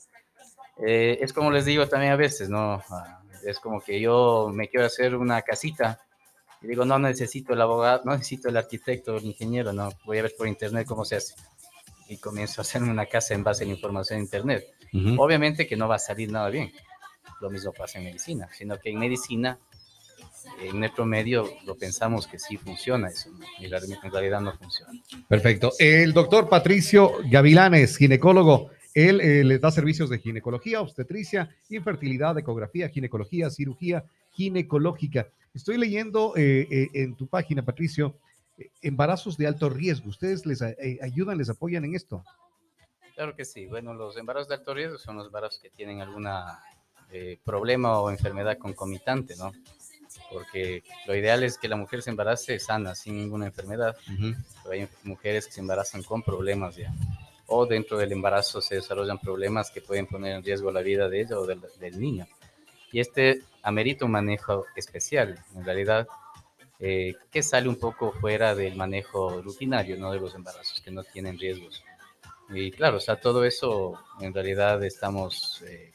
Eh, 0.78 1.18
es 1.20 1.34
como 1.34 1.52
les 1.52 1.66
digo 1.66 1.90
también 1.90 2.14
a 2.14 2.16
veces, 2.16 2.48
¿no? 2.48 2.82
Ah, 2.90 3.22
Es 3.46 3.60
como 3.60 3.82
que 3.82 4.00
yo 4.00 4.50
me 4.54 4.70
quiero 4.70 4.86
hacer 4.86 5.18
una 5.18 5.42
casita 5.42 6.00
y 6.62 6.68
digo, 6.68 6.86
no 6.86 7.00
necesito 7.00 7.52
el 7.52 7.60
abogado, 7.60 8.04
no 8.06 8.14
necesito 8.14 8.48
el 8.48 8.56
arquitecto 8.56 9.18
el 9.18 9.26
ingeniero, 9.26 9.74
no, 9.74 9.90
voy 10.06 10.20
a 10.20 10.22
ver 10.22 10.36
por 10.38 10.48
internet 10.48 10.88
cómo 10.88 11.04
se 11.04 11.18
hace. 11.18 11.36
Y 12.08 12.16
comienzo 12.16 12.62
a 12.62 12.64
hacer 12.64 12.82
una 12.82 13.08
casa 13.08 13.34
en 13.34 13.44
base 13.44 13.66
a 13.66 13.68
la 13.68 13.74
información 13.74 14.20
de 14.20 14.24
internet. 14.24 14.64
Ujú. 14.94 15.22
Obviamente 15.22 15.68
que 15.68 15.76
no 15.76 15.90
va 15.90 15.96
a 15.96 16.00
salir 16.00 16.32
nada 16.32 16.50
bien. 16.50 16.72
Lo 17.42 17.50
mismo 17.50 17.74
pasa 17.74 17.98
en 17.98 18.06
medicina, 18.06 18.48
sino 18.54 18.80
que 18.80 18.92
en 18.92 19.00
medicina, 19.00 19.60
en 20.62 20.80
nuestro 20.80 21.06
medio, 21.06 21.50
lo 21.66 21.76
pensamos 21.76 22.28
que 22.28 22.40
sí 22.40 22.58
funciona 22.58 23.10
eso, 23.10 23.30
y 23.60 23.68
la- 23.68 23.80
en 23.80 24.12
realidad 24.12 24.42
no 24.42 24.54
funciona. 24.58 24.92
Perfecto. 25.28 25.72
El 25.80 26.14
doctor 26.14 26.50
Patricio 26.50 27.12
Gavilanes, 27.30 27.98
ginecólogo. 27.98 28.70
Él 28.94 29.20
eh, 29.20 29.44
les 29.44 29.60
da 29.60 29.72
servicios 29.72 30.10
de 30.10 30.20
ginecología, 30.20 30.80
obstetricia, 30.80 31.50
infertilidad, 31.70 32.38
ecografía, 32.38 32.88
ginecología, 32.88 33.50
cirugía 33.50 34.06
ginecológica. 34.32 35.28
Estoy 35.54 35.78
leyendo 35.78 36.34
eh, 36.38 36.68
eh, 36.72 36.88
en 36.94 37.16
tu 37.16 37.28
página, 37.28 37.64
Patricio, 37.64 38.16
eh, 38.58 38.70
embarazos 38.82 39.38
de 39.38 39.48
alto 39.48 39.70
riesgo. 39.70 40.10
¿Ustedes 40.10 40.46
les 40.46 40.62
eh, 40.62 40.98
ayudan, 41.02 41.38
les 41.38 41.50
apoyan 41.50 41.84
en 41.84 41.96
esto? 41.96 42.24
Claro 43.16 43.36
que 43.36 43.44
sí. 43.44 43.66
Bueno, 43.66 43.94
los 43.94 44.16
embarazos 44.18 44.48
de 44.48 44.56
alto 44.56 44.74
riesgo 44.74 44.98
son 44.98 45.18
los 45.18 45.28
embarazos 45.28 45.60
que 45.62 45.70
tienen 45.70 46.02
algún 46.02 46.28
problema 47.46 48.00
o 48.02 48.10
enfermedad 48.10 48.58
concomitante, 48.58 49.36
¿no? 49.38 49.54
Porque 50.32 50.84
lo 51.06 51.16
ideal 51.16 51.44
es 51.44 51.58
que 51.58 51.68
la 51.68 51.76
mujer 51.76 52.02
se 52.02 52.10
embarace 52.10 52.60
sana, 52.60 52.96
sin 52.96 53.18
ninguna 53.18 53.46
enfermedad. 53.48 53.96
Pero 54.64 54.72
hay 54.72 54.88
mujeres 55.04 55.46
que 55.46 55.54
se 55.54 55.62
embarazan 55.62 56.04
con 56.04 56.24
problemas 56.24 56.76
ya. 56.76 56.94
O 57.48 57.66
dentro 57.66 57.98
del 57.98 58.12
embarazo 58.12 58.62
se 58.62 58.76
desarrollan 58.76 59.20
problemas 59.20 59.70
que 59.72 59.82
pueden 59.82 60.08
poner 60.08 60.36
en 60.36 60.44
riesgo 60.44 60.72
la 60.72 60.82
vida 60.82 61.08
de 61.08 61.22
ella 61.22 61.40
o 61.40 61.46
del, 61.46 61.62
del 61.80 62.00
niño. 62.00 62.28
Y 62.92 63.00
este 63.00 63.42
amerita 63.62 64.06
un 64.06 64.12
manejo 64.12 64.66
especial, 64.76 65.38
en 65.56 65.66
realidad, 65.66 66.08
eh, 66.80 67.16
que 67.32 67.42
sale 67.42 67.70
un 67.70 67.78
poco 67.78 68.12
fuera 68.12 68.54
del 68.54 68.76
manejo 68.76 69.42
rutinario, 69.42 69.98
¿no? 69.98 70.12
De 70.12 70.20
los 70.20 70.36
embarazos, 70.36 70.82
que 70.82 70.92
no 70.92 71.04
tienen 71.04 71.40
riesgos. 71.40 71.84
Y 72.50 72.72
claro, 72.72 72.98
o 72.98 73.00
sea, 73.00 73.16
todo 73.16 73.46
eso 73.46 73.98
en 74.20 74.34
realidad 74.34 74.84
estamos 74.84 75.64
eh, 75.68 75.92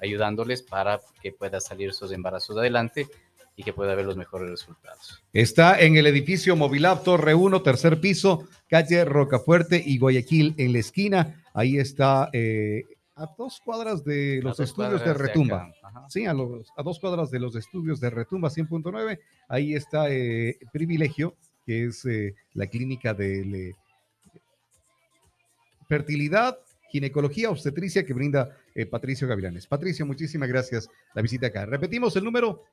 ayudándoles 0.00 0.62
para 0.62 1.00
que 1.22 1.32
pueda 1.32 1.60
salir 1.60 1.90
esos 1.90 2.12
embarazos 2.12 2.56
adelante 2.56 3.08
y 3.58 3.64
que 3.64 3.72
pueda 3.72 3.92
haber 3.92 4.06
los 4.06 4.16
mejores 4.16 4.48
resultados. 4.48 5.20
Está 5.32 5.80
en 5.80 5.96
el 5.96 6.06
edificio 6.06 6.54
Movilab 6.54 7.02
Torre 7.02 7.34
1, 7.34 7.60
tercer 7.62 8.00
piso, 8.00 8.46
calle 8.68 9.04
Rocafuerte 9.04 9.82
y 9.84 9.98
Guayaquil, 9.98 10.54
en 10.58 10.72
la 10.72 10.78
esquina. 10.78 11.42
Ahí 11.52 11.76
está 11.76 12.30
eh, 12.32 12.84
a 13.16 13.26
dos 13.36 13.60
cuadras 13.64 14.04
de 14.04 14.40
los 14.44 14.60
estudios 14.60 15.04
de 15.04 15.12
Retumba. 15.12 15.72
Sí, 16.08 16.24
a, 16.24 16.32
los, 16.32 16.68
a 16.76 16.84
dos 16.84 17.00
cuadras 17.00 17.32
de 17.32 17.40
los 17.40 17.56
estudios 17.56 17.98
de 17.98 18.10
Retumba 18.10 18.48
100.9. 18.48 19.18
Ahí 19.48 19.74
está 19.74 20.08
eh, 20.08 20.56
Privilegio, 20.72 21.34
que 21.66 21.86
es 21.86 22.04
eh, 22.04 22.36
la 22.54 22.68
clínica 22.68 23.12
de 23.12 23.74
fertilidad, 25.88 26.60
ginecología, 26.90 27.50
obstetricia 27.50 28.04
que 28.04 28.14
brinda 28.14 28.56
eh, 28.74 28.86
Patricio 28.86 29.28
Gavilanes. 29.28 29.66
Patricio, 29.66 30.06
muchísimas 30.06 30.48
gracias 30.48 30.88
la 31.14 31.22
visita 31.22 31.48
acá. 31.48 31.66
Repetimos 31.66 32.14
el 32.16 32.24
número. 32.24 32.64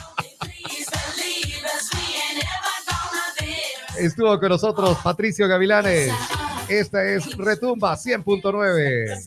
Estuvo 4.00 4.40
con 4.40 4.50
nosotros 4.50 4.98
Patricio 5.04 5.48
Gavilanes. 5.48 6.12
Esta 6.68 7.04
es 7.04 7.36
Retumba 7.38 7.96
100.9. 7.96 9.26